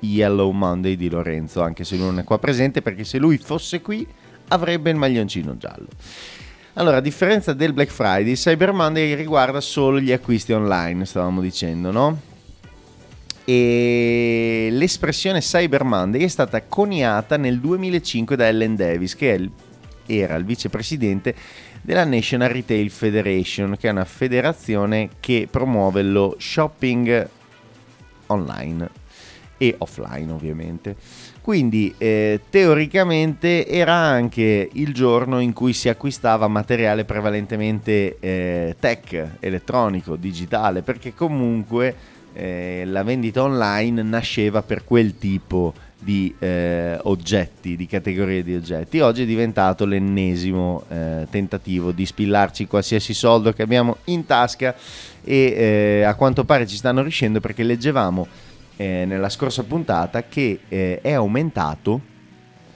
Yellow 0.00 0.50
Monday 0.50 0.96
di 0.96 1.08
Lorenzo, 1.08 1.62
anche 1.62 1.84
se 1.84 1.96
lui 1.96 2.04
non 2.04 2.18
è 2.18 2.24
qua 2.24 2.38
presente, 2.38 2.82
perché 2.82 3.04
se 3.04 3.18
lui 3.18 3.38
fosse 3.38 3.80
qui 3.80 4.06
avrebbe 4.48 4.90
il 4.90 4.96
maglioncino 4.96 5.56
giallo. 5.56 5.88
Allora, 6.74 6.98
a 6.98 7.00
differenza 7.00 7.52
del 7.54 7.72
Black 7.72 7.90
Friday, 7.90 8.34
Cyber 8.34 8.72
Monday 8.72 9.14
riguarda 9.14 9.60
solo 9.60 9.98
gli 9.98 10.12
acquisti 10.12 10.52
online, 10.52 11.04
stavamo 11.04 11.40
dicendo, 11.40 11.90
no? 11.90 12.20
E 13.44 14.68
l'espressione 14.70 15.40
Cyber 15.40 15.82
Monday 15.82 16.22
è 16.22 16.28
stata 16.28 16.62
coniata 16.62 17.36
nel 17.36 17.58
2005 17.58 18.36
da 18.36 18.46
Ellen 18.46 18.76
Davis, 18.76 19.16
che 19.16 19.50
era 20.06 20.36
il 20.36 20.44
vicepresidente 20.44 21.34
della 21.82 22.04
National 22.04 22.50
Retail 22.50 22.90
Federation, 22.90 23.76
che 23.78 23.88
è 23.88 23.90
una 23.90 24.04
federazione 24.04 25.10
che 25.20 25.48
promuove 25.50 26.02
lo 26.02 26.36
shopping 26.38 27.28
online 28.26 28.88
e 29.58 29.74
offline 29.78 30.30
ovviamente. 30.32 30.96
Quindi 31.40 31.94
eh, 31.96 32.40
teoricamente 32.50 33.66
era 33.66 33.94
anche 33.94 34.68
il 34.70 34.92
giorno 34.92 35.40
in 35.40 35.52
cui 35.52 35.72
si 35.72 35.88
acquistava 35.88 36.46
materiale 36.46 37.04
prevalentemente 37.04 38.18
eh, 38.20 38.76
tech, 38.78 39.36
elettronico, 39.40 40.16
digitale, 40.16 40.82
perché 40.82 41.14
comunque 41.14 41.96
eh, 42.34 42.82
la 42.84 43.02
vendita 43.02 43.42
online 43.42 44.02
nasceva 44.02 44.62
per 44.62 44.84
quel 44.84 45.16
tipo 45.16 45.72
di 45.72 45.87
eh, 46.38 46.98
oggetti, 47.02 47.76
di 47.76 47.86
categorie 47.86 48.42
di 48.42 48.54
oggetti. 48.54 49.00
Oggi 49.00 49.22
è 49.22 49.26
diventato 49.26 49.84
l'ennesimo 49.84 50.84
eh, 50.88 51.26
tentativo 51.30 51.92
di 51.92 52.06
spillarci 52.06 52.66
qualsiasi 52.66 53.14
soldo 53.14 53.52
che 53.52 53.62
abbiamo 53.62 53.98
in 54.04 54.26
tasca 54.26 54.74
e 55.24 55.36
eh, 55.36 56.02
a 56.02 56.14
quanto 56.14 56.44
pare 56.44 56.66
ci 56.66 56.76
stanno 56.76 57.02
riuscendo 57.02 57.40
perché 57.40 57.62
leggevamo 57.62 58.26
eh, 58.76 59.04
nella 59.06 59.28
scorsa 59.28 59.64
puntata 59.64 60.24
che 60.24 60.60
eh, 60.68 61.00
è 61.02 61.12
aumentato 61.12 62.00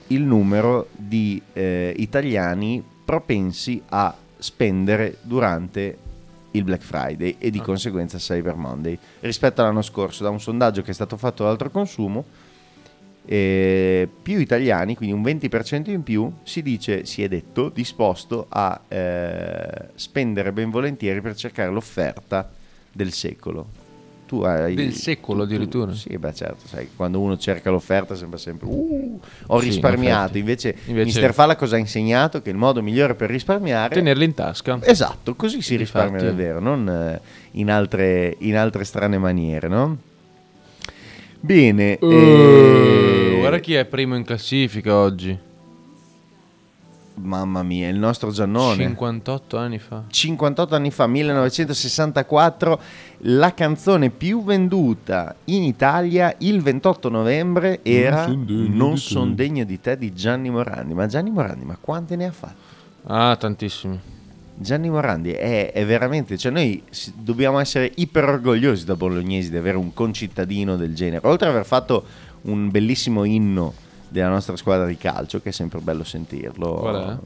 il 0.07 0.21
numero 0.21 0.89
di 0.95 1.41
eh, 1.53 1.93
italiani 1.97 2.83
propensi 3.05 3.81
a 3.89 4.15
spendere 4.37 5.17
durante 5.21 5.97
il 6.51 6.63
Black 6.63 6.83
Friday 6.83 7.37
e 7.39 7.49
di 7.49 7.59
conseguenza 7.59 8.17
Cyber 8.17 8.55
Monday 8.55 8.97
rispetto 9.21 9.61
all'anno 9.61 9.81
scorso 9.81 10.23
da 10.23 10.29
un 10.29 10.39
sondaggio 10.39 10.81
che 10.81 10.91
è 10.91 10.93
stato 10.93 11.17
fatto 11.17 11.43
dall'altro 11.43 11.71
consumo 11.71 12.25
eh, 13.25 14.07
più 14.21 14.39
italiani, 14.39 14.95
quindi 14.95 15.15
un 15.15 15.21
20% 15.23 15.89
in 15.89 16.03
più, 16.03 16.31
si 16.43 16.61
dice, 16.61 17.05
si 17.05 17.23
è 17.23 17.27
detto, 17.27 17.69
disposto 17.69 18.45
a 18.49 18.79
eh, 18.87 19.87
spendere 19.95 20.51
ben 20.51 20.69
volentieri 20.69 21.21
per 21.21 21.35
cercare 21.35 21.71
l'offerta 21.71 22.49
del 22.91 23.11
secolo. 23.11 23.81
Tu 24.25 24.41
hai, 24.41 24.73
Del 24.73 24.93
secolo 24.93 25.41
tu- 25.43 25.47
tu- 25.47 25.53
addirittura? 25.53 25.93
sì, 25.93 26.17
beh 26.17 26.33
certo, 26.33 26.67
sai, 26.67 26.89
quando 26.95 27.19
uno 27.19 27.37
cerca 27.37 27.69
l'offerta 27.69 28.15
sembra 28.15 28.39
sempre, 28.39 28.67
"Uh, 28.67 29.19
ho 29.47 29.59
Sì, 29.59 29.65
risparmiato, 29.67 30.37
invece, 30.37 30.75
Invece- 30.85 31.05
Mister 31.05 31.33
Falla 31.33 31.55
cosa 31.55 31.75
ha 31.75 31.79
insegnato? 31.79 32.41
Che 32.41 32.49
il 32.49 32.55
modo 32.55 32.81
migliore 32.81 33.13
per 33.15 33.29
risparmiare 33.29 33.93
Tenerli 33.93 34.23
in 34.25 34.33
tasca. 34.33 34.79
Esatto, 34.81 35.35
così 35.35 35.61
si 35.61 35.73
Infatti. 35.75 35.77
risparmia 35.77 36.23
davvero, 36.23 36.59
non 36.59 36.89
eh, 36.89 37.21
in, 37.51 37.69
altre, 37.69 38.35
in 38.39 38.57
altre 38.57 38.85
strane 38.85 39.17
maniere, 39.19 39.67
no? 39.67 39.97
Bene, 41.45 41.97
Uh, 41.99 42.09
eh, 42.09 43.35
Guarda 43.39 43.59
chi 43.59 43.73
è 43.73 43.83
primo 43.83 44.15
in 44.15 44.23
classifica 44.23 44.95
oggi. 44.95 45.37
mamma 47.15 47.63
mia, 47.63 47.89
il 47.89 47.97
nostro 47.97 48.31
Giannone. 48.31 48.81
58 48.81 49.57
anni 49.57 49.77
fa. 49.77 50.05
58 50.07 50.73
anni 50.73 50.89
fa, 50.89 51.05
1964, 51.05 52.79
la 53.25 53.53
canzone 53.53 54.09
più 54.09 54.41
venduta 54.45 55.35
in 55.45 55.63
Italia 55.63 56.33
il 56.37 56.61
28 56.61 57.09
novembre 57.09 57.81
era 57.83 58.23
son 58.23 58.45
degno 58.45 58.75
Non 58.75 58.93
di 58.93 58.99
son 59.01 59.35
degno 59.35 59.65
di 59.65 59.81
te 59.81 59.97
di 59.97 60.13
Gianni 60.13 60.49
Morandi. 60.49 60.93
Ma 60.93 61.07
Gianni 61.07 61.29
Morandi, 61.29 61.65
ma 61.65 61.77
quante 61.79 62.15
ne 62.15 62.25
ha 62.27 62.31
fatte? 62.31 62.55
Ah, 63.07 63.35
tantissimi. 63.35 63.99
Gianni 64.63 64.89
Morandi 64.89 65.31
è, 65.31 65.71
è 65.71 65.85
veramente, 65.85 66.37
cioè 66.37 66.51
noi 66.51 66.81
dobbiamo 67.13 67.59
essere 67.59 67.91
iper 67.95 68.23
orgogliosi 68.29 68.85
da 68.85 68.95
bolognesi 68.95 69.51
di 69.51 69.57
avere 69.57 69.77
un 69.77 69.93
concittadino 69.93 70.75
del 70.75 70.95
genere, 70.95 71.27
oltre 71.27 71.47
ad 71.49 71.53
aver 71.53 71.67
fatto 71.67 72.03
un 72.43 72.71
bellissimo 72.71 73.25
inno 73.25 73.73
della 74.07 74.29
nostra 74.29 74.55
squadra 74.55 74.85
di 74.85 74.97
calcio, 74.97 75.41
che 75.41 75.49
è 75.49 75.51
sempre 75.51 75.79
bello 75.79 76.03
sentirlo. 76.03 76.73
Qual 76.73 77.19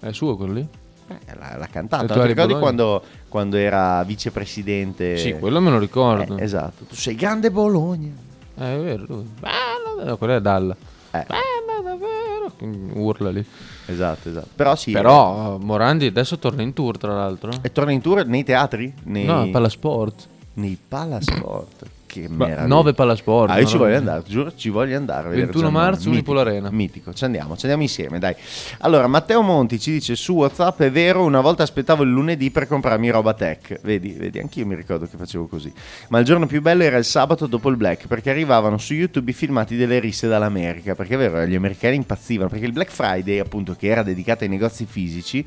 è? 0.00 0.06
È 0.08 0.12
suo 0.12 0.36
quello 0.36 0.52
lì? 0.52 0.68
Eh, 1.08 1.34
l'ha, 1.38 1.56
l'ha 1.56 1.68
cantato. 1.68 2.06
tu 2.12 2.20
Ti 2.20 2.26
ricordi 2.26 2.54
quando, 2.54 3.02
quando 3.28 3.56
era 3.56 4.02
vicepresidente? 4.02 5.16
Sì, 5.16 5.34
quello 5.34 5.60
me 5.60 5.70
lo 5.70 5.78
ricordo. 5.78 6.36
Eh, 6.36 6.42
esatto, 6.42 6.84
tu 6.84 6.94
sei 6.94 7.14
grande 7.14 7.50
Bologna. 7.50 8.12
Eh, 8.58 8.74
è 8.74 8.78
vero. 8.80 9.24
Bella, 9.38 10.04
no, 10.04 10.16
quella 10.16 10.36
è 10.36 10.40
Dalla. 10.40 10.76
Eh. 11.12 11.24
Bella 11.26 11.82
davvero. 11.82 12.52
Urla 12.94 13.30
lì. 13.30 13.46
Esatto, 13.86 14.28
esatto. 14.28 14.48
Però 14.54 14.74
sì. 14.76 14.92
Però 14.92 15.58
Morandi 15.58 16.06
adesso 16.06 16.38
torna 16.38 16.62
in 16.62 16.72
tour, 16.72 16.98
tra 16.98 17.14
l'altro. 17.14 17.52
E 17.62 17.70
torna 17.72 17.92
in 17.92 18.00
tour 18.00 18.26
nei 18.26 18.44
teatri? 18.44 18.92
Nei, 19.04 19.24
No, 19.24 19.40
al 19.42 19.48
Palasport. 19.50 20.28
nei 20.54 20.76
palasport. 20.88 21.84
Che 22.06 22.26
meraviglia. 22.28 22.66
9 22.66 22.94
Palasport. 22.94 23.50
Ah, 23.50 23.58
io 23.58 23.66
ci 23.66 23.74
no? 23.74 23.80
voglio 23.80 23.96
andare, 23.96 24.22
giuro, 24.26 24.52
ci 24.54 24.68
voglio 24.68 24.96
andare. 24.96 25.26
a 25.26 25.30
vedere 25.30 25.46
21 25.46 25.64
Giannone. 25.64 25.84
marzo, 25.84 26.08
Unipol 26.08 26.38
Arena. 26.38 26.70
Mitico, 26.70 27.12
ci 27.12 27.24
andiamo, 27.24 27.54
ci 27.56 27.62
andiamo 27.62 27.82
insieme, 27.82 28.18
dai. 28.18 28.34
Allora, 28.80 29.06
Matteo 29.06 29.42
Monti 29.42 29.78
ci 29.78 29.90
dice 29.90 30.14
su 30.14 30.34
WhatsApp, 30.34 30.82
è 30.82 30.90
vero, 30.90 31.24
una 31.24 31.40
volta 31.40 31.62
aspettavo 31.62 32.02
il 32.04 32.10
lunedì 32.10 32.50
per 32.50 32.66
comprarmi 32.66 33.10
roba 33.10 33.34
tech. 33.34 33.80
Vedi, 33.82 34.12
vedi, 34.12 34.38
anch'io 34.38 34.64
mi 34.66 34.74
ricordo 34.74 35.06
che 35.06 35.16
facevo 35.16 35.46
così. 35.46 35.72
Ma 36.08 36.18
il 36.18 36.24
giorno 36.24 36.46
più 36.46 36.62
bello 36.62 36.82
era 36.84 36.96
il 36.96 37.04
sabato 37.04 37.46
dopo 37.46 37.68
il 37.68 37.76
Black, 37.76 38.06
perché 38.06 38.30
arrivavano 38.30 38.78
su 38.78 38.94
YouTube 38.94 39.30
i 39.30 39.34
filmati 39.34 39.76
delle 39.76 39.98
risse 39.98 40.28
dall'America, 40.28 40.94
perché 40.94 41.14
è 41.14 41.18
vero, 41.18 41.44
gli 41.44 41.54
americani 41.54 41.96
impazzivano, 41.96 42.48
perché 42.48 42.66
il 42.66 42.72
Black 42.72 42.90
Friday, 42.90 43.38
appunto, 43.38 43.74
che 43.74 43.88
era 43.88 44.02
dedicato 44.02 44.44
ai 44.44 44.50
negozi 44.50 44.86
fisici, 44.86 45.46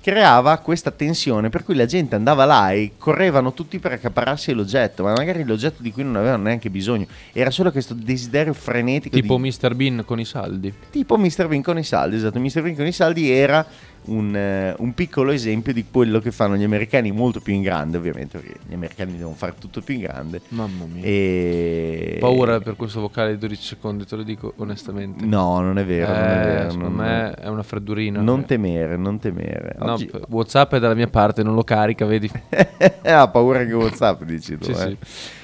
creava 0.00 0.56
questa 0.58 0.90
tensione 0.90 1.50
per 1.50 1.64
cui 1.64 1.74
la 1.74 1.86
gente 1.86 2.14
andava 2.14 2.44
là 2.44 2.72
e 2.72 2.92
correvano 2.96 3.52
tutti 3.52 3.78
per 3.78 3.92
accaparrarsi 3.92 4.52
l'oggetto, 4.52 5.02
ma 5.02 5.12
magari 5.12 5.44
l'oggetto 5.44 5.82
di 5.82 5.92
cui 5.92 6.02
non 6.02 6.16
avevano 6.16 6.44
neanche 6.44 6.70
bisogno. 6.70 7.06
Era 7.32 7.50
solo 7.50 7.70
questo 7.70 7.94
desiderio 7.94 8.52
frenetico 8.52 9.14
Tipo 9.14 9.36
di... 9.36 9.48
Mr. 9.48 9.74
Bean 9.74 10.02
con 10.06 10.18
i 10.18 10.24
saldi. 10.24 10.72
Tipo 10.90 11.16
Mr. 11.16 11.46
Bean 11.48 11.62
con 11.62 11.78
i 11.78 11.84
saldi, 11.84 12.16
esatto. 12.16 12.40
Mr. 12.40 12.62
Bean 12.62 12.76
con 12.76 12.86
i 12.86 12.92
saldi 12.92 13.30
era 13.30 13.66
un, 14.06 14.34
eh, 14.34 14.74
un 14.78 14.94
piccolo 14.94 15.30
esempio 15.30 15.72
di 15.72 15.84
quello 15.90 16.18
che 16.20 16.30
fanno 16.32 16.56
gli 16.56 16.64
americani 16.64 17.12
molto 17.12 17.40
più 17.40 17.52
in 17.54 17.62
grande, 17.62 17.96
ovviamente, 17.98 18.38
perché 18.38 18.58
gli 18.68 18.74
americani 18.74 19.16
devono 19.16 19.34
fare 19.36 19.54
tutto 19.58 19.80
più 19.82 19.94
in 19.94 20.00
grande. 20.00 20.40
Mamma 20.48 20.84
mia. 20.86 21.02
E... 21.04 22.16
Paura 22.20 22.60
per 22.60 22.76
questo 22.76 23.00
vocale 23.00 23.32
di 23.32 23.38
12 23.38 23.62
secondi, 23.62 24.04
te 24.06 24.16
lo 24.16 24.22
dico 24.22 24.52
onestamente. 24.56 25.24
No, 25.24 25.60
non 25.60 25.78
è 25.78 25.84
vero, 25.84 26.12
non 26.12 26.16
è 26.22 26.40
Eh, 26.40 26.44
vero. 26.46 26.70
secondo 26.70 26.88
non- 26.88 26.94
me 27.06 27.34
è 27.34 27.48
una 27.48 27.62
freddurina. 27.62 28.20
Non 28.20 28.44
temere, 28.44 28.96
non 28.96 29.18
temere. 29.18 29.76
No, 29.78 29.92
Oggi- 29.92 30.10
WhatsApp 30.28 30.74
è 30.74 30.78
dalla 30.78 30.94
mia 30.94 31.08
parte, 31.08 31.42
non 31.42 31.54
lo 31.54 31.62
carica, 31.64 32.04
vedi? 32.06 32.30
ha 33.04 33.28
paura 33.28 33.64
che 33.64 33.72
WhatsApp, 33.72 34.22
dici 34.24 34.56
tu. 34.58 34.72
Sì, 34.72 34.72
eh. 34.72 34.96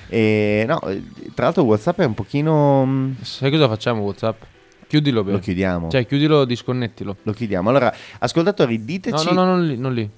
E, 0.08 0.64
no, 0.68 0.80
eh, 0.82 1.02
tra 1.34 1.46
l'altro 1.46 1.64
WhatsApp 1.64 2.00
è 2.00 2.04
un 2.04 2.14
pochino... 2.14 2.84
mm, 2.86 3.12
Sai 3.22 3.50
cosa 3.50 3.68
facciamo 3.68 4.02
WhatsApp? 4.02 4.42
Chiudilo, 4.88 5.24
beh. 5.24 5.32
Lo 5.32 5.38
chiudiamo. 5.38 5.90
Cioè, 5.90 6.06
chiudilo, 6.06 6.44
disconnettilo. 6.44 7.16
Lo 7.22 7.32
chiudiamo. 7.32 7.68
Allora, 7.68 7.92
ascoltatori, 8.18 8.84
diteci... 8.84 9.26
No, 9.26 9.32
no, 9.32 9.44
no, 9.44 9.50
non 9.56 9.66
lì, 9.66 9.76
non 9.76 9.94
lì. 9.94 10.10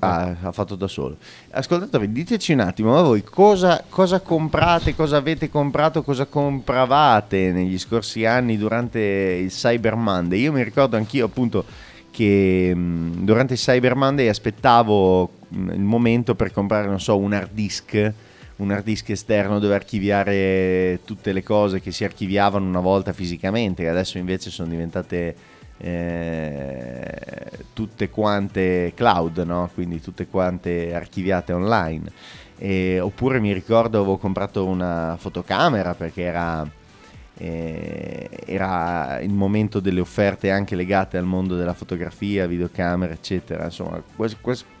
Ah, 0.00 0.36
ha 0.42 0.52
fatto 0.52 0.74
da 0.74 0.86
solo. 0.86 1.16
Ascoltatori, 1.50 2.12
diteci 2.12 2.52
un 2.52 2.60
attimo, 2.60 2.92
ma 2.92 3.00
voi 3.00 3.22
cosa, 3.22 3.82
cosa 3.88 4.20
comprate, 4.20 4.94
cosa 4.94 5.16
avete 5.16 5.48
comprato, 5.48 6.02
cosa 6.02 6.26
compravate 6.26 7.52
negli 7.52 7.78
scorsi 7.78 8.26
anni 8.26 8.58
durante 8.58 8.98
il 9.00 9.50
Cyber 9.50 9.94
Monday? 9.94 10.40
Io 10.40 10.52
mi 10.52 10.62
ricordo 10.62 10.96
anch'io 10.96 11.24
appunto 11.24 11.64
che 12.10 12.74
mh, 12.74 13.24
durante 13.24 13.54
il 13.54 13.58
Cyber 13.58 13.94
Monday 13.94 14.28
aspettavo 14.28 15.30
mh, 15.48 15.70
il 15.70 15.80
momento 15.80 16.34
per 16.34 16.52
comprare, 16.52 16.86
non 16.86 17.00
so, 17.00 17.16
un 17.16 17.32
hard 17.32 17.52
disk, 17.52 18.12
un 18.56 18.70
hard 18.70 18.84
disk 18.84 19.10
esterno 19.10 19.58
dove 19.58 19.74
archiviare 19.74 21.00
tutte 21.04 21.32
le 21.32 21.42
cose 21.42 21.80
che 21.80 21.90
si 21.90 22.04
archiviavano 22.04 22.66
una 22.66 22.80
volta 22.80 23.12
fisicamente, 23.12 23.82
che 23.82 23.88
adesso 23.88 24.18
invece 24.18 24.50
sono 24.50 24.68
diventate 24.68 25.34
eh, 25.78 27.50
tutte 27.72 28.10
quante 28.10 28.92
cloud, 28.94 29.38
no? 29.38 29.70
quindi 29.74 30.00
tutte 30.00 30.26
quante 30.26 30.94
archiviate 30.94 31.52
online. 31.52 32.10
E- 32.56 33.00
oppure 33.00 33.40
mi 33.40 33.52
ricordo 33.52 33.98
avevo 33.98 34.16
comprato 34.16 34.64
una 34.64 35.16
fotocamera 35.18 35.94
perché 35.94 36.22
era, 36.22 36.68
eh, 37.36 38.30
era 38.46 39.18
il 39.20 39.32
momento 39.32 39.80
delle 39.80 40.00
offerte 40.00 40.52
anche 40.52 40.76
legate 40.76 41.18
al 41.18 41.24
mondo 41.24 41.56
della 41.56 41.74
fotografia, 41.74 42.46
videocamere, 42.46 43.14
eccetera. 43.14 43.64
Insomma, 43.64 44.00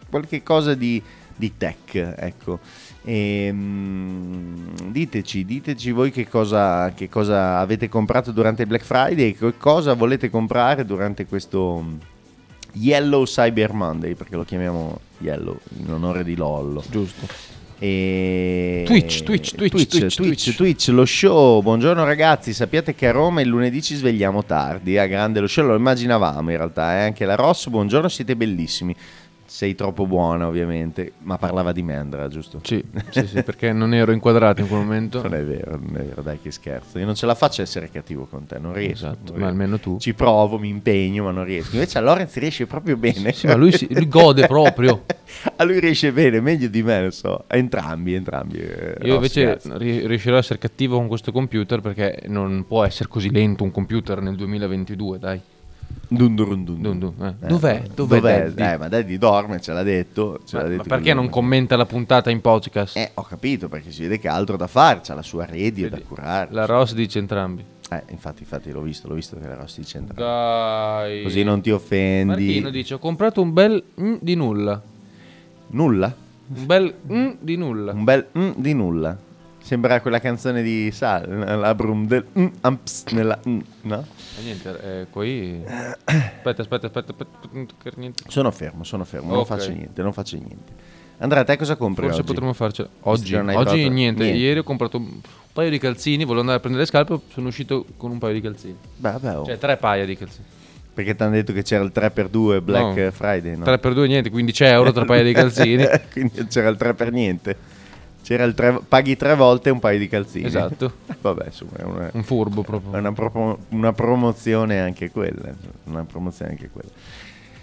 qualche 0.08 0.42
cosa 0.44 0.74
di, 0.74 1.02
di 1.34 1.56
tech, 1.56 2.14
ecco. 2.16 2.60
E, 3.06 3.50
mm, 3.52 4.90
diteci, 4.90 5.44
diteci 5.44 5.90
voi 5.90 6.10
che 6.10 6.26
cosa, 6.26 6.92
che 6.94 7.08
cosa 7.08 7.58
avete 7.58 7.88
comprato 7.88 8.32
durante 8.32 8.62
il 8.62 8.68
Black 8.68 8.84
Friday 8.84 9.28
e 9.28 9.36
che 9.36 9.58
cosa 9.58 9.92
volete 9.92 10.30
comprare 10.30 10.86
durante 10.86 11.26
questo 11.26 11.84
Yellow 12.72 13.24
Cyber 13.24 13.72
Monday, 13.72 14.14
perché 14.14 14.36
lo 14.36 14.44
chiamiamo 14.44 15.00
Yellow 15.18 15.58
in 15.78 15.92
onore 15.92 16.24
di 16.24 16.34
Lollo. 16.34 16.82
Giusto. 16.90 17.52
E... 17.78 18.84
Twitch, 18.86 19.22
Twitch, 19.24 19.54
Twitch, 19.54 19.70
Twitch, 19.72 19.88
Twitch, 19.88 20.14
Twitch, 20.16 20.56
Twitch. 20.56 20.88
lo 20.88 21.04
show. 21.04 21.60
Buongiorno 21.60 22.04
ragazzi, 22.04 22.54
sappiate 22.54 22.94
che 22.94 23.08
a 23.08 23.10
Roma 23.12 23.42
il 23.42 23.48
lunedì 23.48 23.82
ci 23.82 23.94
svegliamo 23.94 24.44
tardi, 24.44 24.96
a 24.96 25.06
grande 25.06 25.40
lo 25.40 25.46
show, 25.46 25.66
lo 25.66 25.74
immaginavamo 25.74 26.50
in 26.50 26.56
realtà, 26.56 26.96
eh? 26.98 27.02
anche 27.02 27.26
la 27.26 27.34
Ross, 27.34 27.68
buongiorno, 27.68 28.08
siete 28.08 28.36
bellissimi. 28.36 28.94
Sei 29.54 29.76
troppo 29.76 30.04
buona 30.04 30.48
ovviamente, 30.48 31.12
ma 31.18 31.38
parlava 31.38 31.70
di 31.70 31.84
Mendra, 31.84 32.26
giusto? 32.26 32.58
Sì, 32.64 32.82
sì, 33.10 33.24
sì, 33.28 33.42
perché 33.46 33.72
non 33.72 33.94
ero 33.94 34.10
inquadrato 34.10 34.60
in 34.62 34.66
quel 34.66 34.80
momento. 34.80 35.22
Non 35.22 35.32
è 35.32 35.44
vero, 35.44 35.78
non 35.80 35.94
è 35.94 36.02
vero, 36.02 36.22
dai 36.22 36.40
che 36.42 36.50
scherzo. 36.50 36.98
Io 36.98 37.04
non 37.04 37.14
ce 37.14 37.24
la 37.24 37.36
faccio 37.36 37.62
essere 37.62 37.88
cattivo 37.88 38.26
con 38.26 38.46
te, 38.46 38.58
non 38.58 38.72
riesco. 38.72 38.92
Esatto, 39.06 39.30
non 39.30 39.42
ma 39.42 39.46
almeno 39.46 39.78
tu. 39.78 39.96
Ci 40.00 40.12
provo, 40.12 40.58
mi 40.58 40.68
impegno, 40.70 41.22
ma 41.22 41.30
non 41.30 41.44
riesco. 41.44 41.74
Invece 41.76 41.98
a 41.98 42.00
Lorenz 42.00 42.34
riesce 42.34 42.66
proprio 42.66 42.96
bene. 42.96 43.30
Sì, 43.30 43.46
ma 43.46 43.54
lui, 43.54 43.70
si- 43.70 43.86
lui 43.94 44.08
gode 44.08 44.44
proprio. 44.48 45.04
a 45.54 45.62
lui 45.62 45.78
riesce 45.78 46.10
bene, 46.10 46.40
meglio 46.40 46.66
di 46.66 46.82
me, 46.82 47.04
lo 47.04 47.10
so. 47.12 47.44
A 47.46 47.56
entrambi, 47.56 48.14
entrambi. 48.14 48.56
eh, 48.58 48.96
Io 49.02 49.14
invece 49.14 49.60
ri- 49.74 50.04
riuscirò 50.04 50.34
a 50.34 50.38
essere 50.40 50.58
cattivo 50.58 50.96
con 50.96 51.06
questo 51.06 51.30
computer 51.30 51.80
perché 51.80 52.22
non 52.26 52.64
può 52.66 52.82
essere 52.82 53.08
così 53.08 53.30
lento 53.30 53.62
un 53.62 53.70
computer 53.70 54.20
nel 54.20 54.34
2022, 54.34 55.18
dai. 55.20 55.40
Dun 56.08 56.34
dun 56.34 56.64
dun 56.64 56.64
Dun 56.64 56.98
dun. 56.98 56.98
dun, 56.98 57.26
eh. 57.26 57.44
Eh, 57.44 57.48
Dov'è? 57.48 57.82
Dov'è 57.94 58.20
Daddy? 58.20 58.62
Eh, 58.62 58.76
ma 58.76 58.88
Daddy 58.88 59.18
dorme, 59.18 59.60
ce 59.60 59.72
l'ha 59.72 59.82
detto. 59.82 60.40
Ce 60.44 60.56
Ma, 60.56 60.62
l'ha 60.62 60.68
ma 60.68 60.74
detto 60.76 60.88
perché 60.88 61.14
non 61.14 61.28
commenta 61.28 61.76
la 61.76 61.86
puntata 61.86 62.30
in 62.30 62.40
podcast? 62.40 62.96
Eh, 62.96 63.10
ho 63.14 63.22
capito, 63.22 63.68
perché 63.68 63.90
si 63.90 64.02
vede 64.02 64.18
che 64.18 64.28
ha 64.28 64.34
altro 64.34 64.56
da 64.56 64.66
fare, 64.66 65.00
c'ha 65.02 65.14
la 65.14 65.22
sua 65.22 65.46
radio 65.46 65.88
da 65.88 65.98
curare. 66.00 66.48
La 66.52 66.66
Ross 66.66 66.94
dice 66.94 67.18
entrambi. 67.18 67.64
Eh, 67.90 68.02
infatti, 68.10 68.42
infatti 68.42 68.70
l'ho 68.72 68.80
visto, 68.80 69.08
l'ho 69.08 69.14
visto 69.14 69.36
che 69.38 69.46
la 69.46 69.54
Rossi 69.56 69.80
dice 69.80 69.98
entrambi. 69.98 70.22
Dai. 70.22 71.22
Così 71.22 71.42
non 71.42 71.60
ti 71.60 71.70
offendi. 71.70 72.26
Martino 72.26 72.70
dice: 72.70 72.94
Ho 72.94 72.98
comprato 72.98 73.42
un 73.42 73.52
bel 73.52 73.82
mm 74.00 74.14
di 74.20 74.34
nulla. 74.34 74.80
Nulla? 75.68 76.14
Un 76.46 76.66
bel 76.66 76.94
mm 77.10 77.30
di 77.40 77.56
nulla. 77.56 77.92
Un 77.92 78.04
bel 78.04 78.26
mm 78.36 78.50
di 78.56 78.72
nulla. 78.74 79.18
Sembra 79.64 80.02
quella 80.02 80.20
canzone 80.20 80.62
di 80.62 80.90
Sal, 80.92 81.26
la 81.58 81.74
brum 81.74 82.06
del 82.06 82.22
mm, 82.38 82.46
amps 82.60 83.04
nella 83.12 83.40
mm, 83.48 83.60
no? 83.84 84.06
E 84.38 84.42
niente, 84.42 84.78
eh, 84.82 85.06
qui... 85.08 85.58
Aspetta, 86.04 86.60
aspetta, 86.60 86.86
aspetta, 86.88 87.12
aspetta, 87.12 87.48
non 87.52 87.66
niente. 87.96 88.24
Sono 88.28 88.50
fermo, 88.50 88.84
sono 88.84 89.04
fermo, 89.06 89.30
non 89.30 89.38
Ok. 89.38 89.46
faccio 89.46 89.70
niente, 89.70 90.02
non 90.02 90.12
faccio 90.12 90.36
niente. 90.36 90.72
Andrea, 91.16 91.44
te 91.44 91.56
cosa 91.56 91.76
compri 91.76 92.04
Forse 92.04 92.20
oggi? 92.20 92.28
potremmo 92.28 92.52
farcela. 92.52 92.88
Oggi, 93.00 93.32
non 93.36 93.48
oggi 93.48 93.62
provato- 93.64 93.88
niente. 93.88 94.24
Ieri 94.26 94.58
ho 94.58 94.62
comprato 94.64 94.98
un 94.98 95.20
paio 95.54 95.70
di 95.70 95.78
calzini, 95.78 96.24
volevo 96.24 96.40
andare 96.40 96.58
a 96.58 96.60
prendere 96.60 96.84
le 96.84 96.90
scarpe, 96.90 97.18
sono 97.32 97.48
uscito 97.48 97.86
con 97.96 98.10
un 98.10 98.18
paio 98.18 98.34
di 98.34 98.42
calzini. 98.42 98.76
Beh, 98.96 99.12
vabbè, 99.12 99.38
oh. 99.38 99.46
Cioè 99.46 99.56
tre 99.56 99.78
paia 99.78 100.04
di 100.04 100.14
calzini. 100.14 100.44
Perché 100.92 101.16
ti 101.16 101.22
hanno 101.22 101.32
detto 101.32 101.54
che 101.54 101.62
c'era 101.62 101.82
il 101.82 101.90
3x2 101.94 102.60
Black 102.62 102.96
No. 102.98 103.10
Friday, 103.12 103.56
no? 103.56 103.64
3 103.64 103.78
per 103.78 103.94
2 103.94 104.06
niente, 104.08 104.28
15 104.28 104.64
euro, 104.64 104.92
tre 104.92 105.06
paia 105.06 105.22
di 105.22 105.32
calzini. 105.34 105.86
Quindi 106.12 106.46
c'era 106.48 106.68
il 106.68 106.76
3 106.76 106.92
per 106.92 107.10
niente. 107.10 107.56
C'era 108.24 108.44
il 108.44 108.54
3, 108.54 108.80
paghi 108.88 109.16
tre 109.16 109.34
volte 109.34 109.68
un 109.68 109.78
paio 109.78 109.98
di 109.98 110.08
calzini. 110.08 110.46
Esatto. 110.46 110.94
Vabbè, 111.20 111.44
insomma, 111.44 111.72
è 111.76 111.82
una, 111.82 112.10
Un 112.10 112.22
furbo 112.22 112.62
proprio. 112.62 112.94
è 112.94 112.98
una, 112.98 113.12
una 113.68 113.92
promozione 113.92 114.80
anche 114.80 115.10
quella. 115.10 115.54
Una 115.84 116.04
promozione 116.04 116.52
anche 116.52 116.70
quella. 116.70 116.88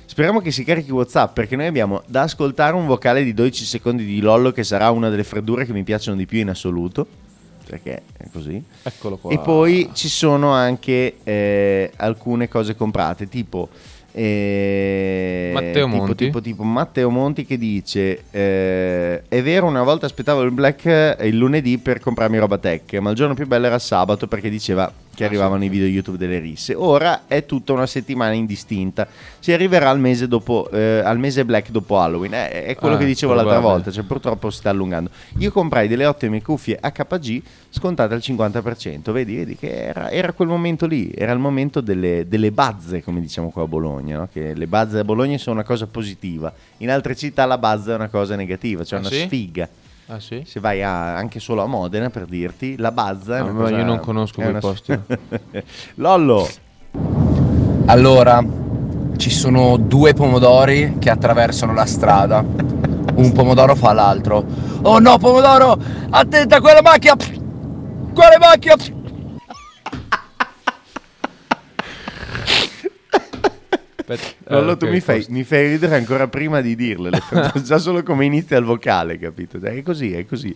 Speriamo 0.06 0.40
che 0.40 0.52
si 0.52 0.64
carichi 0.64 0.92
WhatsApp 0.92 1.34
perché 1.34 1.56
noi 1.56 1.66
abbiamo 1.66 2.04
da 2.06 2.22
ascoltare 2.22 2.76
un 2.76 2.86
vocale 2.86 3.24
di 3.24 3.34
12 3.34 3.66
secondi 3.66 4.06
di 4.06 4.20
Lollo 4.20 4.52
che 4.52 4.64
sarà 4.64 4.92
una 4.92 5.10
delle 5.10 5.24
freddure 5.24 5.66
che 5.66 5.74
mi 5.74 5.84
piacciono 5.84 6.16
di 6.16 6.28
più 6.28 6.38
in 6.38 6.50
assoluto. 6.50 7.08
Perché 7.66 8.04
è 8.18 8.26
così. 8.32 8.64
Eccolo 8.84 9.18
qua. 9.18 9.32
E 9.32 9.40
poi 9.40 9.90
ci 9.94 10.10
sono 10.10 10.52
anche 10.52 11.16
eh, 11.24 11.92
alcune 11.96 12.48
cose 12.50 12.76
comprate, 12.76 13.28
tipo, 13.30 13.70
eh, 14.14 15.52
Matteo 15.54 15.86
tipo, 15.86 15.88
Monti. 15.88 16.16
Tipo, 16.16 16.42
tipo 16.42 16.64
Matteo 16.64 17.10
Monti 17.10 17.46
che 17.46 17.58
dice: 17.58 18.24
eh, 18.32 19.24
È 19.28 19.42
vero, 19.42 19.68
una 19.68 19.84
volta 19.84 20.06
aspettavo 20.06 20.42
il 20.42 20.52
black 20.52 21.18
il 21.22 21.38
lunedì 21.38 21.78
per 21.78 22.00
comprarmi 22.00 22.38
roba 22.38 22.58
tech, 22.58 22.94
ma 22.96 23.10
il 23.10 23.16
giorno 23.16 23.34
più 23.34 23.48
bello 23.48 23.66
era 23.66 23.76
il 23.76 23.82
sabato 23.82 24.28
perché 24.28 24.50
diceva 24.50 24.92
che 25.14 25.26
arrivavano 25.26 25.64
i 25.64 25.70
video 25.70 25.88
YouTube 25.88 26.18
delle 26.18 26.40
risse. 26.40 26.74
Ora 26.74 27.24
è 27.28 27.46
tutta 27.46 27.74
una 27.74 27.86
settimana 27.86 28.34
indistinta. 28.34 29.08
Si 29.40 29.52
arriverà 29.52 29.90
al 29.90 30.00
mese, 30.00 30.28
dopo, 30.28 30.70
eh, 30.72 31.02
al 31.04 31.20
mese 31.20 31.44
black 31.44 31.70
dopo 31.70 32.00
Halloween. 32.00 32.34
Eh, 32.34 32.66
è 32.66 32.76
quello 32.76 32.96
Ah, 32.96 32.98
che 32.98 33.06
dicevo 33.06 33.34
l'altra 33.34 33.60
volta, 33.60 33.92
cioè 33.92 34.04
purtroppo 34.04 34.50
si 34.50 34.58
sta 34.60 34.70
allungando. 34.70 35.10
Io 35.40 35.52
comprai 35.52 35.88
delle 35.90 36.06
ottime 36.06 36.42
cuffie 36.42 36.80
HPG 36.82 37.42
scontate 37.70 38.14
al 38.14 38.22
50%. 38.24 39.12
Vedi, 39.12 39.36
vedi 39.36 39.56
che 39.58 39.70
era, 39.86 40.10
era 40.10 40.32
quel 40.32 40.48
momento 40.48 40.86
lì, 40.88 41.12
era 41.14 41.34
il 41.34 41.40
momento 41.40 41.82
delle, 41.82 42.26
delle 42.28 42.52
bazze, 42.52 43.04
come 43.04 43.20
diciamo 43.20 43.50
qua 43.50 43.64
a 43.64 43.68
Bologna, 43.68 44.01
no? 44.10 44.28
che 44.32 44.54
le 44.56 44.68
bazze 44.68 45.00
a 45.00 45.04
Bologna 45.04 45.38
sono 45.38 45.56
una 45.58 45.66
cosa 45.66 45.86
positiva. 45.86 46.52
In 46.78 46.90
altre 46.90 47.16
città 47.16 47.46
la 47.46 47.58
bazza 47.60 47.92
è 47.92 47.96
una 47.96 48.08
cosa 48.10 48.36
negativa, 48.36 48.84
cioè 48.84 48.98
Ah, 48.98 49.02
una 49.02 49.10
sì? 49.12 49.20
sfiga. 49.22 49.70
Ah 50.08 50.20
sì? 50.20 50.44
Se 50.46 50.60
vai 50.60 50.82
a- 50.84 51.16
anche 51.16 51.40
solo 51.40 51.62
a 51.62 51.68
Modena 51.68 52.10
per 52.10 52.26
dirti, 52.26 52.76
la 52.78 52.92
bazza 52.92 53.38
è 53.38 53.40
No, 53.40 53.46
una 53.46 53.54
ma 53.54 53.60
cosa... 53.66 53.78
io 53.78 53.86
non 53.86 54.00
conosco 54.00 54.42
quei 54.42 54.54
posti. 54.60 55.00
Lollo! 55.96 56.48
Allora, 57.86 58.44
ci 59.18 59.30
sono 59.30 59.78
due 59.78 60.14
pomodori 60.14 60.96
che 61.00 61.10
attraversano 61.10 61.74
la 61.74 61.86
strada. 61.86 62.40
Un 63.14 63.32
pomodoro 63.34 63.76
fa 63.76 63.92
l'altro. 63.94 64.44
Oh 64.84 65.00
no, 65.00 65.18
pomodoro! 65.18 65.78
Attenta 66.10 66.58
a 66.58 66.62
quella 66.62 66.82
macchia! 66.82 67.16
Quale 68.14 68.38
macchia? 68.40 68.76
Aspetta, 74.14 74.54
Lollo, 74.56 74.74
eh, 74.74 74.78
tu 74.78 74.86
ok, 74.86 74.92
mi 74.92 75.00
fai, 75.00 75.26
mi 75.30 75.44
fai 75.44 75.68
ridere 75.68 75.96
ancora 75.96 76.28
prima 76.28 76.62
di 76.62 76.76
dirle, 76.76 77.12
già 77.64 77.78
solo 77.78 78.04
come 78.04 78.26
inizia 78.26 78.58
il 78.58 78.66
vocale, 78.66 79.18
capito? 79.18 79.58
Dai, 79.58 79.80
È 79.80 79.84
così, 79.84 80.14
è 80.14 80.26
così, 80.26 80.54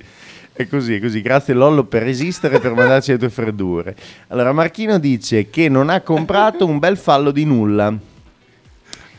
è 0.52 0.68
così, 0.68 0.96
è 0.96 1.00
così. 1.00 1.22
Grazie 1.22 1.54
Lollo 1.54 1.86
per 1.86 2.04
resistere 2.04 2.58
e 2.58 2.60
per 2.60 2.74
mandarci 2.74 3.12
le 3.12 3.18
tue 3.18 3.30
freddure. 3.30 3.96
Allora, 4.28 4.52
Marchino 4.52 5.00
dice 5.00 5.50
che 5.50 5.70
non 5.70 5.90
ha 5.90 6.02
comprato 6.02 6.66
un 6.66 6.80
bel 6.80 6.98
fallo 6.98 7.32
di 7.32 7.46
nulla. 7.46 7.94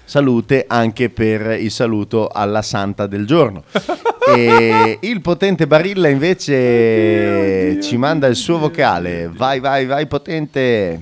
Salute 0.09 0.66
anche 0.68 1.11
per 1.11 1.61
il 1.61 1.70
saluto 1.70 2.28
alla 2.28 2.62
santa 2.62 3.07
del 3.07 3.26
giorno. 3.26 3.64
E 4.28 4.99
il 5.03 5.20
potente 5.20 5.68
Barilla 5.68 6.09
invece 6.09 7.80
ci 7.80 7.97
manda 7.97 8.26
il 8.26 8.34
suo 8.34 8.59
vocale. 8.59 9.30
Vai, 9.32 9.61
vai, 9.61 9.87
vai, 9.87 10.09
potente. 10.09 11.01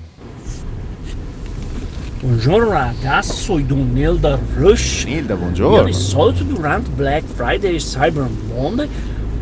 Buongiorno 2.25 2.71
ragazzi, 2.71 3.37
sono 3.37 3.61
Donilda 3.61 4.39
Rush. 4.55 5.03
Nilda, 5.05 5.33
Io 5.33 5.39
buongiorno. 5.39 5.83
di 5.83 5.93
solito 5.93 6.43
durante 6.43 6.89
Black 6.89 7.23
Friday 7.35 7.75
e 7.75 7.77
Cyber 7.77 8.27
Monday 8.51 8.89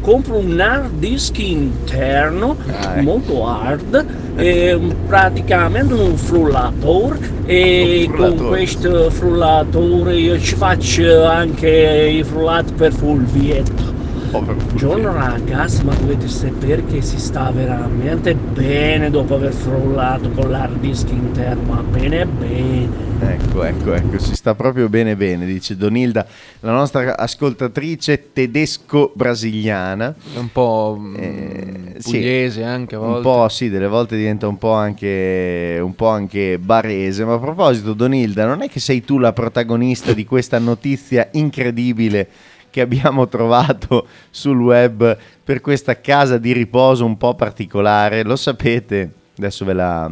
compro 0.02 0.36
un 0.36 0.60
hard 0.60 0.92
disk 1.00 1.38
interno 1.40 2.58
eh. 2.68 3.02
molto 3.02 3.48
hard, 3.48 4.06
e 4.36 4.78
praticamente 5.08 5.94
un 5.94 6.18
frullatore 6.18 7.20
e 7.46 8.04
Un 8.10 8.14
frullatore. 8.16 8.36
con 8.38 8.48
questo 8.50 9.10
frullatore 9.12 10.18
io 10.18 10.38
ci 10.42 10.56
faccio 10.56 11.24
anche 11.24 12.12
i 12.20 12.22
frullati 12.26 12.74
per 12.74 12.92
fulvietto. 12.92 13.94
Buongiorno 14.34 15.14
ragazzi, 15.14 15.84
ma 15.86 15.94
dovete 15.94 16.28
sapere 16.28 16.84
che 16.86 17.04
si 17.04 17.20
sta 17.20 17.52
veramente 17.52 18.34
bene 18.34 19.12
dopo 19.12 19.36
aver 19.36 19.54
frullato 19.54 20.32
con 20.32 20.50
l'hard 20.50 20.80
disk 20.80 21.08
interno, 21.12 21.74
ma 21.74 21.84
bene 21.84 22.26
bene. 22.26 23.12
Ecco, 23.20 23.64
ecco, 23.64 23.94
ecco, 23.94 24.18
si 24.18 24.36
sta 24.36 24.56
proprio 24.56 24.90
bene 24.90 25.16
bene, 25.16 25.46
dice 25.46 25.78
Donilda, 25.78 26.26
la 26.62 26.72
nostra 26.72 27.16
ascoltatrice 27.16 28.32
tedesco-brasiliana. 28.34 30.16
Un 30.38 30.52
po' 30.52 30.98
mm, 31.00 31.16
Eh, 31.16 31.94
sì. 32.00 32.12
pugliese 32.14 32.64
anche 32.64 32.96
a 32.96 32.98
volte. 32.98 33.28
Un 33.28 33.36
po' 33.36 33.48
sì, 33.50 33.70
delle 33.70 33.88
volte 33.88 34.18
diventa 34.18 34.48
un 34.48 34.58
po' 34.58 34.74
anche 34.74 35.80
un 35.80 35.94
po' 35.94 36.08
anche 36.08 36.58
barese. 36.58 37.24
Ma 37.24 37.36
a 37.36 37.40
proposito, 37.40 37.94
Donilda, 37.94 38.48
non 38.48 38.64
è 38.64 38.68
che 38.68 38.80
sei 38.80 39.04
tu 39.04 39.20
la 39.20 39.32
protagonista 39.32 40.12
di 40.12 40.26
questa 40.26 40.58
notizia 40.58 41.30
incredibile 41.34 42.28
che 42.74 42.82
abbiamo 42.82 43.28
trovato 43.30 44.08
sul 44.32 44.60
web 44.60 45.16
per 45.44 45.62
questa 45.62 46.02
casa 46.02 46.40
di 46.40 46.52
riposo 46.54 47.06
un 47.06 47.18
po' 47.18 47.36
particolare? 47.36 48.24
Lo 48.24 48.36
sapete? 48.36 49.14
Adesso 49.38 49.64
ve 49.64 49.74
la, 49.74 50.12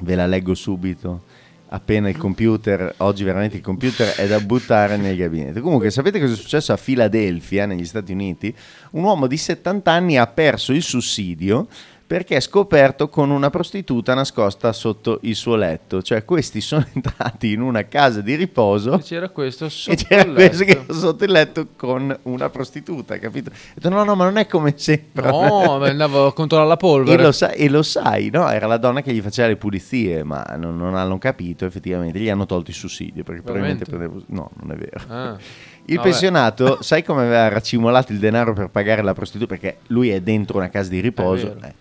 ve 0.00 0.14
la 0.14 0.26
leggo 0.26 0.54
subito. 0.54 1.30
Appena 1.68 2.10
il 2.10 2.18
computer, 2.18 2.96
oggi 2.98 3.24
veramente 3.24 3.56
il 3.56 3.62
computer 3.62 4.14
è 4.16 4.26
da 4.26 4.38
buttare 4.40 4.98
nel 4.98 5.16
gabinetto. 5.16 5.62
Comunque, 5.62 5.90
sapete 5.90 6.20
cosa 6.20 6.34
è 6.34 6.36
successo 6.36 6.74
a 6.74 6.76
Filadelfia, 6.76 7.64
negli 7.64 7.86
Stati 7.86 8.12
Uniti? 8.12 8.54
Un 8.90 9.04
uomo 9.04 9.26
di 9.26 9.38
70 9.38 9.90
anni 9.90 10.18
ha 10.18 10.26
perso 10.26 10.74
il 10.74 10.82
sussidio 10.82 11.68
perché 12.12 12.36
è 12.36 12.40
scoperto 12.40 13.08
con 13.08 13.30
una 13.30 13.48
prostituta 13.48 14.12
nascosta 14.12 14.70
sotto 14.74 15.20
il 15.22 15.34
suo 15.34 15.56
letto. 15.56 16.02
Cioè, 16.02 16.26
questi 16.26 16.60
sono 16.60 16.84
entrati 16.92 17.52
in 17.52 17.62
una 17.62 17.88
casa 17.88 18.20
di 18.20 18.34
riposo 18.34 18.98
E 18.98 19.02
c'era 19.02 19.30
questo 19.30 19.64
e 19.64 19.70
sotto 19.70 20.04
c'era 20.06 20.28
il 20.28 20.34
questo 20.34 20.62
letto. 20.62 20.92
sotto 20.92 21.24
il 21.24 21.30
letto 21.30 21.68
con 21.74 22.14
una 22.24 22.50
prostituta, 22.50 23.18
capito? 23.18 23.48
Ho 23.48 23.54
detto, 23.72 23.88
no, 23.88 24.04
no, 24.04 24.14
ma 24.14 24.24
non 24.24 24.36
è 24.36 24.46
come 24.46 24.74
sembra. 24.76 25.30
No, 25.30 25.78
ma 25.78 25.88
andavo 25.88 26.26
a 26.26 26.34
controllare 26.34 26.68
la 26.68 26.74
E 26.74 26.76
polvere. 26.76 27.22
lo, 27.22 27.32
sai, 27.32 27.56
e 27.56 27.70
lo 27.70 27.82
sai, 27.82 28.28
no? 28.28 28.46
Era 28.50 28.66
la 28.66 28.76
donna 28.76 29.00
che 29.00 29.14
gli 29.14 29.22
faceva 29.22 29.48
le 29.48 29.56
pulizie, 29.56 30.22
ma 30.22 30.42
non, 30.58 30.76
non 30.76 30.94
hanno 30.94 31.16
capito 31.16 31.64
effettivamente. 31.64 32.18
Gli 32.18 32.28
hanno 32.28 32.44
tolto 32.44 32.68
il 32.68 32.76
sussidio 32.76 33.22
perché 33.24 33.40
probabilmente 33.40 33.86
Veramente? 33.86 34.20
prendevo. 34.26 34.38
No, 34.38 34.50
non 34.62 34.76
è 34.76 34.78
vero. 34.78 35.00
Ah. 35.08 35.38
Il 35.86 35.96
Vabbè. 35.96 36.08
pensionato, 36.10 36.78
sai 36.84 37.02
come 37.02 37.22
aveva 37.22 37.48
racimolato 37.48 38.12
il 38.12 38.18
denaro 38.18 38.52
per 38.52 38.68
pagare 38.68 39.00
la 39.02 39.14
prostituta? 39.14 39.46
Perché 39.56 39.78
lui 39.86 40.10
è 40.10 40.20
dentro 40.20 40.58
una 40.58 40.68
casa 40.68 40.90
di 40.90 41.00
riposo, 41.00 41.54
vero. 41.54 41.66
eh, 41.66 41.74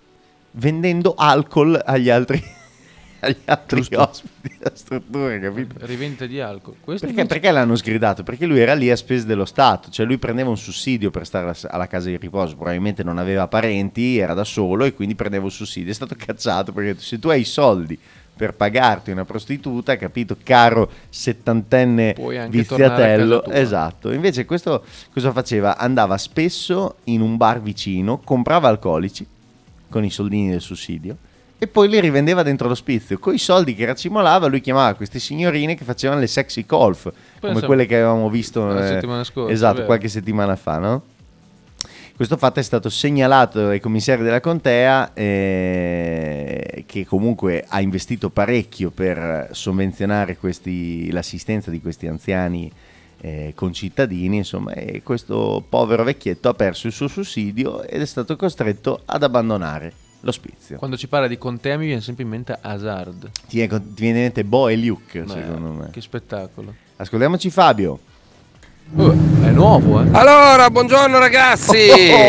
vendendo 0.52 1.14
alcol 1.16 1.80
agli 1.84 2.10
altri, 2.10 2.42
agli 3.22 3.36
altri 3.46 3.86
ospiti 3.96 4.58
della 4.58 4.72
struttura, 4.76 5.40
capito? 5.40 5.76
Rivente 5.86 6.28
di 6.28 6.40
alcol. 6.40 6.76
Questo 6.82 7.06
Perché, 7.06 7.22
invece- 7.22 7.40
perché 7.40 7.52
l'hanno 7.52 7.76
sgridato? 7.76 8.24
Perché 8.24 8.46
lui 8.46 8.60
era 8.60 8.74
lì 8.74 8.90
a 8.92 8.96
spese 8.96 9.26
dello 9.26 9.46
Stato, 9.46 9.90
cioè 9.90 10.06
lui 10.06 10.18
prendeva 10.18 10.50
un 10.50 10.58
sussidio 10.58 11.12
per 11.12 11.26
stare 11.26 11.54
alla- 11.70 11.88
casa 11.88 12.10
di 12.10 12.18
riposo, 12.18 12.56
probabilmente 12.56 13.04
non 13.04 13.18
aveva 13.18 13.48
parenti, 13.48 14.18
era 14.18 14.34
da 14.34 14.44
solo 14.44 14.86
e 14.86 14.94
quindi 14.94 15.16
prendeva 15.16 15.44
un 15.46 15.52
sussidio. 15.52 15.92
È 15.92 15.96
stato 15.96 16.16
cacciato 16.18 16.72
perché 16.72 17.00
se 17.00 17.20
tu 17.20 17.30
hai 17.30 17.42
i 17.42 17.46
soldi 17.46 17.98
per 18.34 18.56
pagarti 18.56 19.12
una 19.12 19.26
prostituta, 19.26 19.98
capito, 19.98 20.36
caro 20.42 20.90
settantenne 21.10 22.16
viziatello, 22.50 23.44
esatto. 23.46 24.12
Invece 24.12 24.46
questo 24.46 24.84
cosa 25.14 25.32
faceva? 25.32 25.78
Andava 25.78 26.18
spesso 26.18 26.96
in 27.06 27.22
un 27.22 27.38
bar 27.38 27.62
vicino, 27.62 28.18
comprava 28.18 28.68
alcolici 28.68 29.28
con 29.92 30.04
i 30.04 30.10
soldini 30.10 30.50
del 30.50 30.62
sussidio 30.62 31.16
e 31.64 31.68
poi 31.68 31.88
li 31.88 32.00
rivendeva 32.00 32.42
dentro 32.42 32.68
l'ospizio. 32.68 33.20
Con 33.20 33.36
i 33.36 33.38
soldi 33.38 33.76
che 33.76 33.86
racimolava, 33.86 34.48
lui 34.48 34.62
chiamava 34.62 34.96
queste 34.96 35.20
signorine 35.20 35.76
che 35.76 35.84
facevano 35.84 36.20
le 36.20 36.26
sexy 36.26 36.66
golf, 36.66 37.12
come 37.40 37.62
quelle 37.62 37.86
che 37.86 37.98
avevamo 37.98 38.32
visto 38.32 38.66
La 38.66 38.84
eh, 38.84 38.88
settimana 38.88 39.24
scorsa, 39.24 39.54
esatto, 39.54 39.74
vero. 39.76 39.86
qualche 39.86 40.08
settimana 40.08 40.56
fa, 40.56 40.80
no? 40.80 41.04
Questo 42.16 42.38
fatto 42.38 42.60
è 42.60 42.64
stato 42.64 42.90
segnalato 42.90 43.68
dai 43.68 43.80
commissari 43.80 44.24
della 44.24 44.40
contea 44.40 45.14
eh, 45.14 46.84
che 46.88 47.06
comunque 47.06 47.64
ha 47.68 47.80
investito 47.80 48.32
parecchio 48.32 48.90
per 48.90 49.50
sovvenzionare 49.52 50.38
questi- 50.38 51.12
l'assistenza 51.12 51.70
di 51.70 51.80
questi 51.80 52.08
anziani 52.08 52.72
eh, 53.22 53.54
concittadini, 53.56 54.38
insomma, 54.38 54.74
e 54.74 55.02
questo 55.04 55.64
povero 55.68 56.04
vecchietto 56.04 56.50
ha 56.50 56.54
perso 56.54 56.88
il 56.88 56.94
suo 56.94 57.08
sussidio 57.08 57.84
ed 57.84 58.02
è 58.02 58.06
stato 58.06 58.36
costretto 58.36 59.02
ad 59.06 59.22
abbandonare 59.24 59.94
l'ospizio. 60.22 60.78
Quando 60.78 60.98
ci 60.98 61.08
parla 61.08 61.28
di 61.28 61.38
Contea 61.38 61.78
mi 61.78 61.86
viene 61.86 62.02
sempre 62.02 62.24
in 62.24 62.30
mente 62.30 62.58
Hazard. 62.60 63.30
Ti, 63.48 63.62
è- 63.62 63.68
ti 63.68 63.78
viene 64.02 64.18
in 64.18 64.24
mente 64.24 64.44
Bo 64.44 64.68
e 64.68 64.76
Luke, 64.78 65.22
Beh, 65.22 65.32
secondo 65.32 65.70
me. 65.70 65.90
Che 65.92 66.02
spettacolo. 66.02 66.74
Ascoltiamoci 66.98 67.50
Fabio. 67.50 68.00
Oh, 68.96 69.12
è 69.12 69.50
nuovo, 69.52 70.02
eh. 70.02 70.08
Allora, 70.12 70.70
buongiorno 70.70 71.18
ragazzi. 71.18 71.78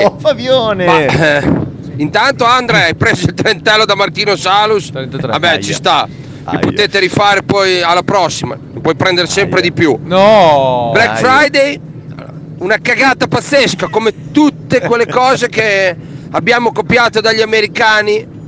Oh, 0.05 0.17
Fabione! 0.19 0.85
Ma, 0.87 1.05
eh, 1.07 1.51
intanto 1.97 2.45
Andrea 2.45 2.85
hai 2.85 2.95
preso 2.95 3.27
il 3.27 3.35
trentello 3.35 3.85
da 3.85 3.95
Martino 3.97 4.37
Salus. 4.37 4.91
Vabbè, 4.93 5.49
Aia. 5.49 5.61
ci 5.61 5.73
sta. 5.73 6.07
Aia. 6.45 6.59
potete 6.61 6.99
rifare 6.99 7.43
poi 7.43 7.83
alla 7.83 8.03
prossima. 8.03 8.57
Puoi 8.81 8.95
prendere 8.95 9.27
sempre 9.27 9.61
di 9.61 9.73
più. 9.73 9.99
No! 10.03 10.91
Black 10.93 11.09
Aia. 11.09 11.39
Friday, 11.41 11.81
una 12.59 12.79
cagata 12.81 13.27
pazzesca, 13.27 13.89
come 13.89 14.31
tutte 14.33 14.81
quelle 14.81 15.07
cose 15.11 15.49
che 15.49 15.95
abbiamo 16.31 16.73
copiato 16.73 17.21
dagli 17.21 17.41
americani. 17.41 18.41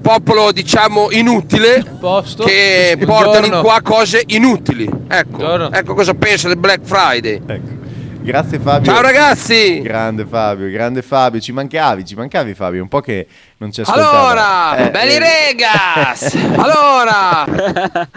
Popolo 0.00 0.52
diciamo 0.52 1.08
inutile 1.10 1.84
Posto. 2.00 2.44
che 2.44 2.94
Buongiorno. 2.96 3.30
portano 3.32 3.46
in 3.56 3.60
qua 3.62 3.80
cose 3.82 4.22
inutili. 4.26 4.88
Ecco, 5.08 5.36
Buongiorno. 5.36 5.72
ecco 5.72 5.94
cosa 5.94 6.14
penso 6.14 6.46
del 6.48 6.56
Black 6.56 6.80
Friday. 6.84 7.42
Ecco. 7.44 7.76
Grazie 8.20 8.58
Fabio. 8.58 8.92
Ciao 8.92 9.00
ragazzi! 9.00 9.80
Grande 9.80 10.26
Fabio, 10.26 10.68
grande 10.70 11.02
Fabio, 11.02 11.40
ci 11.40 11.52
mancavi, 11.52 12.04
ci 12.04 12.14
mancavi 12.14 12.52
Fabio, 12.52 12.82
un 12.82 12.88
po' 12.88 13.00
che 13.00 13.26
non 13.58 13.72
ci 13.72 13.80
ascoltava. 13.80 14.10
Allora, 14.10 14.86
Eh, 14.86 14.90
belli 14.90 15.14
eh, 15.14 15.18
regas! 15.18 16.34
allora, 16.56 17.46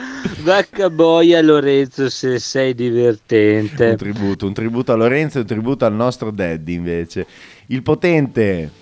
Vacca 0.43 0.89
boia 0.89 1.41
Lorenzo 1.41 2.09
se 2.09 2.39
sei 2.39 2.73
divertente. 2.73 3.89
Un 3.91 3.95
tributo, 3.95 4.47
un 4.47 4.53
tributo 4.53 4.91
a 4.91 4.95
Lorenzo 4.95 5.37
e 5.37 5.41
un 5.41 5.47
tributo 5.47 5.85
al 5.85 5.93
nostro 5.93 6.31
daddy 6.31 6.73
invece. 6.73 7.25
Il 7.67 7.83
potente. 7.83 8.79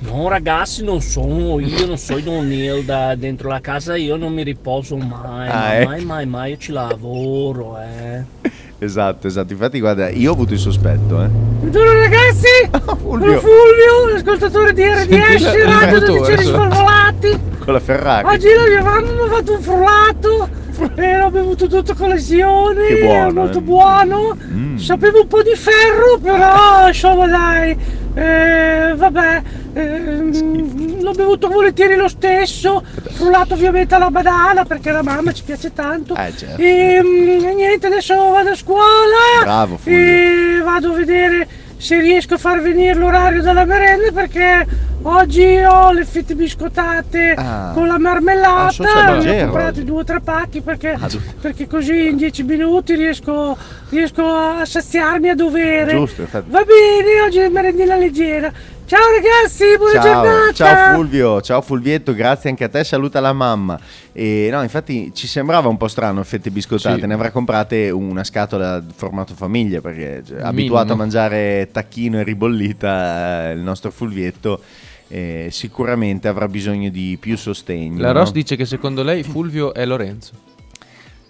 No 0.00 0.26
ragazzi, 0.28 0.82
non 0.82 1.00
sono 1.00 1.60
io, 1.60 1.86
non 1.86 1.96
sono 1.98 2.18
Don 2.20 2.48
Neil 2.48 2.84
da 2.84 3.14
dentro 3.14 3.48
la 3.48 3.60
casa, 3.60 3.94
io 3.94 4.16
non 4.16 4.32
mi 4.32 4.42
riposo 4.42 4.96
mai, 4.96 5.48
Ah, 5.48 5.52
ma 5.52 5.76
ecco. 5.76 5.88
mai, 5.90 6.04
mai, 6.04 6.26
mai, 6.26 6.50
io 6.52 6.56
ci 6.56 6.72
lavoro, 6.72 7.78
eh. 7.78 8.24
Esatto, 8.82 9.28
esatto. 9.28 9.52
Infatti 9.52 9.78
guarda, 9.78 10.08
io 10.08 10.30
ho 10.30 10.34
avuto 10.34 10.54
il 10.54 10.58
sospetto, 10.58 11.22
eh. 11.22 11.28
Buongiorno 11.28 11.92
ragazzi, 11.92 12.48
Fulvio. 12.98 13.38
sono 13.38 13.40
Fulvio, 13.40 14.12
l'ascoltatore 14.12 14.72
di 14.72 14.82
RDS, 14.82 15.64
Radio 15.64 15.98
il 15.98 16.04
12 16.04 16.18
motore. 16.18 16.42
Svalvolati. 16.42 17.40
Con 17.58 17.72
la 17.74 17.78
Ferrari. 17.78 18.26
Oggi 18.26 18.48
la 18.52 18.66
mia 18.66 18.82
mamma 18.82 19.12
mi 19.12 19.20
ha 19.20 19.26
fatto 19.28 19.52
un 19.52 19.62
frullato 19.62 20.48
e 20.96 21.16
l'ho 21.16 21.30
bevuto 21.30 21.68
tutto 21.68 21.94
con 21.94 22.08
lesioni, 22.08 22.86
Che 22.88 23.02
buono, 23.04 23.28
è 23.28 23.32
molto 23.32 23.58
eh. 23.58 23.62
buono. 23.62 24.36
Mm. 24.52 24.76
Sapevo 24.78 25.20
un 25.20 25.26
po' 25.28 25.42
di 25.42 25.54
ferro, 25.54 26.18
però 26.20 26.88
insomma 26.88 27.28
dai, 27.28 27.76
eh, 28.14 28.92
vabbè, 28.94 29.42
ehm, 29.72 31.00
l'ho 31.02 31.12
bevuto 31.12 31.48
volentieri 31.48 31.96
lo 31.96 32.08
stesso, 32.08 32.82
frullato 33.12 33.54
ovviamente 33.54 33.94
alla 33.94 34.10
banana 34.10 34.64
perché 34.64 34.90
alla 34.90 35.02
mamma 35.02 35.32
ci 35.32 35.42
piace 35.44 35.72
tanto. 35.72 36.14
Eh, 36.14 36.32
certo. 36.36 36.60
E 36.60 37.00
mm, 37.02 37.54
niente, 37.56 37.86
adesso 37.86 38.14
vado 38.14 38.50
a 38.50 38.54
scuola 38.54 39.40
Bravo, 39.42 39.76
Fulvio. 39.76 39.98
e 39.98 40.60
vado 40.62 40.92
a 40.92 40.96
vedere 40.96 41.48
se 41.82 41.98
riesco 42.00 42.34
a 42.34 42.38
far 42.38 42.60
venire 42.62 42.94
l'orario 42.94 43.42
della 43.42 43.64
merenda 43.64 44.12
perché 44.12 44.64
oggi 45.02 45.56
ho 45.64 45.90
le 45.90 46.04
fette 46.04 46.36
biscottate 46.36 47.34
Ah. 47.36 47.72
con 47.74 47.88
la 47.88 47.94
Ah, 47.94 47.98
marmellata, 47.98 49.18
ne 49.18 49.40
ho 49.40 49.44
comprati 49.46 49.78
oggi. 49.80 49.84
due 49.84 50.00
o 50.00 50.04
tre 50.04 50.20
pacchi 50.20 50.60
perché, 50.60 50.90
Ah, 50.98 51.08
perché 51.40 51.66
così 51.66 52.06
in 52.10 52.16
dieci 52.16 52.44
minuti 52.44 52.94
riesco, 52.94 53.56
riesco 53.88 54.24
a 54.24 54.64
saziarmi 54.64 55.30
a 55.30 55.34
dovere. 55.34 55.90
Giusto. 55.90 56.24
Va 56.30 56.40
bene, 56.62 57.20
oggi 57.26 57.38
è 57.38 57.48
merendina 57.48 57.96
leggera. 57.96 58.52
Ciao 58.92 59.10
ragazzi, 59.10 59.78
buona 59.78 60.02
Ciao, 60.02 60.22
giornata. 60.22 60.52
ciao 60.52 60.94
Fulvio, 60.96 61.40
ciao 61.40 61.62
Fulvietto, 61.62 62.12
grazie 62.12 62.50
anche 62.50 62.64
a 62.64 62.68
te, 62.68 62.84
saluta 62.84 63.20
la 63.20 63.32
mamma. 63.32 63.80
E 64.12 64.50
no, 64.52 64.62
infatti 64.62 65.10
ci 65.14 65.26
sembrava 65.26 65.68
un 65.68 65.78
po' 65.78 65.88
strano 65.88 66.22
fette 66.24 66.50
biscottate, 66.50 67.00
Sì. 67.00 67.06
ne 67.06 67.14
avrà 67.14 67.30
comprate 67.30 67.88
una 67.88 68.22
scatola 68.22 68.84
formato 68.94 69.32
famiglia 69.32 69.80
perché 69.80 70.22
cioè, 70.26 70.42
abituato 70.42 70.92
a 70.92 70.96
mangiare 70.96 71.70
tacchino 71.72 72.20
e 72.20 72.22
ribollita 72.22 73.48
eh, 73.48 73.52
il 73.54 73.60
nostro 73.60 73.90
Fulvietto 73.90 74.60
eh, 75.08 75.48
sicuramente 75.50 76.28
avrà 76.28 76.46
bisogno 76.46 76.90
di 76.90 77.16
più 77.18 77.38
sostegno. 77.38 77.98
La 77.98 78.12
no? 78.12 78.18
Ross 78.18 78.32
dice 78.32 78.56
che 78.56 78.66
secondo 78.66 79.02
lei 79.02 79.22
Fulvio 79.22 79.72
è 79.72 79.86
Lorenzo. 79.86 80.32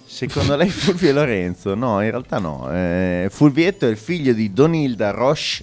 Secondo 0.04 0.56
lei 0.56 0.68
Fulvio 0.68 1.10
e 1.10 1.12
Lorenzo? 1.12 1.76
No, 1.76 2.02
in 2.02 2.10
realtà 2.10 2.40
no. 2.40 2.68
Eh, 2.72 3.28
Fulvietto 3.30 3.86
è 3.86 3.88
il 3.88 3.96
figlio 3.98 4.32
di 4.32 4.52
Donilda 4.52 5.12
Roche, 5.12 5.62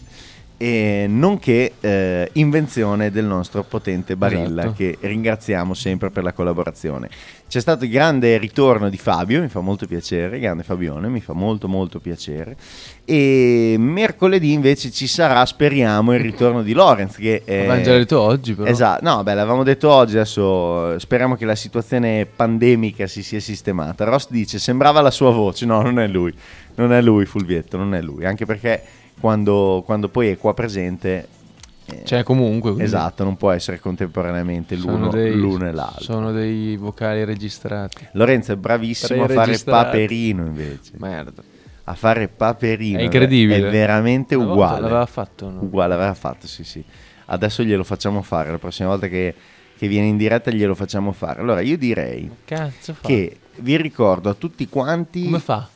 e 0.61 1.05
nonché 1.07 1.71
eh, 1.79 2.29
invenzione 2.33 3.11
del 3.11 3.23
nostro 3.23 3.63
potente 3.63 4.17
Barilla, 4.17 4.63
Esatto. 4.63 4.73
che 4.75 4.97
ringraziamo 4.99 5.73
sempre 5.73 6.09
per 6.09 6.23
la 6.23 6.33
collaborazione. 6.33 7.07
C'è 7.47 7.61
stato 7.61 7.85
il 7.85 7.89
grande 7.89 8.37
ritorno 8.37 8.89
di 8.89 8.97
Fabio, 8.97 9.39
mi 9.39 9.47
fa 9.47 9.61
molto 9.61 9.87
piacere, 9.87 10.37
grande 10.37 10.63
Fabione, 10.63 11.07
mi 11.07 11.21
fa 11.21 11.31
molto 11.31 11.69
molto 11.69 12.01
piacere. 12.01 12.57
E 13.05 13.77
mercoledì 13.79 14.51
invece 14.51 14.91
ci 14.91 15.07
sarà, 15.07 15.45
speriamo, 15.45 16.13
il 16.13 16.19
ritorno 16.19 16.61
di 16.61 16.73
Lorenz. 16.73 17.15
Che 17.15 17.41
è... 17.45 17.55
L'avevamo 17.59 17.81
già 17.81 17.97
detto 17.97 18.19
oggi, 18.19 18.53
però. 18.53 18.69
Esatto, 18.69 19.09
no, 19.09 19.23
beh, 19.23 19.33
l'avevamo 19.33 19.63
detto 19.63 19.89
oggi, 19.89 20.15
adesso 20.15 20.99
speriamo 20.99 21.37
che 21.37 21.45
la 21.45 21.55
situazione 21.55 22.27
pandemica 22.27 23.07
si 23.07 23.23
sia 23.23 23.39
sistemata. 23.39 24.03
Ross 24.03 24.27
dice, 24.29 24.59
sembrava 24.59 24.99
la 24.99 25.11
sua 25.11 25.31
voce, 25.31 25.65
no, 25.65 25.81
non 25.81 25.99
è 25.99 26.07
lui, 26.07 26.33
non 26.75 26.91
è 26.91 27.01
lui 27.01 27.25
Fulvietto, 27.25 27.77
non 27.77 27.95
è 27.95 28.01
lui, 28.01 28.25
anche 28.25 28.45
perché 28.45 28.83
quando, 29.19 29.81
quando 29.85 30.09
poi 30.09 30.29
è 30.29 30.37
qua 30.37 30.53
presente... 30.53 31.27
eh, 31.85 32.01
C'è 32.03 32.23
comunque. 32.23 32.69
quindi 32.71 32.85
Esatto, 32.85 33.23
non 33.23 33.35
può 33.37 33.51
essere 33.51 33.79
contemporaneamente 33.79 34.75
l'uno, 34.75 35.09
dei- 35.09 35.33
l'uno 35.35 35.67
e 35.67 35.71
l'altro. 35.71 36.03
Sono 36.03 36.31
dei 36.31 36.75
vocali 36.77 37.23
registrati. 37.25 38.07
Lorenzo 38.13 38.51
è 38.53 38.55
bravissimo 38.55 39.23
a 39.23 39.27
fare 39.27 39.57
paperino 39.57 40.45
invece. 40.45 40.91
Merda. 40.97 41.43
A 41.85 41.93
fare 41.95 42.27
paperino. 42.27 42.99
È 42.99 43.01
incredibile. 43.03 43.67
È 43.67 43.71
veramente 43.71 44.35
Una 44.35 44.51
uguale. 44.51 44.81
l'aveva 44.81 45.05
fatto, 45.07 45.49
no? 45.49 45.61
Uguale, 45.63 45.95
aveva 45.95 46.13
fatto, 46.13 46.45
sì, 46.47 46.63
sì. 46.63 46.83
Adesso 47.25 47.63
glielo 47.63 47.83
facciamo 47.83 48.21
fare. 48.21 48.51
La 48.51 48.59
prossima 48.59 48.89
volta 48.89 49.07
che, 49.07 49.33
che 49.77 49.87
viene 49.87 50.07
in 50.07 50.17
diretta 50.17 50.51
glielo 50.51 50.75
facciamo 50.75 51.11
fare. 51.11 51.41
Allora, 51.41 51.61
io 51.61 51.77
direi 51.77 52.29
Cazzo 52.45 52.93
fa? 52.93 53.07
che 53.07 53.37
vi 53.57 53.75
ricordo 53.77 54.29
a 54.29 54.33
tutti 54.35 54.67
quanti... 54.69 55.23
Come 55.25 55.39
fa? 55.39 55.67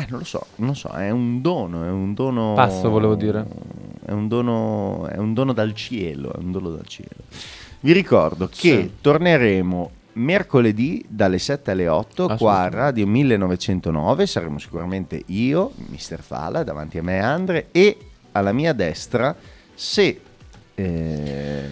Eh, 0.00 0.06
non 0.08 0.20
lo 0.20 0.24
so, 0.24 0.46
non 0.56 0.68
lo 0.68 0.74
so, 0.74 0.88
è 0.90 1.10
un 1.10 1.40
dono, 1.42 1.84
è 1.84 1.90
un 1.90 2.14
dono... 2.14 2.54
Pazzo, 2.54 2.88
volevo 2.88 3.14
dire. 3.14 3.44
È 4.04 4.12
un 4.12 4.28
dono, 4.28 5.06
è 5.08 5.18
un 5.18 5.34
dono 5.34 5.52
dal 5.52 5.74
cielo, 5.74 6.32
è 6.32 6.38
un 6.38 6.50
dono 6.52 6.70
dal 6.70 6.86
cielo. 6.86 7.08
Vi 7.80 7.92
ricordo 7.92 8.46
che 8.46 8.80
Sì. 8.80 8.92
torneremo 9.00 9.90
mercoledì 10.14 11.04
dalle 11.06 11.38
7 11.38 11.70
alle 11.70 11.88
8 11.88 12.36
qua 12.36 12.60
a. 12.60 12.68
Radio 12.68 13.06
1909, 13.06 14.26
saremo 14.26 14.58
sicuramente 14.58 15.22
io, 15.26 15.72
Mister 15.88 16.20
Fala, 16.22 16.62
davanti 16.62 16.98
a 16.98 17.02
me 17.02 17.20
Andre 17.20 17.68
e 17.70 17.96
alla 18.32 18.52
mia 18.52 18.72
destra, 18.72 19.34
se 19.74 20.20
eh, 20.74 21.68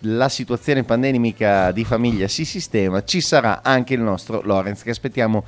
la 0.00 0.28
situazione 0.28 0.82
pandemica 0.82 1.72
di 1.72 1.84
famiglia 1.84 2.26
si 2.28 2.44
sistema, 2.44 3.04
ci 3.04 3.20
sarà 3.20 3.60
anche 3.62 3.94
il 3.94 4.00
nostro 4.00 4.40
Lorenz 4.42 4.82
che 4.82 4.90
aspettiamo 4.90 5.44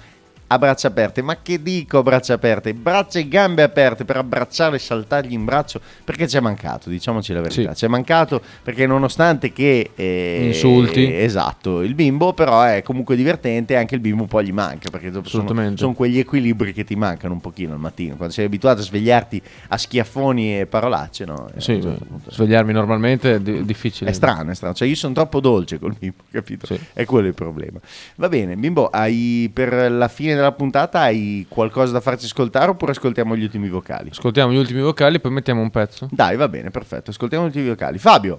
a 0.48 0.58
braccia 0.58 0.88
aperte. 0.88 1.22
Ma 1.22 1.38
che 1.42 1.62
dico 1.62 2.02
braccia 2.02 2.34
aperte? 2.34 2.74
Braccia 2.74 3.18
e 3.18 3.28
gambe 3.28 3.62
aperte 3.62 4.04
per 4.04 4.16
abbracciare 4.16 4.76
e 4.76 4.78
saltargli 4.78 5.32
in 5.32 5.44
braccio 5.44 5.80
perché 6.04 6.26
ci 6.28 6.36
è 6.36 6.40
mancato, 6.40 6.90
diciamoci 6.90 7.32
la 7.32 7.40
verità. 7.40 7.74
Ci 7.74 7.84
è 7.84 7.88
mancato 7.88 8.40
perché 8.62 8.86
nonostante 8.86 9.52
che... 9.52 9.90
eh, 9.94 10.40
Insulti. 10.46 11.12
esatto, 11.14 11.82
il 11.82 11.94
bimbo 11.94 12.32
però 12.32 12.62
è 12.62 12.82
comunque 12.82 13.16
divertente 13.16 13.74
e 13.74 13.76
anche 13.76 13.94
il 13.94 14.00
bimbo 14.00 14.24
poi 14.24 14.44
gli 14.46 14.52
manca 14.52 14.90
perché 14.90 15.12
sono, 15.24 15.74
sono 15.76 15.92
quegli 15.94 16.18
equilibri 16.18 16.72
che 16.72 16.84
ti 16.84 16.96
mancano 16.96 17.34
un 17.34 17.40
pochino 17.40 17.72
al 17.74 17.78
mattino. 17.78 18.16
Quando 18.16 18.34
sei 18.34 18.46
abituato 18.46 18.80
a 18.80 18.84
svegliarti 18.84 19.40
a 19.68 19.76
schiaffoni 19.76 20.60
e 20.60 20.66
parolacce, 20.66 21.24
no? 21.24 21.48
Eh, 21.54 21.60
Sì, 21.60 21.80
certo 21.80 22.06
svegliarmi 22.28 22.72
normalmente 22.72 23.34
è 23.34 23.40
di- 23.40 23.64
difficile. 23.64 24.10
è 24.10 24.12
strano, 24.12 24.50
è 24.50 24.54
strano. 24.54 24.74
Cioè, 24.74 24.88
io 24.88 24.94
sono 24.94 25.12
troppo 25.14 25.40
dolce 25.40 25.78
col 25.78 25.94
bimbo, 25.98 26.22
capito? 26.30 26.66
È 26.92 27.04
quello 27.04 27.26
il 27.28 27.34
problema. 27.34 27.78
Va 28.16 28.28
bene, 28.28 28.56
bimbo, 28.56 28.88
hai 28.88 29.50
per 29.52 29.90
la 29.90 30.08
fine 30.08 30.34
della 30.38 30.52
puntata 30.52 31.00
hai 31.00 31.46
qualcosa 31.48 31.92
da 31.92 32.00
farci 32.00 32.24
ascoltare 32.26 32.70
oppure 32.70 32.92
ascoltiamo 32.92 33.36
gli 33.36 33.42
ultimi 33.42 33.68
vocali? 33.68 34.10
Ascoltiamo 34.10 34.52
gli 34.52 34.56
ultimi 34.56 34.80
vocali, 34.80 35.20
poi 35.20 35.32
mettiamo 35.32 35.60
un 35.60 35.70
pezzo. 35.70 36.08
Dai, 36.10 36.36
va 36.36 36.48
bene, 36.48 36.70
perfetto. 36.70 37.10
Ascoltiamo 37.10 37.44
gli 37.44 37.48
ultimi 37.48 37.68
vocali. 37.68 37.98
Fabio. 37.98 38.38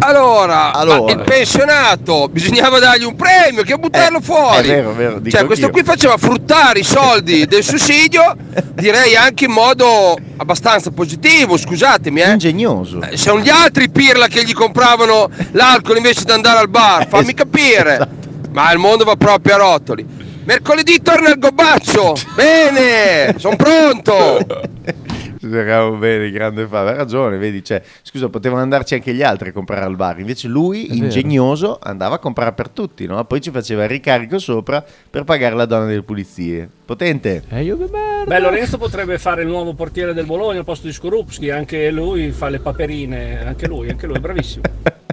Allora, 0.00 0.72
Allora. 0.72 1.12
il 1.12 1.22
pensionato 1.24 2.28
bisognava 2.28 2.78
dargli 2.78 3.04
un 3.04 3.16
premio 3.16 3.62
che 3.62 3.76
buttarlo 3.76 4.20
fuori. 4.20 4.68
è 4.68 4.74
vero, 4.74 4.90
è 4.90 4.94
vero, 4.94 5.18
dico 5.18 5.36
cioè, 5.36 5.46
questo 5.46 5.70
qui 5.70 5.82
faceva 5.82 6.16
fruttare 6.18 6.80
i 6.80 6.84
soldi 6.84 7.46
del 7.48 7.62
sussidio, 7.62 8.36
direi 8.74 9.16
anche 9.16 9.46
in 9.46 9.52
modo 9.52 10.16
abbastanza 10.36 10.90
positivo, 10.90 11.56
scusatemi, 11.56 12.20
eh. 12.20 12.32
Ingegnoso. 12.32 13.00
Eh, 13.00 13.16
Sono 13.16 13.40
gli 13.40 13.48
altri 13.48 13.88
pirla 13.88 14.26
che 14.26 14.44
gli 14.44 14.52
compravano 14.52 15.30
l'alcol 15.52 15.96
invece 15.96 16.24
di 16.24 16.32
andare 16.32 16.58
al 16.58 16.68
bar, 16.68 17.06
fammi 17.08 17.32
capire. 17.32 18.22
Ma 18.54 18.70
il 18.70 18.78
mondo 18.78 19.02
va 19.02 19.16
proprio 19.16 19.54
a 19.56 19.58
rotoli. 19.58 20.06
Mercoledì 20.44 21.02
torna 21.02 21.30
il 21.30 21.40
gobaccio. 21.40 22.14
Bene, 22.36 23.36
sono 23.36 23.56
pronto. 23.56 24.46
Speriamo 25.36 25.96
bene, 25.96 26.30
grande 26.30 26.64
Fabio. 26.68 26.92
Ha 26.92 26.96
ragione, 26.96 27.36
vedi, 27.36 27.64
cioè, 27.64 27.82
scusa, 28.02 28.28
potevano 28.28 28.62
andarci 28.62 28.94
anche 28.94 29.12
gli 29.12 29.24
altri 29.24 29.48
a 29.48 29.52
comprare 29.52 29.84
al 29.84 29.96
bar. 29.96 30.20
Invece 30.20 30.46
lui, 30.46 30.86
vero. 30.86 31.02
ingegnoso, 31.02 31.80
andava 31.82 32.14
a 32.14 32.18
comprare 32.18 32.52
per 32.52 32.68
tutti, 32.68 33.06
no? 33.06 33.22
Poi 33.24 33.40
ci 33.40 33.50
faceva 33.50 33.82
il 33.82 33.88
ricarico 33.88 34.38
sopra 34.38 34.84
per 35.10 35.24
pagare 35.24 35.56
la 35.56 35.66
donna 35.66 35.86
delle 35.86 36.02
pulizie. 36.02 36.68
Potente. 36.84 37.42
E 37.48 37.64
io 37.64 37.76
che 37.76 37.88
merda. 37.90 38.24
Beh, 38.24 38.38
Lorenzo 38.38 38.78
potrebbe 38.78 39.18
fare 39.18 39.42
il 39.42 39.48
nuovo 39.48 39.74
portiere 39.74 40.14
del 40.14 40.26
Bologna 40.26 40.60
al 40.60 40.64
posto 40.64 40.86
di 40.86 40.92
Skorupski, 40.92 41.50
anche 41.50 41.90
lui 41.90 42.30
fa 42.30 42.48
le 42.50 42.60
paperine, 42.60 43.44
anche 43.44 43.66
lui, 43.66 43.90
anche 43.90 44.06
lui, 44.06 44.16
è 44.16 44.20
bravissimo. 44.20 44.62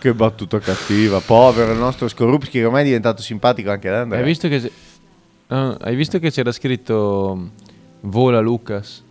Che 0.00 0.14
battuta 0.14 0.58
cattiva, 0.60 1.20
povero 1.20 1.72
il 1.72 1.78
nostro 1.78 2.08
Skorupski, 2.08 2.52
che 2.52 2.64
ormai 2.64 2.80
è 2.80 2.84
diventato 2.86 3.20
simpatico 3.20 3.70
anche 3.70 3.90
ad 3.90 3.96
Andrea. 3.96 4.20
Hai 4.20 4.26
visto 4.26 4.48
che, 4.48 4.72
ah, 5.48 5.76
hai 5.78 5.94
visto 5.94 6.18
che 6.18 6.30
c'era 6.30 6.52
scritto 6.52 7.34
mm, 7.36 7.46
Vola 8.00 8.40
Lucas? 8.40 9.04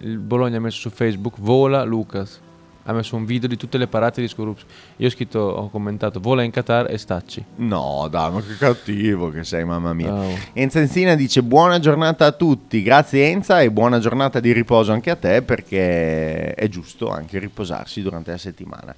Il 0.00 0.18
Bologna 0.18 0.58
ha 0.58 0.60
messo 0.60 0.80
su 0.80 0.90
Facebook 0.90 1.36
Vola 1.38 1.82
Lucas. 1.84 2.42
Ha 2.86 2.92
messo 2.92 3.16
un 3.16 3.24
video 3.24 3.48
di 3.48 3.56
tutte 3.56 3.78
le 3.78 3.86
parate 3.86 4.20
di 4.20 4.28
Skorupski. 4.28 4.70
Io 4.96 5.06
ho 5.06 5.10
scritto, 5.10 5.38
ho 5.38 5.70
commentato 5.70 6.20
Vola 6.20 6.42
in 6.42 6.50
Qatar 6.50 6.90
e 6.90 6.98
stacci. 6.98 7.42
No, 7.56 8.06
dai, 8.10 8.30
ma 8.30 8.42
che 8.42 8.58
cattivo 8.58 9.30
che 9.30 9.42
sei, 9.44 9.64
mamma 9.64 9.94
mia. 9.94 10.14
Enza 10.52 10.80
Enzina 10.80 11.14
dice 11.14 11.42
buona 11.42 11.78
giornata 11.78 12.26
a 12.26 12.32
tutti, 12.32 12.82
grazie 12.82 13.30
Enza 13.30 13.62
e 13.62 13.70
buona 13.70 13.98
giornata 13.98 14.38
di 14.40 14.52
riposo 14.52 14.92
anche 14.92 15.08
a 15.08 15.16
te 15.16 15.40
perché 15.40 16.52
è 16.52 16.68
giusto 16.68 17.08
anche 17.08 17.38
riposarsi 17.38 18.02
durante 18.02 18.32
la 18.32 18.36
settimana. 18.36 18.94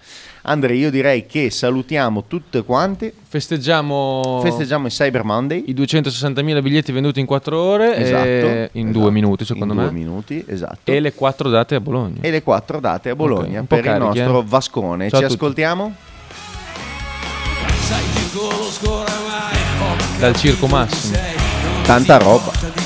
Andre, 0.49 0.75
io 0.77 0.91
direi 0.93 1.27
che 1.27 1.51
salutiamo 1.51 2.25
tutte 2.29 2.63
quante. 2.63 3.13
Festeggiamo, 3.27 4.39
Festeggiamo 4.45 4.87
il 4.87 4.93
Cyber 4.93 5.25
Monday. 5.25 5.65
i 5.67 5.75
260.000 5.75 6.63
biglietti 6.63 6.93
venduti 6.93 7.19
in 7.19 7.27
4 7.27 7.59
ore. 7.61 7.97
Esatto, 7.97 8.25
e- 8.25 8.69
in 8.75 8.87
esatto. 8.89 9.01
due 9.01 9.11
minuti, 9.11 9.45
secondo 9.45 9.73
In 9.75 9.81
me. 9.81 9.87
due 9.87 9.93
minuti, 9.99 10.45
esatto. 10.47 10.93
E 10.93 11.01
le 11.01 11.13
4 11.15 11.49
date 11.51 11.75
a 11.75 11.81
Bologna. 11.81 12.19
E 12.21 12.31
le 12.31 12.45
quattro 12.45 12.79
date 12.79 13.11
a 13.11 13.17
Bologna 13.17 13.59
Ok, 13.59 13.61
un 13.61 13.67
po' 13.67 13.75
per 13.75 13.85
il 13.87 13.91
carichi, 13.91 14.19
nostro 14.21 14.41
eh. 14.41 14.45
Vascone. 14.47 15.09
Ciao 15.11 15.19
Ci 15.19 15.27
ascoltiamo? 15.27 15.95
Dal 20.21 20.37
Circo 20.37 20.67
Massimo. 20.69 21.19
Tanta 21.83 22.19
roba. 22.19 22.86